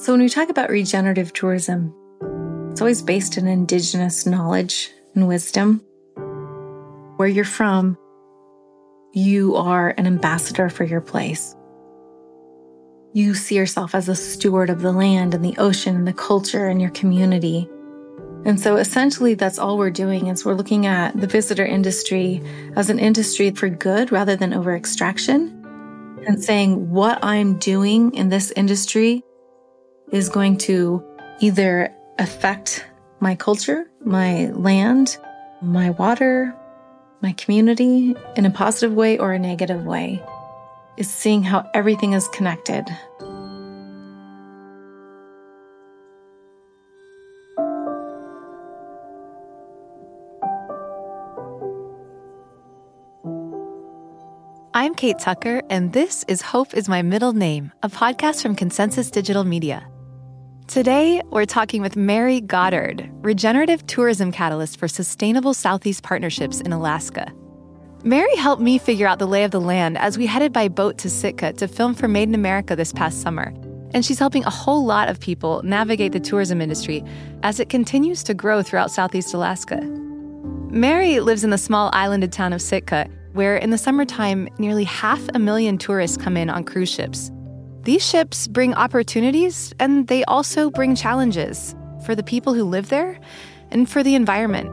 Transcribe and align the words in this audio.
So, 0.00 0.14
when 0.14 0.22
we 0.22 0.30
talk 0.30 0.48
about 0.48 0.70
regenerative 0.70 1.34
tourism, 1.34 1.94
it's 2.70 2.80
always 2.80 3.02
based 3.02 3.36
in 3.36 3.46
indigenous 3.46 4.24
knowledge 4.24 4.90
and 5.14 5.28
wisdom. 5.28 5.82
Where 7.18 7.28
you're 7.28 7.44
from, 7.44 7.98
you 9.12 9.56
are 9.56 9.90
an 9.98 10.06
ambassador 10.06 10.70
for 10.70 10.84
your 10.84 11.02
place. 11.02 11.54
You 13.12 13.34
see 13.34 13.56
yourself 13.56 13.94
as 13.94 14.08
a 14.08 14.14
steward 14.14 14.70
of 14.70 14.80
the 14.80 14.90
land 14.90 15.34
and 15.34 15.44
the 15.44 15.58
ocean 15.58 15.94
and 15.96 16.08
the 16.08 16.14
culture 16.14 16.66
and 16.66 16.80
your 16.80 16.92
community. 16.92 17.68
And 18.46 18.58
so 18.58 18.76
essentially 18.76 19.34
that's 19.34 19.58
all 19.58 19.76
we're 19.76 19.90
doing 19.90 20.28
is 20.28 20.46
we're 20.46 20.54
looking 20.54 20.86
at 20.86 21.20
the 21.20 21.26
visitor 21.26 21.66
industry 21.66 22.42
as 22.74 22.88
an 22.88 22.98
industry 22.98 23.50
for 23.50 23.68
good 23.68 24.12
rather 24.12 24.34
than 24.34 24.54
over 24.54 24.74
extraction 24.74 25.62
and 26.26 26.42
saying 26.42 26.88
what 26.88 27.22
I'm 27.22 27.58
doing 27.58 28.14
in 28.14 28.30
this 28.30 28.50
industry 28.52 29.24
is 30.12 30.28
going 30.28 30.56
to 30.58 31.02
either 31.40 31.94
affect 32.18 32.86
my 33.20 33.34
culture, 33.34 33.88
my 34.04 34.46
land, 34.50 35.16
my 35.62 35.90
water, 35.90 36.54
my 37.22 37.32
community 37.32 38.14
in 38.36 38.46
a 38.46 38.50
positive 38.50 38.94
way 38.94 39.18
or 39.18 39.32
a 39.32 39.38
negative 39.38 39.84
way. 39.84 40.22
Is 40.96 41.08
seeing 41.08 41.42
how 41.42 41.68
everything 41.72 42.12
is 42.12 42.28
connected. 42.28 42.84
I'm 54.74 54.94
Kate 54.94 55.18
Tucker, 55.18 55.62
and 55.68 55.92
this 55.92 56.24
is 56.28 56.42
Hope 56.42 56.74
is 56.74 56.88
My 56.88 57.02
Middle 57.02 57.32
Name, 57.32 57.72
a 57.82 57.88
podcast 57.88 58.42
from 58.42 58.54
Consensus 58.54 59.10
Digital 59.10 59.44
Media. 59.44 59.89
Today, 60.70 61.20
we're 61.30 61.46
talking 61.46 61.82
with 61.82 61.96
Mary 61.96 62.40
Goddard, 62.40 63.10
regenerative 63.22 63.84
tourism 63.88 64.30
catalyst 64.30 64.78
for 64.78 64.86
sustainable 64.86 65.52
Southeast 65.52 66.04
partnerships 66.04 66.60
in 66.60 66.72
Alaska. 66.72 67.26
Mary 68.04 68.36
helped 68.36 68.62
me 68.62 68.78
figure 68.78 69.08
out 69.08 69.18
the 69.18 69.26
lay 69.26 69.42
of 69.42 69.50
the 69.50 69.60
land 69.60 69.98
as 69.98 70.16
we 70.16 70.26
headed 70.26 70.52
by 70.52 70.68
boat 70.68 70.96
to 70.98 71.10
Sitka 71.10 71.54
to 71.54 71.66
film 71.66 71.92
for 71.92 72.06
Made 72.06 72.28
in 72.28 72.36
America 72.36 72.76
this 72.76 72.92
past 72.92 73.20
summer. 73.20 73.52
And 73.94 74.06
she's 74.06 74.20
helping 74.20 74.44
a 74.44 74.50
whole 74.50 74.84
lot 74.84 75.08
of 75.08 75.18
people 75.18 75.60
navigate 75.64 76.12
the 76.12 76.20
tourism 76.20 76.60
industry 76.60 77.02
as 77.42 77.58
it 77.58 77.68
continues 77.68 78.22
to 78.22 78.32
grow 78.32 78.62
throughout 78.62 78.92
Southeast 78.92 79.34
Alaska. 79.34 79.80
Mary 80.70 81.18
lives 81.18 81.42
in 81.42 81.50
the 81.50 81.58
small 81.58 81.90
islanded 81.92 82.30
town 82.30 82.52
of 82.52 82.62
Sitka, 82.62 83.08
where 83.32 83.56
in 83.56 83.70
the 83.70 83.78
summertime, 83.78 84.48
nearly 84.60 84.84
half 84.84 85.20
a 85.34 85.40
million 85.40 85.78
tourists 85.78 86.16
come 86.16 86.36
in 86.36 86.48
on 86.48 86.62
cruise 86.62 86.90
ships. 86.90 87.32
These 87.82 88.06
ships 88.06 88.46
bring 88.46 88.74
opportunities 88.74 89.72
and 89.78 90.06
they 90.06 90.22
also 90.24 90.70
bring 90.70 90.94
challenges 90.94 91.74
for 92.04 92.14
the 92.14 92.22
people 92.22 92.52
who 92.52 92.64
live 92.64 92.90
there 92.90 93.18
and 93.70 93.88
for 93.88 94.02
the 94.02 94.14
environment. 94.14 94.70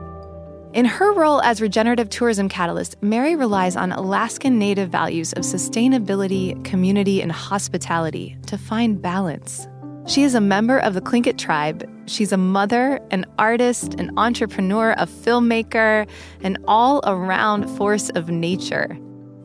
In 0.73 0.83
her 0.83 1.13
role 1.13 1.41
as 1.41 1.61
regenerative 1.61 2.09
tourism 2.09 2.50
catalyst, 2.50 3.02
Mary 3.02 3.35
relies 3.35 3.78
on 3.78 3.94
Alaskan 3.94 4.59
native 4.59 4.89
values 4.89 5.31
of 5.33 5.44
sustainability, 5.44 6.61
community, 6.66 7.22
and 7.22 7.31
hospitality 7.31 8.38
to 8.47 8.58
find 8.58 9.02
balance. 9.02 9.67
She 10.05 10.23
is 10.23 10.35
a 10.35 10.41
member 10.41 10.78
of 10.78 10.94
the 10.94 11.02
Tlingit 11.02 11.38
tribe. 11.38 11.89
She's 12.08 12.33
a 12.33 12.38
mother, 12.38 13.00
an 13.11 13.25
artist, 13.39 13.94
an 13.95 14.11
entrepreneur, 14.17 14.91
a 14.97 15.05
filmmaker, 15.05 16.08
an 16.44 16.58
all 16.67 17.02
around 17.05 17.69
force 17.78 18.09
of 18.11 18.30
nature. 18.30 18.97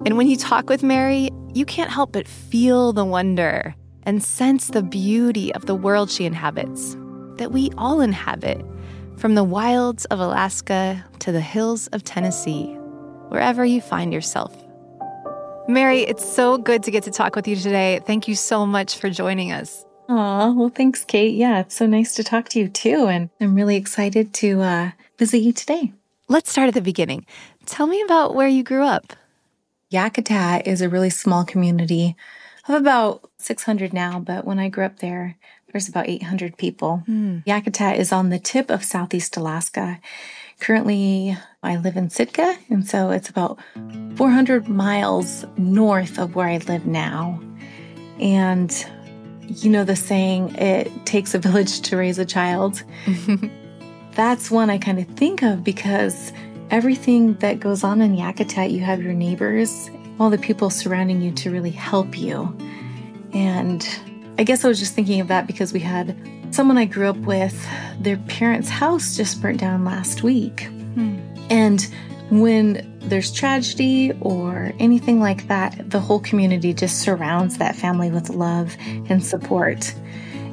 And 0.04 0.16
when 0.16 0.26
you 0.26 0.36
talk 0.36 0.68
with 0.68 0.82
Mary, 0.82 1.30
you 1.54 1.64
can't 1.64 1.90
help 1.90 2.12
but 2.12 2.26
feel 2.26 2.92
the 2.92 3.04
wonder 3.04 3.74
and 4.04 4.22
sense 4.22 4.68
the 4.68 4.82
beauty 4.82 5.54
of 5.54 5.66
the 5.66 5.74
world 5.74 6.10
she 6.10 6.24
inhabits, 6.24 6.96
that 7.36 7.52
we 7.52 7.70
all 7.78 8.00
inhabit, 8.00 8.64
from 9.16 9.34
the 9.34 9.44
wilds 9.44 10.04
of 10.06 10.18
Alaska 10.18 11.04
to 11.20 11.30
the 11.30 11.40
hills 11.40 11.86
of 11.88 12.02
Tennessee, 12.02 12.74
wherever 13.28 13.64
you 13.64 13.80
find 13.80 14.12
yourself. 14.12 14.56
Mary, 15.68 16.00
it's 16.00 16.24
so 16.24 16.58
good 16.58 16.82
to 16.82 16.90
get 16.90 17.04
to 17.04 17.10
talk 17.10 17.36
with 17.36 17.46
you 17.46 17.54
today. 17.54 18.00
Thank 18.04 18.26
you 18.26 18.34
so 18.34 18.66
much 18.66 18.98
for 18.98 19.10
joining 19.10 19.52
us. 19.52 19.84
Aw, 20.08 20.50
well, 20.52 20.68
thanks, 20.70 21.04
Kate. 21.04 21.34
Yeah, 21.34 21.60
it's 21.60 21.76
so 21.76 21.86
nice 21.86 22.14
to 22.16 22.24
talk 22.24 22.48
to 22.50 22.58
you 22.58 22.68
too. 22.68 23.06
And 23.06 23.30
I'm 23.40 23.54
really 23.54 23.76
excited 23.76 24.34
to 24.34 24.60
uh, 24.60 24.90
visit 25.18 25.38
you 25.38 25.52
today. 25.52 25.92
Let's 26.28 26.50
start 26.50 26.68
at 26.68 26.74
the 26.74 26.80
beginning. 26.80 27.24
Tell 27.66 27.86
me 27.86 28.02
about 28.02 28.34
where 28.34 28.48
you 28.48 28.64
grew 28.64 28.82
up. 28.82 29.12
Yakutat 29.92 30.66
is 30.66 30.80
a 30.80 30.88
really 30.88 31.10
small 31.10 31.44
community 31.44 32.16
of 32.66 32.74
about 32.74 33.30
600 33.38 33.92
now, 33.92 34.18
but 34.18 34.46
when 34.46 34.58
I 34.58 34.68
grew 34.68 34.84
up 34.84 35.00
there, 35.00 35.36
there's 35.70 35.88
about 35.88 36.08
800 36.08 36.56
people. 36.56 37.02
Mm. 37.08 37.44
Yakutat 37.44 37.98
is 37.98 38.12
on 38.12 38.30
the 38.30 38.38
tip 38.38 38.70
of 38.70 38.84
Southeast 38.84 39.36
Alaska. 39.36 40.00
Currently, 40.60 41.36
I 41.62 41.76
live 41.76 41.96
in 41.96 42.08
Sitka, 42.08 42.56
and 42.70 42.86
so 42.86 43.10
it's 43.10 43.28
about 43.28 43.58
400 44.16 44.68
miles 44.68 45.44
north 45.56 46.18
of 46.18 46.34
where 46.34 46.48
I 46.48 46.58
live 46.58 46.86
now. 46.86 47.40
And 48.18 48.72
you 49.48 49.70
know 49.70 49.84
the 49.84 49.96
saying, 49.96 50.54
it 50.56 51.04
takes 51.04 51.34
a 51.34 51.38
village 51.38 51.80
to 51.82 51.96
raise 51.96 52.18
a 52.18 52.24
child. 52.24 52.82
That's 54.14 54.50
one 54.50 54.70
I 54.70 54.78
kind 54.78 54.98
of 54.98 55.06
think 55.08 55.42
of 55.42 55.64
because 55.64 56.32
everything 56.72 57.34
that 57.34 57.60
goes 57.60 57.84
on 57.84 58.00
in 58.00 58.16
Yakutat, 58.16 58.72
you 58.72 58.80
have 58.80 59.02
your 59.02 59.12
neighbors, 59.12 59.90
all 60.18 60.30
the 60.30 60.38
people 60.38 60.70
surrounding 60.70 61.20
you 61.20 61.30
to 61.32 61.50
really 61.50 61.70
help 61.70 62.18
you. 62.18 62.56
And 63.34 63.86
I 64.38 64.44
guess 64.44 64.64
I 64.64 64.68
was 64.68 64.78
just 64.78 64.94
thinking 64.94 65.20
of 65.20 65.28
that 65.28 65.46
because 65.46 65.72
we 65.72 65.80
had 65.80 66.16
someone 66.50 66.78
I 66.78 66.86
grew 66.86 67.08
up 67.08 67.18
with, 67.18 67.68
their 68.00 68.16
parents' 68.16 68.70
house 68.70 69.16
just 69.16 69.40
burnt 69.40 69.60
down 69.60 69.84
last 69.84 70.22
week. 70.22 70.64
Hmm. 70.94 71.18
And 71.50 71.86
when 72.30 72.98
there's 73.00 73.30
tragedy 73.30 74.12
or 74.20 74.72
anything 74.78 75.20
like 75.20 75.48
that, 75.48 75.90
the 75.90 76.00
whole 76.00 76.20
community 76.20 76.72
just 76.72 77.00
surrounds 77.00 77.58
that 77.58 77.76
family 77.76 78.10
with 78.10 78.30
love 78.30 78.74
and 79.10 79.22
support. 79.22 79.94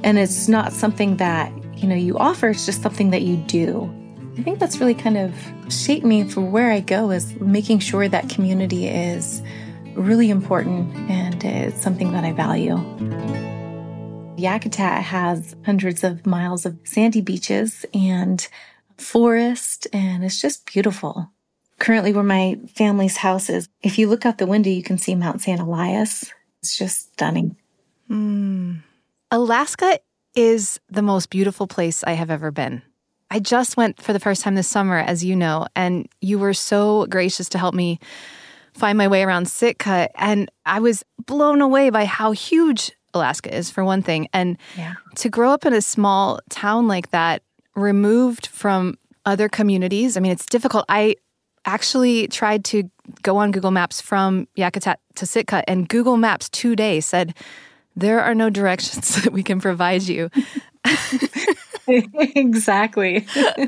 And 0.04 0.18
it's 0.18 0.50
not 0.50 0.74
something 0.74 1.18
that, 1.18 1.52
you 1.78 1.88
know, 1.88 1.96
you 1.96 2.18
offer, 2.18 2.50
it's 2.50 2.66
just 2.66 2.82
something 2.82 3.12
that 3.12 3.22
you 3.22 3.38
do. 3.38 3.94
I 4.38 4.42
think 4.44 4.60
that's 4.60 4.78
really 4.80 4.94
kind 4.94 5.18
of 5.18 5.34
shaped 5.70 6.06
me 6.06 6.28
for 6.28 6.42
where 6.42 6.72
I 6.72 6.80
go 6.80 7.12
is 7.12 7.36
making 7.40 7.80
sure 7.80 8.08
that 8.08 8.30
community 8.30 8.88
is 8.88 9.42
really 9.96 10.30
important 10.30 10.96
and 11.10 11.44
it's 11.44 11.82
something 11.82 12.12
that 12.14 12.24
I 12.24 12.32
value. 12.32 12.78
Yakutat 14.38 15.02
has 15.02 15.56
hundreds 15.66 16.04
of 16.04 16.26
miles 16.26 16.66
of 16.66 16.80
sandy 16.86 17.22
beaches 17.22 17.86
and 17.94 18.48
forest, 18.98 19.88
and 19.94 20.24
it's 20.24 20.42
just 20.42 20.66
beautiful. 20.66 21.30
Currently, 21.80 22.14
where 22.14 22.24
my 22.24 22.58
family's 22.74 23.18
house 23.18 23.50
is, 23.50 23.70
if 23.82 23.98
you 23.98 24.08
look 24.08 24.26
out 24.26 24.38
the 24.38 24.48
window, 24.48 24.70
you 24.70 24.84
can 24.84 24.98
see 24.98 25.16
Mount 25.16 25.42
St. 25.42 25.60
Elias. 25.60 26.32
It's 26.62 26.78
just 26.78 27.14
stunning. 27.14 27.56
Mm. 28.10 28.80
Alaska 29.32 30.00
is 30.36 30.80
the 30.90 31.02
most 31.02 31.30
beautiful 31.30 31.68
place 31.68 32.04
I 32.04 32.14
have 32.14 32.30
ever 32.30 32.52
been. 32.52 32.82
I 33.32 33.40
just 33.40 33.78
went 33.78 34.02
for 34.02 34.14
the 34.14 34.20
first 34.20 34.42
time 34.42 34.56
this 34.56 34.68
summer, 34.68 34.98
as 34.98 35.24
you 35.24 35.36
know, 35.36 35.68
and 35.76 36.08
you 36.22 36.40
were 36.40 36.54
so 36.54 37.06
gracious 37.08 37.48
to 37.50 37.58
help 37.58 37.76
me 37.76 38.00
find 38.74 38.98
my 38.98 39.08
way 39.08 39.24
around 39.24 39.48
Sitka. 39.48 40.10
And 40.16 40.50
I 40.66 40.80
was 40.80 41.04
blown 41.26 41.62
away 41.62 41.90
by 41.90 42.06
how 42.06 42.32
huge 42.32 42.92
Alaska 43.14 43.56
is, 43.56 43.70
for 43.70 43.84
one 43.84 44.02
thing. 44.02 44.28
And 44.34 44.58
yeah. 44.78 44.96
to 45.16 45.30
grow 45.30 45.52
up 45.52 45.66
in 45.66 45.74
a 45.74 45.82
small 45.82 46.40
town 46.50 46.88
like 46.88 47.12
that, 47.12 47.44
removed 47.76 48.48
from 48.48 48.98
other 49.26 49.48
communities, 49.48 50.18
I 50.18 50.20
mean, 50.20 50.32
it's 50.32 50.46
difficult. 50.46 50.86
I 50.90 51.16
actually 51.66 52.28
tried 52.28 52.66
to 52.66 52.90
go 53.22 53.38
on 53.38 53.52
Google 53.52 53.72
Maps 53.72 54.02
from 54.02 54.48
Yakutat 54.58 54.96
to 55.16 55.26
Sitka, 55.26 55.64
and 55.68 55.88
Google 55.88 56.18
Maps 56.18 56.50
today 56.50 57.00
said, 57.00 57.36
there 57.96 58.22
are 58.22 58.34
no 58.34 58.50
directions 58.50 59.16
that 59.24 59.34
we 59.34 59.44
can 59.44 59.60
provide 59.60 60.04
you. 60.04 60.30
exactly. 62.36 63.26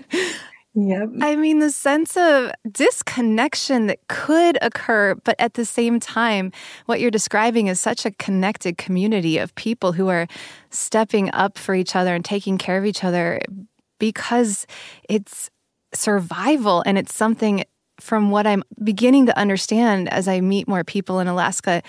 Yep. 0.74 1.10
I 1.20 1.36
mean, 1.36 1.60
the 1.60 1.70
sense 1.70 2.16
of 2.16 2.50
disconnection 2.72 3.88
that 3.88 4.00
could 4.08 4.58
occur, 4.62 5.16
but 5.16 5.36
at 5.38 5.56
the 5.56 5.66
same 5.66 6.00
time, 6.00 6.54
what 6.86 7.02
you're 7.02 7.12
describing 7.12 7.68
is 7.68 7.78
such 7.78 8.06
a 8.06 8.12
connected 8.12 8.78
community 8.78 9.38
of 9.38 9.54
people 9.56 9.92
who 9.92 10.08
are 10.08 10.28
stepping 10.70 11.30
up 11.34 11.58
for 11.58 11.76
each 11.76 11.94
other 11.94 12.16
and 12.16 12.24
taking 12.24 12.58
care 12.58 12.78
of 12.78 12.86
each 12.86 13.04
other 13.04 13.42
because 14.00 14.66
it's 15.10 15.50
survival 15.94 16.84
and 16.86 16.98
it's 16.98 17.14
something 17.14 17.66
from 18.00 18.32
what 18.32 18.48
I'm 18.48 18.64
beginning 18.82 19.26
to 19.26 19.38
understand 19.38 20.12
as 20.12 20.28
I 20.28 20.40
meet 20.40 20.70
more 20.70 20.86
people 20.86 21.20
in 21.20 21.28
Alaska. 21.28 21.84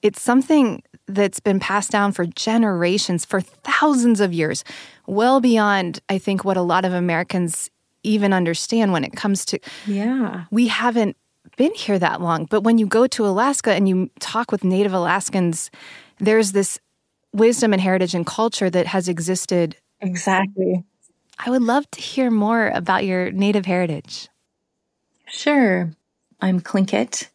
It's 0.00 0.22
something 0.22 0.82
that's 1.08 1.40
been 1.40 1.58
passed 1.58 1.90
down 1.90 2.12
for 2.12 2.26
generations, 2.26 3.24
for 3.24 3.40
thousands 3.40 4.20
of 4.20 4.32
years, 4.32 4.62
well 5.06 5.40
beyond, 5.40 6.00
I 6.08 6.18
think, 6.18 6.44
what 6.44 6.56
a 6.56 6.62
lot 6.62 6.84
of 6.84 6.92
Americans 6.92 7.70
even 8.02 8.32
understand 8.32 8.92
when 8.92 9.04
it 9.04 9.12
comes 9.16 9.44
to. 9.46 9.58
Yeah. 9.86 10.44
We 10.50 10.68
haven't 10.68 11.16
been 11.56 11.74
here 11.74 11.98
that 11.98 12.20
long. 12.20 12.44
But 12.44 12.62
when 12.62 12.78
you 12.78 12.86
go 12.86 13.06
to 13.08 13.26
Alaska 13.26 13.72
and 13.72 13.88
you 13.88 14.10
talk 14.20 14.52
with 14.52 14.64
Native 14.64 14.92
Alaskans, 14.92 15.70
there's 16.18 16.52
this 16.52 16.78
wisdom 17.32 17.72
and 17.72 17.82
heritage 17.82 18.14
and 18.14 18.26
culture 18.26 18.70
that 18.70 18.86
has 18.86 19.08
existed. 19.08 19.76
Exactly. 20.00 20.84
I 21.38 21.50
would 21.50 21.62
love 21.62 21.90
to 21.92 22.00
hear 22.00 22.30
more 22.30 22.68
about 22.68 23.04
your 23.04 23.30
native 23.30 23.66
heritage. 23.66 24.28
Sure. 25.26 25.90
I'm 26.40 26.60
Tlingit. 26.60 27.28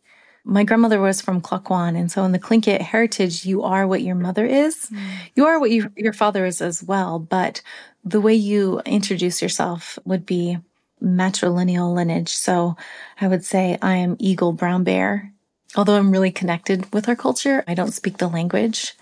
My 0.46 0.64
grandmother 0.64 1.00
was 1.00 1.22
from 1.22 1.42
Klukwan. 1.42 1.98
And 1.98 2.12
so 2.12 2.24
in 2.26 2.34
the 2.34 2.40
Tlingit 2.40 2.82
heritage, 2.82 3.46
you 3.46 3.64
are 3.64 3.88
what 3.88 4.02
your 4.02 4.16
mother 4.16 4.46
is. 4.46 4.90
Mm. 4.90 5.00
You 5.36 5.46
are 5.46 5.60
what 5.60 5.72
you, 5.72 5.90
your 5.96 6.14
father 6.14 6.46
is 6.46 6.62
as 6.62 6.84
well. 6.84 7.18
But 7.20 7.62
the 8.04 8.20
way 8.20 8.34
you 8.34 8.82
introduce 8.86 9.42
yourself 9.42 9.98
would 10.04 10.26
be 10.26 10.58
matrilineal 11.02 11.94
lineage. 11.94 12.30
So 12.30 12.76
I 13.20 13.28
would 13.28 13.46
say 13.46 13.78
I 13.82 13.96
am 13.96 14.18
Eagle 14.20 14.54
Brown 14.54 14.84
Bear. 14.84 15.32
Although 15.76 15.98
I'm 15.98 16.12
really 16.12 16.32
connected 16.32 16.92
with 16.94 17.10
our 17.10 17.16
culture, 17.16 17.64
I 17.68 17.74
don't 17.74 17.94
speak 17.94 18.18
the 18.18 18.28
language. 18.28 18.94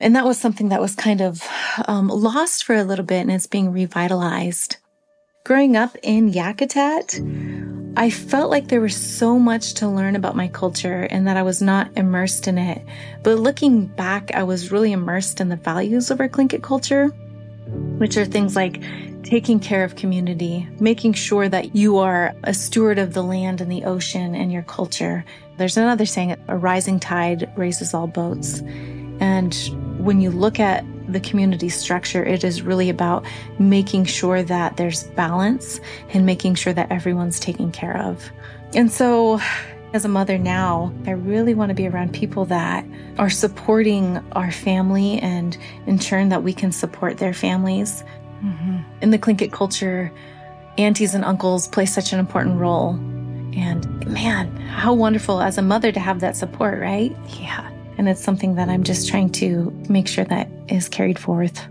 And 0.00 0.14
that 0.14 0.24
was 0.24 0.38
something 0.38 0.68
that 0.68 0.80
was 0.80 0.94
kind 0.94 1.20
of 1.20 1.46
um, 1.86 2.08
lost 2.08 2.64
for 2.64 2.74
a 2.74 2.84
little 2.84 3.04
bit 3.04 3.20
and 3.20 3.32
it's 3.32 3.46
being 3.46 3.72
revitalized. 3.72 4.76
Growing 5.44 5.76
up 5.76 5.96
in 6.02 6.30
Yakutat, 6.30 7.18
I 7.98 8.10
felt 8.10 8.48
like 8.48 8.68
there 8.68 8.80
was 8.80 8.94
so 8.94 9.40
much 9.40 9.74
to 9.74 9.88
learn 9.88 10.14
about 10.14 10.36
my 10.36 10.46
culture 10.46 11.08
and 11.10 11.26
that 11.26 11.36
I 11.36 11.42
was 11.42 11.60
not 11.60 11.90
immersed 11.96 12.46
in 12.46 12.56
it. 12.56 12.80
But 13.24 13.40
looking 13.40 13.86
back, 13.86 14.30
I 14.34 14.44
was 14.44 14.70
really 14.70 14.92
immersed 14.92 15.40
in 15.40 15.48
the 15.48 15.56
values 15.56 16.12
of 16.12 16.20
our 16.20 16.28
Tlingit 16.28 16.62
culture, 16.62 17.08
which 17.98 18.16
are 18.16 18.24
things 18.24 18.54
like 18.54 18.80
taking 19.24 19.58
care 19.58 19.82
of 19.82 19.96
community, 19.96 20.68
making 20.78 21.14
sure 21.14 21.48
that 21.48 21.74
you 21.74 21.98
are 21.98 22.36
a 22.44 22.54
steward 22.54 23.00
of 23.00 23.14
the 23.14 23.24
land 23.24 23.60
and 23.60 23.70
the 23.70 23.82
ocean 23.82 24.32
and 24.32 24.52
your 24.52 24.62
culture. 24.62 25.24
There's 25.56 25.76
another 25.76 26.06
saying, 26.06 26.36
a 26.46 26.56
rising 26.56 27.00
tide 27.00 27.50
raises 27.56 27.94
all 27.94 28.06
boats. 28.06 28.60
And 29.18 29.56
when 29.98 30.20
you 30.20 30.30
look 30.30 30.60
at 30.60 30.84
the 31.08 31.20
community 31.20 31.68
structure, 31.68 32.24
it 32.24 32.44
is 32.44 32.62
really 32.62 32.90
about 32.90 33.24
making 33.58 34.04
sure 34.04 34.42
that 34.42 34.76
there's 34.76 35.04
balance 35.04 35.80
and 36.12 36.26
making 36.26 36.54
sure 36.54 36.72
that 36.72 36.90
everyone's 36.90 37.40
taken 37.40 37.72
care 37.72 37.96
of. 37.96 38.30
And 38.74 38.92
so, 38.92 39.40
as 39.94 40.04
a 40.04 40.08
mother 40.08 40.36
now, 40.36 40.92
I 41.06 41.12
really 41.12 41.54
want 41.54 41.70
to 41.70 41.74
be 41.74 41.88
around 41.88 42.12
people 42.12 42.44
that 42.46 42.84
are 43.16 43.30
supporting 43.30 44.18
our 44.32 44.50
family 44.50 45.18
and 45.20 45.56
ensuring 45.86 46.28
that 46.28 46.42
we 46.42 46.52
can 46.52 46.72
support 46.72 47.16
their 47.16 47.32
families. 47.32 48.04
Mm-hmm. 48.44 48.78
In 49.00 49.10
the 49.10 49.18
Tlingit 49.18 49.50
culture, 49.50 50.12
aunties 50.76 51.14
and 51.14 51.24
uncles 51.24 51.68
play 51.68 51.86
such 51.86 52.12
an 52.12 52.18
important 52.18 52.58
role. 52.58 52.90
And 53.54 54.06
man, 54.06 54.54
how 54.56 54.92
wonderful 54.92 55.40
as 55.40 55.56
a 55.56 55.62
mother 55.62 55.90
to 55.90 56.00
have 56.00 56.20
that 56.20 56.36
support, 56.36 56.78
right? 56.78 57.16
Yeah. 57.40 57.70
And 57.98 58.08
it's 58.08 58.22
something 58.22 58.54
that 58.54 58.68
I'm 58.68 58.84
just 58.84 59.08
trying 59.08 59.30
to 59.32 59.70
make 59.88 60.08
sure 60.08 60.24
that 60.24 60.48
is 60.68 60.88
carried 60.88 61.18
forth. 61.18 61.66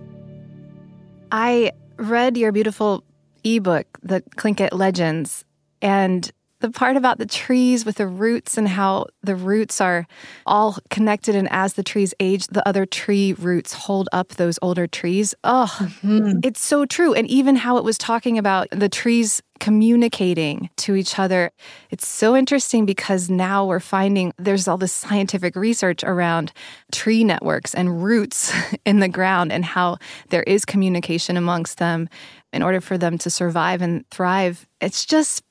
I 1.31 1.71
read 1.97 2.37
your 2.37 2.51
beautiful 2.51 3.03
ebook, 3.43 3.85
The 4.03 4.21
Tlingit 4.35 4.73
Legends, 4.73 5.45
and 5.81 6.29
the 6.59 6.71
part 6.71 6.97
about 6.97 7.17
the 7.17 7.25
trees 7.25 7.85
with 7.85 7.97
the 7.97 8.07
roots 8.07 8.57
and 8.57 8.67
how 8.67 9.07
the 9.23 9.35
roots 9.35 9.79
are 9.79 10.07
all 10.45 10.77
connected 10.89 11.35
and 11.35 11.47
as 11.51 11.73
the 11.73 11.83
trees 11.83 12.13
age 12.19 12.47
the 12.47 12.67
other 12.67 12.85
tree 12.85 13.33
roots 13.33 13.73
hold 13.73 14.09
up 14.11 14.29
those 14.29 14.57
older 14.61 14.87
trees. 14.87 15.35
Oh 15.43 15.71
mm-hmm. 15.79 16.39
it's 16.43 16.61
so 16.61 16.85
true. 16.85 17.13
And 17.13 17.27
even 17.27 17.55
how 17.55 17.77
it 17.77 17.83
was 17.83 17.97
talking 17.97 18.37
about 18.37 18.67
the 18.71 18.89
trees 18.89 19.41
communicating 19.59 20.69
to 20.77 20.95
each 20.95 21.17
other. 21.17 21.51
It's 21.89 22.07
so 22.07 22.35
interesting 22.35 22.85
because 22.85 23.29
now 23.29 23.65
we're 23.65 23.79
finding 23.79 24.33
there's 24.37 24.67
all 24.67 24.77
this 24.77 24.93
scientific 24.93 25.55
research 25.55 26.03
around 26.03 26.51
tree 26.91 27.23
networks 27.23 27.73
and 27.73 28.03
roots 28.03 28.53
in 28.85 28.99
the 28.99 29.09
ground 29.09 29.51
and 29.51 29.65
how 29.65 29.97
there 30.29 30.43
is 30.43 30.65
communication 30.65 31.37
amongst 31.37 31.79
them 31.79 32.09
in 32.53 32.63
order 32.63 32.81
for 32.81 32.97
them 32.97 33.17
to 33.19 33.29
survive 33.29 33.81
and 33.81 34.09
thrive. 34.09 34.67
It's 34.79 35.05
just 35.05 35.43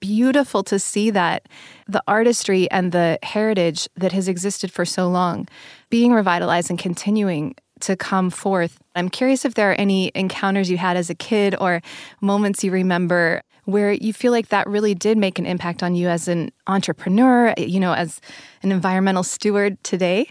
beautiful 0.00 0.62
to 0.64 0.78
see 0.78 1.10
that 1.10 1.46
the 1.86 2.02
artistry 2.08 2.70
and 2.70 2.92
the 2.92 3.18
heritage 3.22 3.88
that 3.96 4.12
has 4.12 4.28
existed 4.28 4.72
for 4.72 4.84
so 4.84 5.08
long 5.08 5.46
being 5.90 6.12
revitalized 6.12 6.70
and 6.70 6.78
continuing 6.78 7.54
to 7.80 7.96
come 7.96 8.30
forth. 8.30 8.78
I'm 8.94 9.08
curious 9.08 9.44
if 9.44 9.54
there 9.54 9.70
are 9.70 9.74
any 9.74 10.10
encounters 10.14 10.70
you 10.70 10.78
had 10.78 10.96
as 10.96 11.10
a 11.10 11.14
kid 11.14 11.54
or 11.60 11.80
moments 12.20 12.62
you 12.62 12.70
remember 12.70 13.42
where 13.64 13.92
you 13.92 14.12
feel 14.12 14.32
like 14.32 14.48
that 14.48 14.66
really 14.66 14.94
did 14.94 15.16
make 15.16 15.38
an 15.38 15.46
impact 15.46 15.82
on 15.82 15.94
you 15.94 16.08
as 16.08 16.28
an 16.28 16.50
entrepreneur, 16.66 17.54
you 17.56 17.80
know, 17.80 17.92
as 17.92 18.20
an 18.62 18.72
environmental 18.72 19.22
steward 19.22 19.82
today. 19.84 20.30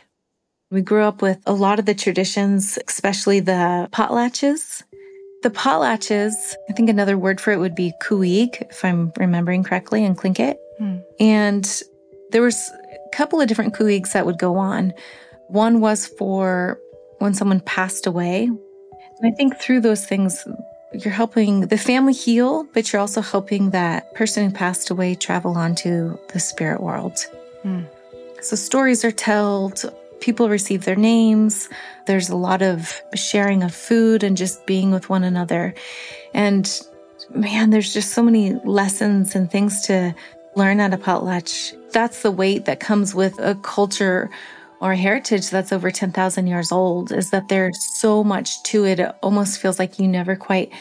We 0.72 0.82
grew 0.82 1.04
up 1.04 1.22
with 1.22 1.40
a 1.48 1.54
lot 1.54 1.80
of 1.80 1.86
the 1.86 1.96
traditions, 1.96 2.78
especially 2.88 3.40
the 3.40 3.90
potlatches 3.92 4.84
the 5.42 5.50
potlatches, 5.50 6.34
I 6.70 6.74
think 6.74 6.90
another 6.90 7.18
word 7.18 7.40
for 7.40 7.52
it 7.52 7.58
would 7.58 7.76
be 7.76 7.94
kuig, 8.02 8.62
if 8.70 8.84
I'm 8.84 9.12
remembering 9.18 9.64
correctly 9.64 10.04
in 10.04 10.16
Tlingit. 10.16 10.56
Mm. 10.82 11.04
And 11.20 11.82
there 12.32 12.42
was 12.42 12.72
a 12.94 13.16
couple 13.16 13.40
of 13.40 13.48
different 13.48 13.74
kuigs 13.74 14.12
that 14.14 14.26
would 14.26 14.38
go 14.38 14.58
on. 14.58 14.94
One 15.48 15.80
was 15.80 16.08
for 16.08 16.80
when 17.20 17.34
someone 17.34 17.62
passed 17.62 18.06
away. 18.06 18.44
And 18.44 19.34
I 19.34 19.36
think 19.36 19.58
through 19.58 19.82
those 19.82 20.06
things, 20.06 20.46
you're 20.94 21.14
helping 21.14 21.68
the 21.68 21.78
family 21.78 22.14
heal, 22.14 22.66
but 22.74 22.92
you're 22.92 23.00
also 23.00 23.22
helping 23.22 23.70
that 23.72 24.14
person 24.16 24.46
who 24.46 24.56
passed 24.56 24.90
away 24.90 25.16
travel 25.16 25.58
on 25.58 25.76
to 25.76 26.20
the 26.34 26.40
spirit 26.40 26.82
world. 26.82 27.18
Mm. 27.64 27.86
So 28.42 28.56
stories 28.56 29.04
are 29.04 29.12
told, 29.12 29.86
people 30.22 30.50
receive 30.50 30.86
their 30.86 30.96
names. 30.96 31.70
There's 32.06 32.30
a 32.30 32.36
lot 32.36 32.62
of 32.62 33.02
sharing 33.16 33.64
of 33.64 33.74
food 33.74 34.24
and 34.24 34.38
just 34.38 34.66
being 34.66 34.92
with 34.92 35.10
one 35.10 35.24
another. 35.24 35.74
And 36.34 36.70
man, 37.34 37.70
there's 37.70 37.94
just 37.94 38.14
so 38.14 38.24
many 38.24 38.54
lessons 38.66 39.36
and 39.36 39.50
things 39.50 39.82
to 39.88 40.14
learn 40.56 40.80
at 40.80 40.94
a 40.94 40.98
potlatch. 40.98 41.76
That's 41.92 42.22
the 42.22 42.32
weight 42.32 42.66
that 42.66 42.80
comes 42.80 43.16
with 43.16 43.40
a 43.40 43.56
culture 43.56 44.30
or 44.82 44.94
a 44.94 44.98
heritage 44.98 45.50
that's 45.50 45.74
over 45.74 45.92
10,000 45.92 46.48
years 46.48 46.72
old 46.72 47.12
is 47.12 47.32
that 47.32 47.50
there's 47.50 47.78
so 48.00 48.24
much 48.24 48.64
to 48.64 48.86
it. 48.86 49.00
It 49.00 49.14
almost 49.22 49.60
feels 49.60 49.78
like 49.78 50.00
you 50.00 50.08
never 50.08 50.36
quite 50.36 50.72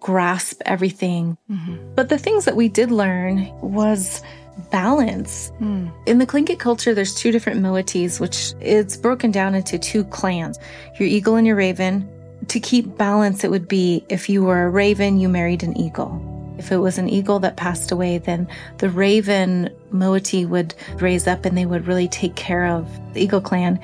grasp 0.00 0.60
everything. 0.66 1.38
Mm-hmm. 1.50 1.94
But 1.94 2.08
the 2.08 2.18
things 2.18 2.44
that 2.44 2.56
we 2.56 2.68
did 2.68 2.90
learn 2.90 3.50
was 3.60 4.22
balance. 4.70 5.52
Mm. 5.60 5.92
In 6.06 6.18
the 6.18 6.26
Tlingit 6.26 6.58
culture, 6.58 6.94
there's 6.94 7.14
two 7.14 7.32
different 7.32 7.60
moieties, 7.60 8.20
which 8.20 8.54
it's 8.60 8.96
broken 8.96 9.30
down 9.30 9.54
into 9.54 9.78
two 9.78 10.04
clans 10.04 10.58
your 10.98 11.08
eagle 11.08 11.36
and 11.36 11.46
your 11.46 11.56
raven. 11.56 12.08
To 12.48 12.60
keep 12.60 12.96
balance, 12.98 13.42
it 13.42 13.50
would 13.50 13.68
be 13.68 14.04
if 14.08 14.28
you 14.28 14.44
were 14.44 14.66
a 14.66 14.70
raven, 14.70 15.18
you 15.18 15.28
married 15.28 15.62
an 15.62 15.76
eagle. 15.78 16.30
If 16.58 16.70
it 16.70 16.76
was 16.76 16.98
an 16.98 17.08
eagle 17.08 17.40
that 17.40 17.56
passed 17.56 17.90
away, 17.90 18.18
then 18.18 18.46
the 18.78 18.88
raven 18.88 19.74
moiety 19.90 20.46
would 20.46 20.74
raise 20.96 21.26
up 21.26 21.44
and 21.44 21.56
they 21.58 21.66
would 21.66 21.86
really 21.86 22.06
take 22.06 22.36
care 22.36 22.66
of 22.66 22.88
the 23.12 23.22
eagle 23.22 23.40
clan. 23.40 23.80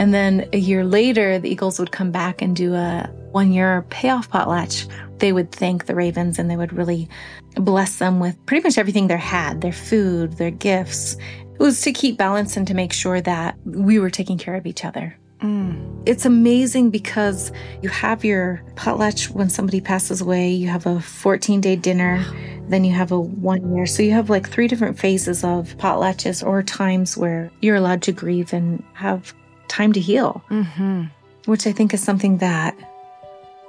And 0.00 0.14
then 0.14 0.48
a 0.54 0.58
year 0.58 0.82
later, 0.82 1.38
the 1.38 1.50
eagles 1.50 1.78
would 1.78 1.92
come 1.92 2.10
back 2.10 2.40
and 2.40 2.56
do 2.56 2.72
a 2.72 3.10
one 3.32 3.52
year 3.52 3.84
payoff 3.90 4.30
potlatch. 4.30 4.90
They 5.18 5.30
would 5.30 5.52
thank 5.52 5.84
the 5.84 5.94
ravens 5.94 6.38
and 6.38 6.50
they 6.50 6.56
would 6.56 6.72
really 6.72 7.06
bless 7.54 7.98
them 7.98 8.18
with 8.18 8.34
pretty 8.46 8.66
much 8.66 8.78
everything 8.78 9.08
they 9.08 9.18
had 9.18 9.60
their 9.60 9.74
food, 9.74 10.38
their 10.38 10.50
gifts. 10.50 11.18
It 11.52 11.58
was 11.58 11.82
to 11.82 11.92
keep 11.92 12.16
balance 12.16 12.56
and 12.56 12.66
to 12.66 12.72
make 12.72 12.94
sure 12.94 13.20
that 13.20 13.58
we 13.66 13.98
were 13.98 14.08
taking 14.08 14.38
care 14.38 14.54
of 14.54 14.66
each 14.66 14.86
other. 14.86 15.14
Mm. 15.42 16.02
It's 16.06 16.24
amazing 16.24 16.88
because 16.88 17.52
you 17.82 17.90
have 17.90 18.24
your 18.24 18.62
potlatch 18.76 19.28
when 19.28 19.50
somebody 19.50 19.82
passes 19.82 20.22
away, 20.22 20.50
you 20.50 20.68
have 20.68 20.86
a 20.86 20.98
14 21.02 21.60
day 21.60 21.76
dinner, 21.76 22.24
then 22.70 22.84
you 22.84 22.94
have 22.94 23.12
a 23.12 23.20
one 23.20 23.74
year. 23.74 23.84
So 23.84 24.02
you 24.02 24.12
have 24.12 24.30
like 24.30 24.48
three 24.48 24.66
different 24.66 24.98
phases 24.98 25.44
of 25.44 25.76
potlatches 25.76 26.42
or 26.46 26.62
times 26.62 27.18
where 27.18 27.50
you're 27.60 27.76
allowed 27.76 28.00
to 28.04 28.12
grieve 28.12 28.54
and 28.54 28.82
have 28.94 29.34
time 29.70 29.92
to 29.94 30.00
heal, 30.00 30.42
mm-hmm. 30.50 31.04
which 31.46 31.66
I 31.66 31.72
think 31.72 31.94
is 31.94 32.02
something 32.02 32.38
that 32.38 32.76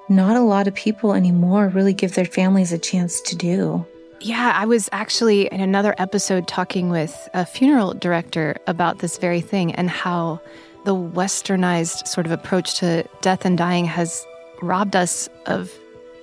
not 0.09 0.35
a 0.35 0.41
lot 0.41 0.67
of 0.67 0.75
people 0.75 1.13
anymore 1.13 1.69
really 1.69 1.93
give 1.93 2.15
their 2.15 2.25
families 2.25 2.73
a 2.73 2.77
chance 2.77 3.21
to 3.21 3.35
do. 3.35 3.85
Yeah, 4.19 4.51
I 4.55 4.65
was 4.65 4.89
actually 4.91 5.47
in 5.47 5.61
another 5.61 5.95
episode 5.97 6.47
talking 6.47 6.89
with 6.89 7.29
a 7.33 7.45
funeral 7.45 7.93
director 7.93 8.57
about 8.67 8.99
this 8.99 9.17
very 9.17 9.41
thing 9.41 9.73
and 9.73 9.89
how 9.89 10.41
the 10.85 10.95
westernized 10.95 12.07
sort 12.07 12.25
of 12.25 12.31
approach 12.31 12.79
to 12.79 13.07
death 13.21 13.45
and 13.45 13.57
dying 13.57 13.85
has 13.85 14.25
robbed 14.61 14.95
us 14.95 15.29
of 15.45 15.71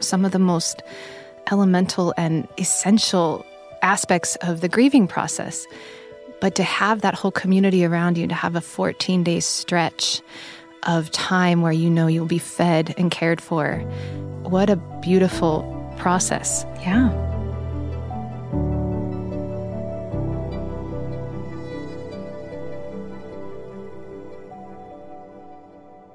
some 0.00 0.24
of 0.24 0.32
the 0.32 0.38
most 0.38 0.82
elemental 1.50 2.14
and 2.16 2.46
essential 2.58 3.44
aspects 3.82 4.36
of 4.42 4.60
the 4.60 4.68
grieving 4.68 5.08
process. 5.08 5.66
But 6.40 6.54
to 6.56 6.62
have 6.62 7.00
that 7.00 7.14
whole 7.14 7.30
community 7.32 7.84
around 7.84 8.16
you, 8.16 8.26
to 8.26 8.34
have 8.34 8.54
a 8.56 8.60
14 8.60 9.24
day 9.24 9.40
stretch 9.40 10.22
of 10.84 11.10
time 11.10 11.62
where 11.62 11.72
you 11.72 11.90
know 11.90 12.06
you'll 12.06 12.26
be 12.26 12.38
fed 12.38 12.94
and 12.96 13.10
cared 13.10 13.40
for. 13.40 13.78
What 14.42 14.70
a 14.70 14.76
beautiful 15.02 15.64
process. 15.98 16.64
Yeah. 16.80 17.10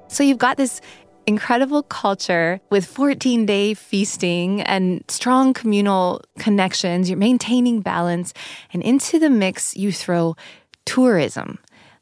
So 0.08 0.22
you've 0.22 0.38
got 0.38 0.56
this 0.56 0.80
incredible 1.26 1.82
culture 1.82 2.60
with 2.70 2.86
14 2.86 3.46
day 3.46 3.74
feasting 3.74 4.60
and 4.62 5.04
strong 5.08 5.52
communal 5.52 6.22
connections. 6.38 7.08
You're 7.08 7.18
maintaining 7.18 7.80
balance. 7.80 8.32
And 8.72 8.82
into 8.82 9.18
the 9.18 9.30
mix, 9.30 9.76
you 9.76 9.92
throw 9.92 10.36
tourism. 10.84 11.58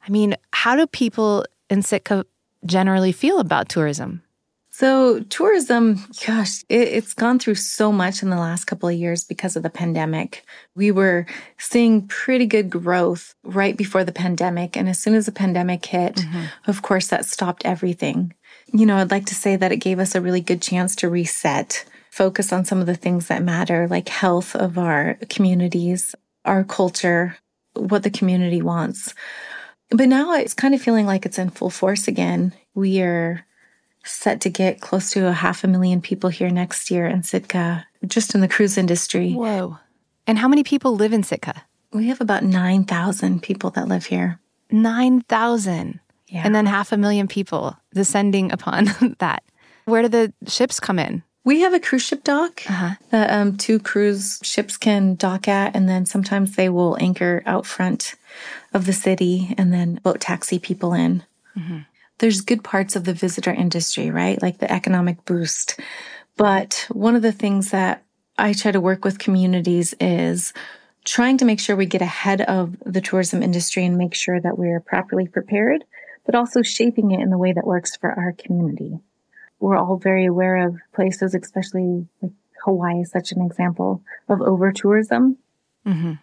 I 0.06 0.10
mean, 0.10 0.36
how 0.52 0.76
do 0.76 0.86
people 0.86 1.44
in 1.70 1.82
Sitka 1.82 2.24
generally 2.66 3.12
feel 3.12 3.38
about 3.38 3.68
tourism? 3.68 4.22
So, 4.74 5.20
tourism, 5.24 6.02
gosh, 6.26 6.64
it, 6.70 6.94
has 6.94 7.12
gone 7.12 7.38
through 7.38 7.56
so 7.56 7.92
much 7.92 8.22
in 8.22 8.30
the 8.30 8.38
last 8.38 8.64
couple 8.64 8.88
of 8.88 8.94
years 8.94 9.22
because 9.22 9.54
of 9.54 9.62
the 9.62 9.68
pandemic. 9.68 10.46
We 10.74 10.90
were 10.90 11.26
seeing 11.58 12.08
pretty 12.08 12.46
good 12.46 12.70
growth 12.70 13.34
right 13.44 13.76
before 13.76 14.02
the 14.02 14.12
pandemic. 14.12 14.74
And 14.74 14.88
as 14.88 14.98
soon 14.98 15.14
as 15.14 15.26
the 15.26 15.32
pandemic 15.32 15.84
hit, 15.84 16.16
mm-hmm. 16.16 16.44
of 16.66 16.80
course, 16.80 17.08
that 17.08 17.26
stopped 17.26 17.66
everything. 17.66 18.32
You 18.72 18.86
know, 18.86 18.96
I'd 18.96 19.10
like 19.10 19.26
to 19.26 19.34
say 19.34 19.56
that 19.56 19.72
it 19.72 19.76
gave 19.76 19.98
us 19.98 20.14
a 20.14 20.20
really 20.20 20.40
good 20.40 20.62
chance 20.62 20.96
to 20.96 21.08
reset, 21.08 21.84
focus 22.10 22.52
on 22.52 22.64
some 22.64 22.80
of 22.80 22.86
the 22.86 22.96
things 22.96 23.28
that 23.28 23.42
matter, 23.42 23.86
like 23.88 24.08
health 24.08 24.56
of 24.56 24.78
our 24.78 25.18
communities, 25.28 26.14
our 26.44 26.64
culture, 26.64 27.36
what 27.74 28.02
the 28.02 28.10
community 28.10 28.62
wants. 28.62 29.14
But 29.90 30.08
now 30.08 30.32
it's 30.32 30.54
kind 30.54 30.74
of 30.74 30.80
feeling 30.80 31.06
like 31.06 31.26
it's 31.26 31.38
in 31.38 31.50
full 31.50 31.70
force 31.70 32.08
again. 32.08 32.54
We 32.74 33.02
are 33.02 33.44
set 34.04 34.40
to 34.40 34.50
get 34.50 34.80
close 34.80 35.10
to 35.10 35.28
a 35.28 35.32
half 35.32 35.64
a 35.64 35.68
million 35.68 36.00
people 36.00 36.30
here 36.30 36.50
next 36.50 36.90
year 36.90 37.06
in 37.06 37.22
Sitka, 37.22 37.86
just 38.06 38.34
in 38.34 38.40
the 38.40 38.48
cruise 38.48 38.78
industry. 38.78 39.32
Whoa. 39.32 39.78
And 40.26 40.38
how 40.38 40.48
many 40.48 40.64
people 40.64 40.96
live 40.96 41.12
in 41.12 41.22
Sitka? 41.22 41.64
We 41.92 42.08
have 42.08 42.20
about 42.20 42.42
9,000 42.42 43.42
people 43.42 43.70
that 43.70 43.86
live 43.86 44.06
here. 44.06 44.40
9,000. 44.70 46.00
Yeah. 46.32 46.42
And 46.44 46.54
then 46.54 46.66
half 46.66 46.92
a 46.92 46.96
million 46.96 47.28
people 47.28 47.76
descending 47.94 48.52
upon 48.52 48.86
that. 49.18 49.44
Where 49.84 50.02
do 50.02 50.08
the 50.08 50.32
ships 50.48 50.80
come 50.80 50.98
in? 50.98 51.22
We 51.44 51.60
have 51.60 51.74
a 51.74 51.80
cruise 51.80 52.02
ship 52.02 52.24
dock 52.24 52.62
uh-huh. 52.68 52.94
that 53.10 53.30
um, 53.30 53.56
two 53.56 53.78
cruise 53.80 54.38
ships 54.42 54.76
can 54.76 55.16
dock 55.16 55.48
at, 55.48 55.74
and 55.74 55.88
then 55.88 56.06
sometimes 56.06 56.54
they 56.54 56.68
will 56.68 56.96
anchor 57.00 57.42
out 57.46 57.66
front 57.66 58.14
of 58.72 58.86
the 58.86 58.92
city 58.92 59.54
and 59.58 59.72
then 59.72 60.00
boat 60.02 60.20
taxi 60.20 60.58
people 60.58 60.94
in. 60.94 61.24
Mm-hmm 61.56 61.80
there's 62.22 62.40
good 62.40 62.62
parts 62.62 62.94
of 62.94 63.02
the 63.02 63.12
visitor 63.12 63.52
industry, 63.52 64.10
right? 64.10 64.40
Like 64.40 64.58
the 64.58 64.70
economic 64.70 65.24
boost. 65.24 65.80
But 66.36 66.86
one 66.88 67.16
of 67.16 67.22
the 67.22 67.32
things 67.32 67.72
that 67.72 68.04
I 68.38 68.52
try 68.52 68.70
to 68.70 68.80
work 68.80 69.04
with 69.04 69.18
communities 69.18 69.92
is 70.00 70.52
trying 71.04 71.36
to 71.38 71.44
make 71.44 71.58
sure 71.58 71.74
we 71.74 71.84
get 71.84 72.00
ahead 72.00 72.40
of 72.42 72.76
the 72.86 73.00
tourism 73.00 73.42
industry 73.42 73.84
and 73.84 73.98
make 73.98 74.14
sure 74.14 74.40
that 74.40 74.56
we're 74.56 74.78
properly 74.78 75.26
prepared, 75.26 75.82
but 76.24 76.34
also 76.34 76.62
shaping 76.62 77.10
it 77.10 77.20
in 77.20 77.30
the 77.30 77.38
way 77.38 77.52
that 77.52 77.66
works 77.66 77.96
for 77.96 78.10
our 78.10 78.32
community. 78.32 78.98
We're 79.60 79.76
all 79.76 79.96
very 79.96 80.26
aware 80.26 80.66
of 80.66 80.76
places, 80.94 81.34
especially 81.34 82.06
like 82.20 82.32
Hawaii 82.64 83.00
is 83.00 83.10
such 83.10 83.32
an 83.32 83.42
example 83.42 84.02
of 84.28 84.40
over 84.40 84.72
tourism. 84.72 85.38
Mm-hmm. 85.86 86.14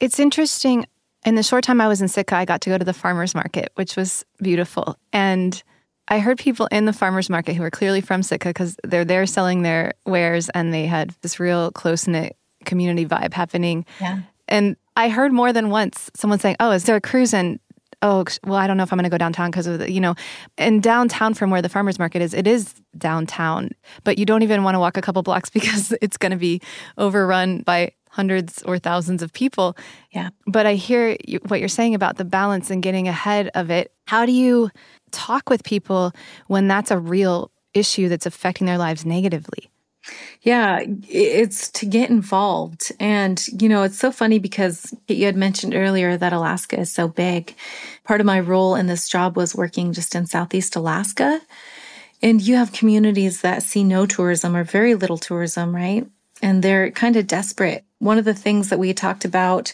It's 0.00 0.18
interesting 0.18 0.86
in 1.24 1.34
the 1.34 1.42
short 1.42 1.64
time 1.64 1.80
I 1.80 1.88
was 1.88 2.02
in 2.02 2.08
Sitka, 2.08 2.36
I 2.36 2.44
got 2.44 2.60
to 2.62 2.70
go 2.70 2.78
to 2.78 2.84
the 2.84 2.92
farmers 2.92 3.34
market, 3.34 3.70
which 3.76 3.96
was 3.96 4.24
beautiful. 4.38 4.96
And 5.12 5.62
I 6.08 6.18
heard 6.18 6.38
people 6.38 6.66
in 6.66 6.84
the 6.84 6.92
farmers 6.92 7.30
market 7.30 7.54
who 7.54 7.62
were 7.62 7.70
clearly 7.70 8.00
from 8.00 8.22
Sitka 8.22 8.48
because 8.48 8.76
they're 8.82 9.04
there 9.04 9.26
selling 9.26 9.62
their 9.62 9.94
wares 10.04 10.48
and 10.50 10.74
they 10.74 10.86
had 10.86 11.14
this 11.22 11.38
real 11.38 11.70
close 11.70 12.08
knit 12.08 12.36
community 12.64 13.06
vibe 13.06 13.32
happening. 13.32 13.86
Yeah. 14.00 14.20
And 14.48 14.76
I 14.96 15.08
heard 15.08 15.32
more 15.32 15.52
than 15.52 15.70
once 15.70 16.10
someone 16.14 16.38
saying, 16.38 16.56
Oh, 16.60 16.72
is 16.72 16.84
there 16.84 16.96
a 16.96 17.00
cruise? 17.00 17.32
And 17.32 17.60
oh, 18.02 18.24
well, 18.44 18.56
I 18.56 18.66
don't 18.66 18.76
know 18.76 18.82
if 18.82 18.92
I'm 18.92 18.98
going 18.98 19.04
to 19.04 19.10
go 19.10 19.18
downtown 19.18 19.50
because 19.50 19.66
of 19.66 19.78
the, 19.78 19.90
you 19.90 20.00
know, 20.00 20.14
and 20.58 20.82
downtown 20.82 21.34
from 21.34 21.50
where 21.50 21.62
the 21.62 21.68
farmers 21.68 21.98
market 21.98 22.20
is, 22.20 22.34
it 22.34 22.46
is 22.46 22.74
downtown, 22.98 23.70
but 24.04 24.18
you 24.18 24.26
don't 24.26 24.42
even 24.42 24.64
want 24.64 24.74
to 24.74 24.80
walk 24.80 24.96
a 24.96 25.02
couple 25.02 25.22
blocks 25.22 25.50
because 25.62 25.94
it's 26.02 26.16
going 26.16 26.32
to 26.32 26.38
be 26.38 26.60
overrun 26.98 27.62
by 27.62 27.92
hundreds 28.10 28.62
or 28.64 28.78
thousands 28.78 29.22
of 29.22 29.32
people. 29.32 29.74
Yeah. 30.10 30.30
But 30.46 30.66
I 30.66 30.74
hear 30.74 31.16
you, 31.26 31.40
what 31.48 31.60
you're 31.60 31.68
saying 31.68 31.94
about 31.94 32.18
the 32.18 32.24
balance 32.24 32.70
and 32.70 32.82
getting 32.82 33.08
ahead 33.08 33.50
of 33.54 33.70
it. 33.70 33.92
How 34.06 34.26
do 34.26 34.32
you 34.32 34.70
talk 35.12 35.48
with 35.48 35.64
people 35.64 36.12
when 36.48 36.68
that's 36.68 36.90
a 36.90 36.98
real 36.98 37.50
issue 37.72 38.10
that's 38.10 38.26
affecting 38.26 38.66
their 38.66 38.76
lives 38.76 39.06
negatively? 39.06 39.70
Yeah, 40.42 40.80
it's 41.08 41.70
to 41.70 41.86
get 41.86 42.10
involved. 42.10 42.90
And, 42.98 43.40
you 43.60 43.68
know, 43.68 43.84
it's 43.84 43.98
so 43.98 44.10
funny 44.10 44.40
because 44.40 44.92
you 45.06 45.26
had 45.26 45.36
mentioned 45.36 45.74
earlier 45.74 46.16
that 46.16 46.32
Alaska 46.32 46.80
is 46.80 46.92
so 46.92 47.06
big. 47.06 47.54
Part 48.04 48.20
of 48.20 48.26
my 48.26 48.40
role 48.40 48.74
in 48.74 48.86
this 48.86 49.08
job 49.08 49.36
was 49.36 49.54
working 49.54 49.92
just 49.92 50.14
in 50.14 50.26
Southeast 50.26 50.76
Alaska. 50.76 51.40
And 52.20 52.40
you 52.40 52.56
have 52.56 52.72
communities 52.72 53.40
that 53.40 53.62
see 53.62 53.84
no 53.84 54.06
tourism 54.06 54.56
or 54.56 54.64
very 54.64 54.94
little 54.94 55.18
tourism, 55.18 55.74
right? 55.74 56.06
And 56.40 56.62
they're 56.62 56.90
kind 56.90 57.16
of 57.16 57.26
desperate 57.26 57.84
one 58.02 58.18
of 58.18 58.24
the 58.24 58.34
things 58.34 58.68
that 58.68 58.80
we 58.80 58.92
talked 58.92 59.24
about 59.24 59.72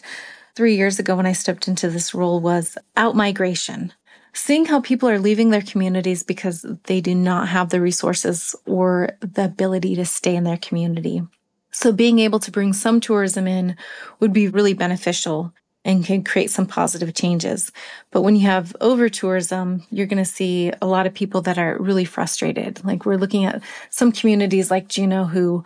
three 0.55 0.75
years 0.75 0.99
ago 0.99 1.15
when 1.15 1.25
I 1.25 1.33
stepped 1.33 1.67
into 1.67 1.89
this 1.89 2.13
role 2.13 2.39
was 2.39 2.77
out 2.95 3.15
migration. 3.15 3.91
Seeing 4.33 4.65
how 4.65 4.81
people 4.81 5.09
are 5.09 5.17
leaving 5.17 5.49
their 5.49 5.63
communities 5.63 6.21
because 6.21 6.63
they 6.83 7.01
do 7.01 7.15
not 7.15 7.47
have 7.47 7.69
the 7.69 7.81
resources 7.81 8.55
or 8.67 9.17
the 9.21 9.45
ability 9.45 9.95
to 9.95 10.05
stay 10.05 10.35
in 10.35 10.43
their 10.43 10.57
community. 10.57 11.23
So 11.71 11.91
being 11.91 12.19
able 12.19 12.39
to 12.39 12.51
bring 12.51 12.71
some 12.73 12.99
tourism 12.99 13.47
in 13.47 13.75
would 14.19 14.31
be 14.31 14.47
really 14.47 14.75
beneficial 14.75 15.51
and 15.89 16.05
can 16.05 16.23
create 16.23 16.51
some 16.51 16.65
positive 16.65 17.13
changes. 17.13 17.71
But 18.11 18.21
when 18.21 18.35
you 18.35 18.43
have 18.43 18.75
over 18.79 19.09
tourism, 19.09 19.83
you're 19.89 20.07
going 20.07 20.23
to 20.23 20.25
see 20.25 20.71
a 20.81 20.87
lot 20.87 21.07
of 21.07 21.13
people 21.13 21.41
that 21.41 21.57
are 21.57 21.77
really 21.79 22.05
frustrated. 22.05 22.83
Like 22.85 23.05
we're 23.05 23.17
looking 23.17 23.45
at 23.45 23.61
some 23.89 24.11
communities 24.11 24.69
like 24.69 24.87
Juneau 24.87 25.25
who 25.25 25.63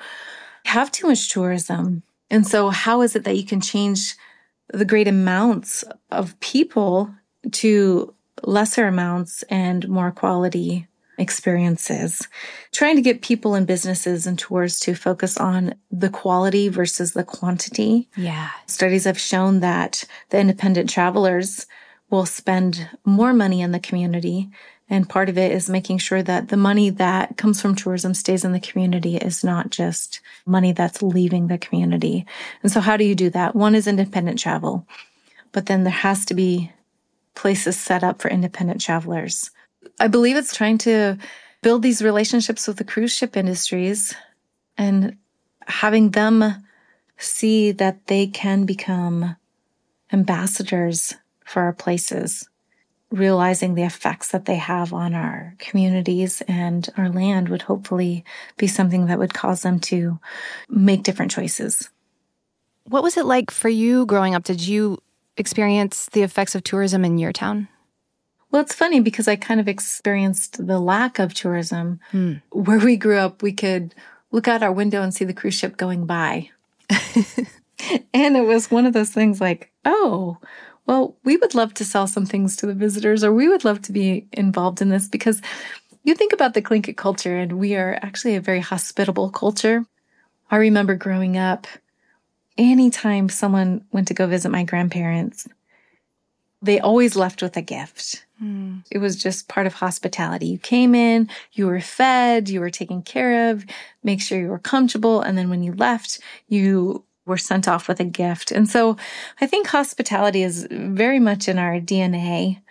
have 0.65 0.91
too 0.91 1.07
much 1.07 1.29
tourism 1.29 2.03
and 2.33 2.47
so, 2.47 2.69
how 2.71 3.03
is 3.03 3.15
it 3.15 3.25
that 3.25 3.37
you 3.37 3.45
can 3.45 3.61
change 3.61 4.15
the 4.69 4.85
great 4.85 5.07
amounts 5.07 5.83
of 6.09 6.39
people 6.39 7.13
to 7.51 8.11
lesser 8.41 8.87
amounts 8.87 9.43
and 9.43 9.87
more 9.87 10.09
quality 10.09 10.87
experiences? 11.17 12.27
Trying 12.71 12.95
to 12.95 13.01
get 13.01 13.21
people 13.21 13.55
and 13.55 13.67
businesses 13.67 14.25
and 14.25 14.37
tours 14.37 14.79
to 14.81 14.95
focus 14.95 15.37
on 15.37 15.75
the 15.91 16.09
quality 16.09 16.69
versus 16.69 17.13
the 17.13 17.23
quantity. 17.23 18.09
Yeah. 18.15 18.49
Studies 18.67 19.05
have 19.05 19.19
shown 19.19 19.59
that 19.59 20.03
the 20.29 20.39
independent 20.39 20.89
travelers 20.89 21.67
will 22.09 22.25
spend 22.25 22.89
more 23.05 23.33
money 23.33 23.61
in 23.61 23.71
the 23.71 23.79
community 23.79 24.49
and 24.89 25.09
part 25.09 25.29
of 25.29 25.37
it 25.37 25.51
is 25.51 25.69
making 25.69 25.97
sure 25.97 26.21
that 26.21 26.49
the 26.49 26.57
money 26.57 26.89
that 26.91 27.37
comes 27.37 27.61
from 27.61 27.75
tourism 27.75 28.13
stays 28.13 28.43
in 28.43 28.51
the 28.51 28.59
community 28.59 29.17
is 29.17 29.43
not 29.43 29.69
just 29.69 30.19
money 30.45 30.71
that's 30.71 31.01
leaving 31.01 31.47
the 31.47 31.57
community. 31.57 32.25
And 32.61 32.71
so 32.71 32.79
how 32.79 32.97
do 32.97 33.03
you 33.03 33.15
do 33.15 33.29
that? 33.31 33.55
One 33.55 33.75
is 33.75 33.87
independent 33.87 34.39
travel, 34.39 34.85
but 35.51 35.67
then 35.67 35.83
there 35.83 35.91
has 35.91 36.25
to 36.25 36.33
be 36.33 36.71
places 37.33 37.75
set 37.75 38.03
up 38.03 38.21
for 38.21 38.29
independent 38.29 38.81
travelers. 38.81 39.49
I 39.99 40.07
believe 40.07 40.35
it's 40.35 40.55
trying 40.55 40.77
to 40.79 41.17
build 41.61 41.81
these 41.81 42.01
relationships 42.01 42.67
with 42.67 42.77
the 42.77 42.83
cruise 42.83 43.13
ship 43.13 43.37
industries 43.37 44.13
and 44.77 45.17
having 45.65 46.11
them 46.11 46.43
see 47.17 47.71
that 47.71 48.07
they 48.07 48.27
can 48.27 48.65
become 48.65 49.35
ambassadors 50.11 51.15
for 51.45 51.61
our 51.61 51.73
places 51.73 52.49
realizing 53.13 53.75
the 53.75 53.83
effects 53.83 54.29
that 54.29 54.45
they 54.45 54.55
have 54.55 54.91
on 54.91 55.13
our 55.13 55.53
communities 55.59 56.41
and 56.47 56.89
our 56.97 57.09
land 57.09 57.47
would 57.47 57.61
hopefully 57.61 58.25
be 58.57 58.65
something 58.65 59.05
that 59.05 59.19
would 59.19 59.35
cause 59.35 59.61
them 59.61 59.79
to 59.79 60.19
make 60.67 61.03
different 61.03 61.31
choices. 61.31 61.89
What 62.85 63.03
was 63.03 63.15
it 63.15 63.25
like 63.25 63.51
for 63.51 63.69
you 63.69 64.07
growing 64.07 64.33
up? 64.33 64.43
Did 64.43 64.65
you 64.65 64.97
experience 65.37 66.07
the 66.07 66.23
effects 66.23 66.55
of 66.55 66.63
tourism 66.63 67.05
in 67.05 67.19
your 67.19 67.31
town? 67.31 67.67
Well, 68.53 68.61
it's 68.61 68.75
funny 68.75 68.99
because 68.99 69.27
I 69.27 69.35
kind 69.35 69.59
of 69.59 69.67
experienced 69.67 70.67
the 70.67 70.79
lack 70.79 71.17
of 71.17 71.33
tourism. 71.33 71.99
Hmm. 72.11 72.33
Where 72.51 72.77
we 72.77 72.97
grew 72.97 73.17
up, 73.17 73.41
we 73.41 73.51
could 73.51 73.95
look 74.29 74.47
out 74.47 74.61
our 74.61 74.71
window 74.71 75.01
and 75.01 75.11
see 75.11 75.25
the 75.25 75.33
cruise 75.33 75.55
ship 75.55 75.75
going 75.75 76.05
by. 76.05 76.51
and 78.13 78.37
it 78.37 78.45
was 78.45 78.69
one 78.69 78.85
of 78.85 78.93
those 78.93 79.09
things 79.09 79.41
like, 79.41 79.71
oh, 79.85 80.37
well, 80.85 81.15
we 81.23 81.35
would 81.35 81.55
love 81.55 81.73
to 81.73 81.83
sell 81.83 82.05
some 82.05 82.27
things 82.27 82.55
to 82.57 82.67
the 82.67 82.75
visitors, 82.75 83.23
or 83.23 83.33
we 83.33 83.49
would 83.49 83.65
love 83.65 83.81
to 83.83 83.91
be 83.91 84.27
involved 84.31 84.83
in 84.83 84.89
this 84.89 85.07
because 85.07 85.41
you 86.03 86.13
think 86.13 86.31
about 86.31 86.53
the 86.53 86.61
Tlingit 86.61 86.95
culture, 86.95 87.35
and 87.35 87.53
we 87.53 87.75
are 87.75 87.97
actually 88.03 88.35
a 88.35 88.41
very 88.41 88.59
hospitable 88.59 89.31
culture. 89.31 89.83
I 90.51 90.57
remember 90.57 90.93
growing 90.93 91.37
up, 91.37 91.65
anytime 92.55 93.29
someone 93.29 93.83
went 93.91 94.09
to 94.09 94.13
go 94.13 94.27
visit 94.27 94.49
my 94.49 94.63
grandparents, 94.63 95.47
they 96.61 96.79
always 96.79 97.15
left 97.15 97.41
with 97.41 97.57
a 97.57 97.61
gift. 97.61 98.25
Mm. 98.43 98.83
It 98.91 98.97
was 98.97 99.15
just 99.15 99.47
part 99.47 99.67
of 99.67 99.75
hospitality. 99.75 100.47
You 100.47 100.57
came 100.57 100.93
in, 100.93 101.29
you 101.53 101.67
were 101.67 101.79
fed, 101.79 102.49
you 102.49 102.59
were 102.59 102.69
taken 102.69 103.01
care 103.01 103.51
of, 103.51 103.65
make 104.03 104.21
sure 104.21 104.39
you 104.39 104.49
were 104.49 104.59
comfortable. 104.59 105.21
And 105.21 105.37
then 105.37 105.49
when 105.49 105.63
you 105.63 105.73
left, 105.73 106.19
you 106.47 107.03
were 107.25 107.37
sent 107.37 107.67
off 107.67 107.87
with 107.87 107.99
a 107.99 108.05
gift. 108.05 108.51
And 108.51 108.69
so 108.69 108.97
I 109.39 109.47
think 109.47 109.67
hospitality 109.67 110.43
is 110.43 110.67
very 110.69 111.19
much 111.19 111.47
in 111.47 111.57
our 111.57 111.79
DNA, 111.79 112.61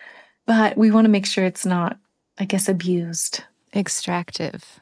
but 0.44 0.76
we 0.76 0.90
want 0.90 1.06
to 1.06 1.10
make 1.10 1.24
sure 1.26 1.44
it's 1.44 1.64
not 1.64 1.96
I 2.38 2.44
guess, 2.44 2.68
abused. 2.68 3.44
Extractive. 3.74 4.80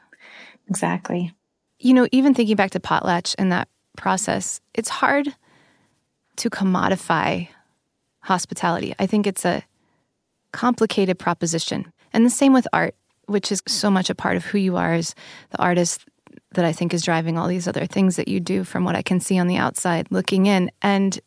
Exactly. 0.67 1.33
You 1.79 1.93
know, 1.93 2.07
even 2.11 2.33
thinking 2.33 2.55
back 2.55 2.71
to 2.71 2.79
potlatch 2.79 3.35
and 3.37 3.51
that 3.51 3.67
process, 3.97 4.61
it's 4.73 4.89
hard 4.89 5.35
to 6.37 6.49
commodify 6.49 7.49
hospitality. 8.21 8.95
I 8.99 9.05
think 9.05 9.27
it's 9.27 9.45
a 9.45 9.63
complicated 10.51 11.17
proposition. 11.19 11.91
And 12.13 12.25
the 12.25 12.29
same 12.29 12.53
with 12.53 12.67
art, 12.73 12.95
which 13.25 13.51
is 13.51 13.61
so 13.67 13.89
much 13.89 14.09
a 14.09 14.15
part 14.15 14.37
of 14.37 14.45
who 14.45 14.57
you 14.57 14.77
are 14.77 14.93
as 14.93 15.15
the 15.51 15.59
artist 15.59 16.05
that 16.53 16.65
I 16.65 16.73
think 16.73 16.93
is 16.93 17.03
driving 17.03 17.37
all 17.37 17.47
these 17.47 17.67
other 17.67 17.85
things 17.85 18.17
that 18.17 18.27
you 18.27 18.39
do 18.39 18.63
from 18.63 18.83
what 18.83 18.95
I 18.95 19.01
can 19.01 19.19
see 19.19 19.39
on 19.39 19.47
the 19.47 19.57
outside 19.57 20.07
looking 20.11 20.47
in. 20.47 20.69
And 20.81 21.19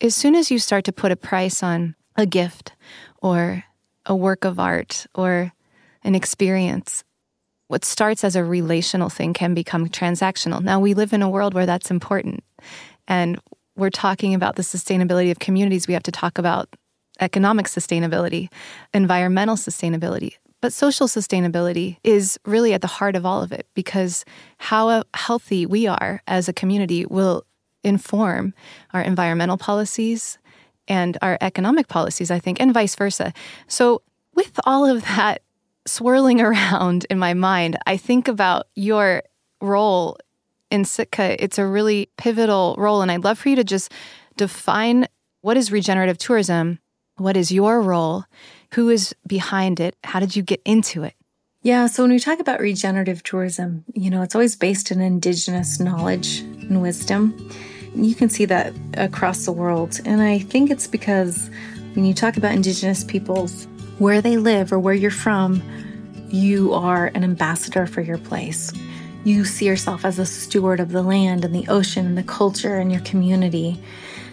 as 0.00 0.14
soon 0.14 0.34
as 0.34 0.50
you 0.50 0.58
start 0.58 0.84
to 0.84 0.92
put 0.92 1.12
a 1.12 1.16
price 1.16 1.62
on 1.62 1.94
a 2.16 2.26
gift 2.26 2.72
or 3.22 3.64
a 4.06 4.14
work 4.14 4.44
of 4.44 4.58
art 4.58 5.06
or 5.14 5.52
an 6.02 6.14
experience, 6.14 7.04
what 7.68 7.84
starts 7.84 8.24
as 8.24 8.36
a 8.36 8.44
relational 8.44 9.08
thing 9.08 9.32
can 9.32 9.54
become 9.54 9.88
transactional. 9.88 10.60
Now, 10.60 10.80
we 10.80 10.94
live 10.94 11.12
in 11.12 11.22
a 11.22 11.30
world 11.30 11.54
where 11.54 11.66
that's 11.66 11.90
important. 11.90 12.44
And 13.08 13.40
we're 13.76 13.90
talking 13.90 14.34
about 14.34 14.56
the 14.56 14.62
sustainability 14.62 15.30
of 15.30 15.38
communities. 15.38 15.88
We 15.88 15.94
have 15.94 16.02
to 16.04 16.12
talk 16.12 16.38
about 16.38 16.68
economic 17.20 17.66
sustainability, 17.66 18.50
environmental 18.92 19.56
sustainability. 19.56 20.34
But 20.60 20.72
social 20.72 21.08
sustainability 21.08 21.98
is 22.02 22.38
really 22.46 22.72
at 22.72 22.80
the 22.80 22.86
heart 22.86 23.16
of 23.16 23.26
all 23.26 23.42
of 23.42 23.52
it 23.52 23.66
because 23.74 24.24
how 24.58 25.02
healthy 25.14 25.66
we 25.66 25.86
are 25.86 26.22
as 26.26 26.48
a 26.48 26.52
community 26.52 27.04
will 27.04 27.44
inform 27.82 28.54
our 28.92 29.02
environmental 29.02 29.58
policies 29.58 30.38
and 30.88 31.18
our 31.22 31.38
economic 31.40 31.88
policies, 31.88 32.30
I 32.30 32.38
think, 32.38 32.60
and 32.60 32.72
vice 32.72 32.94
versa. 32.94 33.32
So, 33.68 34.02
with 34.34 34.58
all 34.64 34.86
of 34.86 35.02
that 35.02 35.42
swirling 35.86 36.40
around 36.40 37.06
in 37.10 37.18
my 37.18 37.34
mind, 37.34 37.78
I 37.86 37.96
think 37.96 38.26
about 38.26 38.66
your 38.74 39.22
role 39.60 40.16
in 40.70 40.84
Sitka. 40.84 41.42
It's 41.42 41.58
a 41.58 41.66
really 41.66 42.08
pivotal 42.16 42.74
role. 42.78 43.02
And 43.02 43.10
I'd 43.10 43.24
love 43.24 43.38
for 43.38 43.48
you 43.48 43.56
to 43.56 43.64
just 43.64 43.92
define 44.36 45.06
what 45.42 45.56
is 45.56 45.70
regenerative 45.70 46.18
tourism? 46.18 46.78
What 47.16 47.36
is 47.36 47.52
your 47.52 47.80
role? 47.80 48.24
Who 48.74 48.88
is 48.88 49.14
behind 49.26 49.78
it? 49.78 49.94
How 50.02 50.18
did 50.18 50.34
you 50.34 50.42
get 50.42 50.60
into 50.64 51.04
it? 51.04 51.14
Yeah, 51.62 51.86
so 51.86 52.02
when 52.02 52.10
we 52.10 52.18
talk 52.18 52.40
about 52.40 52.60
regenerative 52.60 53.22
tourism, 53.22 53.84
you 53.94 54.10
know, 54.10 54.22
it's 54.22 54.34
always 54.34 54.56
based 54.56 54.90
in 54.90 55.00
indigenous 55.00 55.78
knowledge 55.78 56.40
and 56.40 56.82
wisdom. 56.82 57.50
You 57.94 58.14
can 58.16 58.28
see 58.28 58.44
that 58.46 58.74
across 58.94 59.44
the 59.44 59.52
world. 59.52 60.00
And 60.04 60.20
I 60.20 60.40
think 60.40 60.70
it's 60.70 60.88
because 60.88 61.48
when 61.94 62.04
you 62.04 62.14
talk 62.14 62.36
about 62.36 62.52
indigenous 62.52 63.04
peoples, 63.04 63.68
where 63.98 64.20
they 64.20 64.36
live 64.36 64.72
or 64.72 64.78
where 64.80 64.92
you're 64.92 65.10
from, 65.12 65.62
you 66.28 66.74
are 66.74 67.12
an 67.14 67.22
ambassador 67.22 67.86
for 67.86 68.00
your 68.00 68.18
place. 68.18 68.72
You 69.22 69.44
see 69.44 69.66
yourself 69.66 70.04
as 70.04 70.18
a 70.18 70.26
steward 70.26 70.80
of 70.80 70.90
the 70.90 71.02
land 71.02 71.44
and 71.44 71.54
the 71.54 71.68
ocean 71.68 72.06
and 72.06 72.18
the 72.18 72.24
culture 72.24 72.76
and 72.76 72.90
your 72.90 73.02
community. 73.02 73.80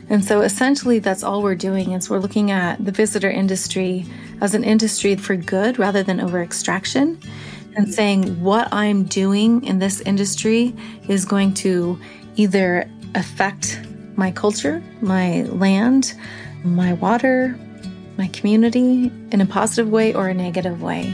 And 0.09 0.23
so 0.25 0.41
essentially 0.41 0.99
that's 0.99 1.23
all 1.23 1.41
we're 1.41 1.55
doing 1.55 1.93
is 1.93 2.09
we're 2.09 2.19
looking 2.19 2.51
at 2.51 2.83
the 2.83 2.91
visitor 2.91 3.29
industry 3.29 4.05
as 4.41 4.53
an 4.53 4.63
industry 4.63 5.15
for 5.15 5.35
good 5.35 5.79
rather 5.79 6.03
than 6.03 6.19
over 6.19 6.41
extraction 6.41 7.19
and 7.75 7.93
saying 7.93 8.41
what 8.41 8.67
I'm 8.73 9.03
doing 9.03 9.63
in 9.63 9.79
this 9.79 10.01
industry 10.01 10.75
is 11.07 11.25
going 11.25 11.53
to 11.55 11.99
either 12.35 12.89
affect 13.15 13.81
my 14.15 14.31
culture, 14.31 14.83
my 15.01 15.43
land, 15.43 16.13
my 16.63 16.93
water, 16.93 17.57
my 18.17 18.27
community 18.27 19.11
in 19.31 19.41
a 19.41 19.45
positive 19.45 19.89
way 19.89 20.13
or 20.13 20.27
a 20.27 20.33
negative 20.33 20.81
way. 20.81 21.13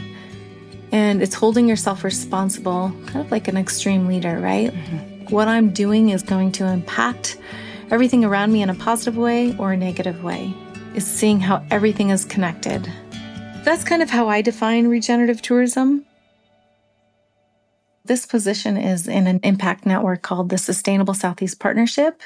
And 0.90 1.22
it's 1.22 1.34
holding 1.34 1.68
yourself 1.68 2.02
responsible, 2.02 2.92
kind 3.06 3.20
of 3.24 3.30
like 3.30 3.46
an 3.48 3.56
extreme 3.56 4.06
leader, 4.06 4.38
right? 4.40 4.72
Mm-hmm. 4.72 5.34
What 5.34 5.48
I'm 5.48 5.70
doing 5.70 6.08
is 6.08 6.22
going 6.22 6.52
to 6.52 6.66
impact 6.66 7.38
everything 7.90 8.24
around 8.24 8.52
me 8.52 8.62
in 8.62 8.70
a 8.70 8.74
positive 8.74 9.16
way 9.16 9.56
or 9.58 9.72
a 9.72 9.76
negative 9.76 10.22
way, 10.22 10.52
is 10.94 11.06
seeing 11.06 11.40
how 11.40 11.64
everything 11.70 12.10
is 12.10 12.24
connected. 12.24 12.90
That's 13.64 13.84
kind 13.84 14.02
of 14.02 14.10
how 14.10 14.28
I 14.28 14.42
define 14.42 14.88
regenerative 14.88 15.42
tourism. 15.42 16.04
This 18.04 18.24
position 18.24 18.76
is 18.76 19.06
in 19.06 19.26
an 19.26 19.40
impact 19.42 19.84
network 19.84 20.22
called 20.22 20.48
the 20.48 20.58
Sustainable 20.58 21.14
Southeast 21.14 21.60
Partnership. 21.60 22.22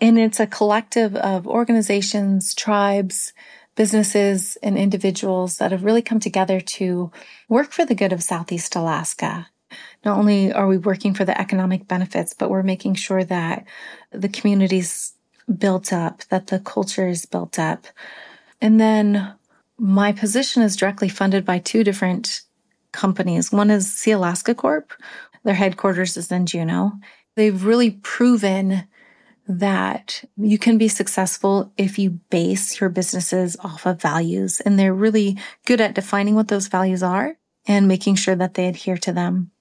And 0.00 0.18
it's 0.18 0.40
a 0.40 0.46
collective 0.46 1.14
of 1.16 1.46
organizations, 1.46 2.54
tribes, 2.54 3.32
businesses, 3.76 4.56
and 4.62 4.76
individuals 4.76 5.58
that 5.58 5.70
have 5.70 5.84
really 5.84 6.02
come 6.02 6.18
together 6.18 6.60
to 6.60 7.12
work 7.48 7.72
for 7.72 7.84
the 7.84 7.94
good 7.94 8.12
of 8.12 8.22
Southeast 8.22 8.74
Alaska. 8.74 9.46
Not 10.04 10.18
only 10.18 10.52
are 10.52 10.66
we 10.66 10.78
working 10.78 11.14
for 11.14 11.24
the 11.24 11.38
economic 11.40 11.86
benefits, 11.88 12.34
but 12.34 12.50
we're 12.50 12.62
making 12.62 12.94
sure 12.94 13.24
that 13.24 13.64
the 14.20 14.28
community's 14.28 15.12
built 15.58 15.92
up, 15.92 16.24
that 16.30 16.48
the 16.48 16.58
culture 16.58 17.08
is 17.08 17.26
built 17.26 17.58
up. 17.58 17.86
And 18.60 18.80
then 18.80 19.34
my 19.78 20.12
position 20.12 20.62
is 20.62 20.76
directly 20.76 21.08
funded 21.08 21.44
by 21.44 21.58
two 21.58 21.84
different 21.84 22.42
companies. 22.92 23.52
One 23.52 23.70
is 23.70 23.86
Sealaska 23.86 24.56
Corp. 24.56 24.92
Their 25.44 25.54
headquarters 25.54 26.16
is 26.16 26.32
in 26.32 26.46
Juneau. 26.46 26.92
They've 27.36 27.64
really 27.64 27.90
proven 27.90 28.84
that 29.48 30.24
you 30.36 30.58
can 30.58 30.76
be 30.76 30.88
successful 30.88 31.72
if 31.76 31.98
you 31.98 32.10
base 32.30 32.80
your 32.80 32.88
businesses 32.88 33.56
off 33.62 33.86
of 33.86 34.00
values. 34.00 34.60
And 34.60 34.78
they're 34.78 34.94
really 34.94 35.38
good 35.66 35.80
at 35.80 35.94
defining 35.94 36.34
what 36.34 36.48
those 36.48 36.66
values 36.66 37.02
are 37.02 37.36
and 37.66 37.86
making 37.86 38.16
sure 38.16 38.34
that 38.34 38.54
they 38.54 38.66
adhere 38.66 38.96
to 38.98 39.12
them. 39.12 39.52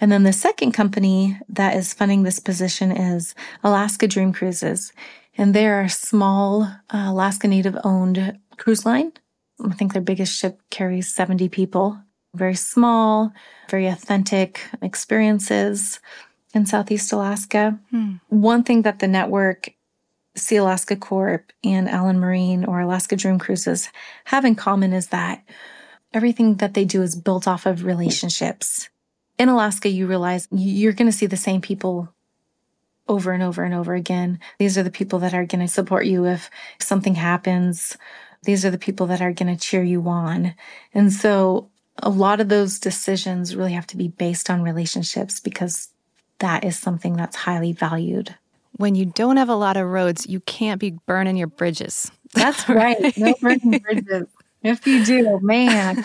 And 0.00 0.12
then 0.12 0.24
the 0.24 0.32
second 0.32 0.72
company 0.72 1.38
that 1.48 1.76
is 1.76 1.94
funding 1.94 2.22
this 2.22 2.38
position 2.38 2.92
is 2.92 3.34
Alaska 3.64 4.06
Dream 4.06 4.32
Cruises. 4.32 4.92
And 5.38 5.54
they're 5.54 5.82
a 5.82 5.90
small 5.90 6.62
uh, 6.62 7.06
Alaska 7.08 7.48
Native 7.48 7.76
owned 7.84 8.38
cruise 8.56 8.84
line. 8.84 9.12
I 9.64 9.72
think 9.72 9.92
their 9.92 10.02
biggest 10.02 10.36
ship 10.36 10.60
carries 10.70 11.14
70 11.14 11.48
people. 11.48 11.98
Very 12.34 12.54
small, 12.54 13.32
very 13.70 13.86
authentic 13.86 14.60
experiences 14.82 16.00
in 16.52 16.66
Southeast 16.66 17.12
Alaska. 17.12 17.78
Hmm. 17.90 18.14
One 18.28 18.62
thing 18.62 18.82
that 18.82 18.98
the 18.98 19.08
network, 19.08 19.70
Sealaska 20.36 21.00
Corp 21.00 21.52
and 21.64 21.88
Allen 21.88 22.20
Marine 22.20 22.64
or 22.66 22.80
Alaska 22.80 23.16
Dream 23.16 23.38
Cruises 23.38 23.88
have 24.26 24.44
in 24.44 24.54
common 24.54 24.92
is 24.92 25.08
that 25.08 25.42
everything 26.12 26.56
that 26.56 26.74
they 26.74 26.84
do 26.84 27.02
is 27.02 27.14
built 27.14 27.48
off 27.48 27.64
of 27.64 27.84
relationships. 27.84 28.90
In 29.38 29.48
Alaska, 29.48 29.88
you 29.88 30.06
realize 30.06 30.48
you're 30.50 30.92
going 30.92 31.10
to 31.10 31.16
see 31.16 31.26
the 31.26 31.36
same 31.36 31.60
people 31.60 32.12
over 33.08 33.32
and 33.32 33.42
over 33.42 33.62
and 33.62 33.74
over 33.74 33.94
again. 33.94 34.38
These 34.58 34.76
are 34.76 34.82
the 34.82 34.90
people 34.90 35.18
that 35.20 35.34
are 35.34 35.46
going 35.46 35.64
to 35.64 35.72
support 35.72 36.06
you 36.06 36.26
if 36.26 36.50
something 36.80 37.14
happens. 37.14 37.96
These 38.44 38.64
are 38.64 38.70
the 38.70 38.78
people 38.78 39.06
that 39.06 39.20
are 39.20 39.32
going 39.32 39.54
to 39.54 39.60
cheer 39.60 39.82
you 39.82 40.08
on. 40.08 40.54
And 40.94 41.12
so 41.12 41.70
a 42.02 42.10
lot 42.10 42.40
of 42.40 42.48
those 42.48 42.78
decisions 42.78 43.56
really 43.56 43.72
have 43.72 43.86
to 43.88 43.96
be 43.96 44.08
based 44.08 44.50
on 44.50 44.62
relationships 44.62 45.40
because 45.40 45.88
that 46.38 46.64
is 46.64 46.78
something 46.78 47.16
that's 47.16 47.36
highly 47.36 47.72
valued. 47.72 48.34
When 48.76 48.94
you 48.94 49.06
don't 49.06 49.38
have 49.38 49.48
a 49.48 49.54
lot 49.54 49.76
of 49.76 49.86
roads, 49.86 50.26
you 50.26 50.40
can't 50.40 50.80
be 50.80 50.98
burning 51.06 51.36
your 51.36 51.46
bridges. 51.46 52.10
That's 52.34 52.68
right. 52.68 53.16
No 53.16 53.34
burning 53.40 53.78
bridges. 53.78 54.26
If 54.62 54.86
you 54.86 55.04
do, 55.04 55.40
man. 55.42 56.04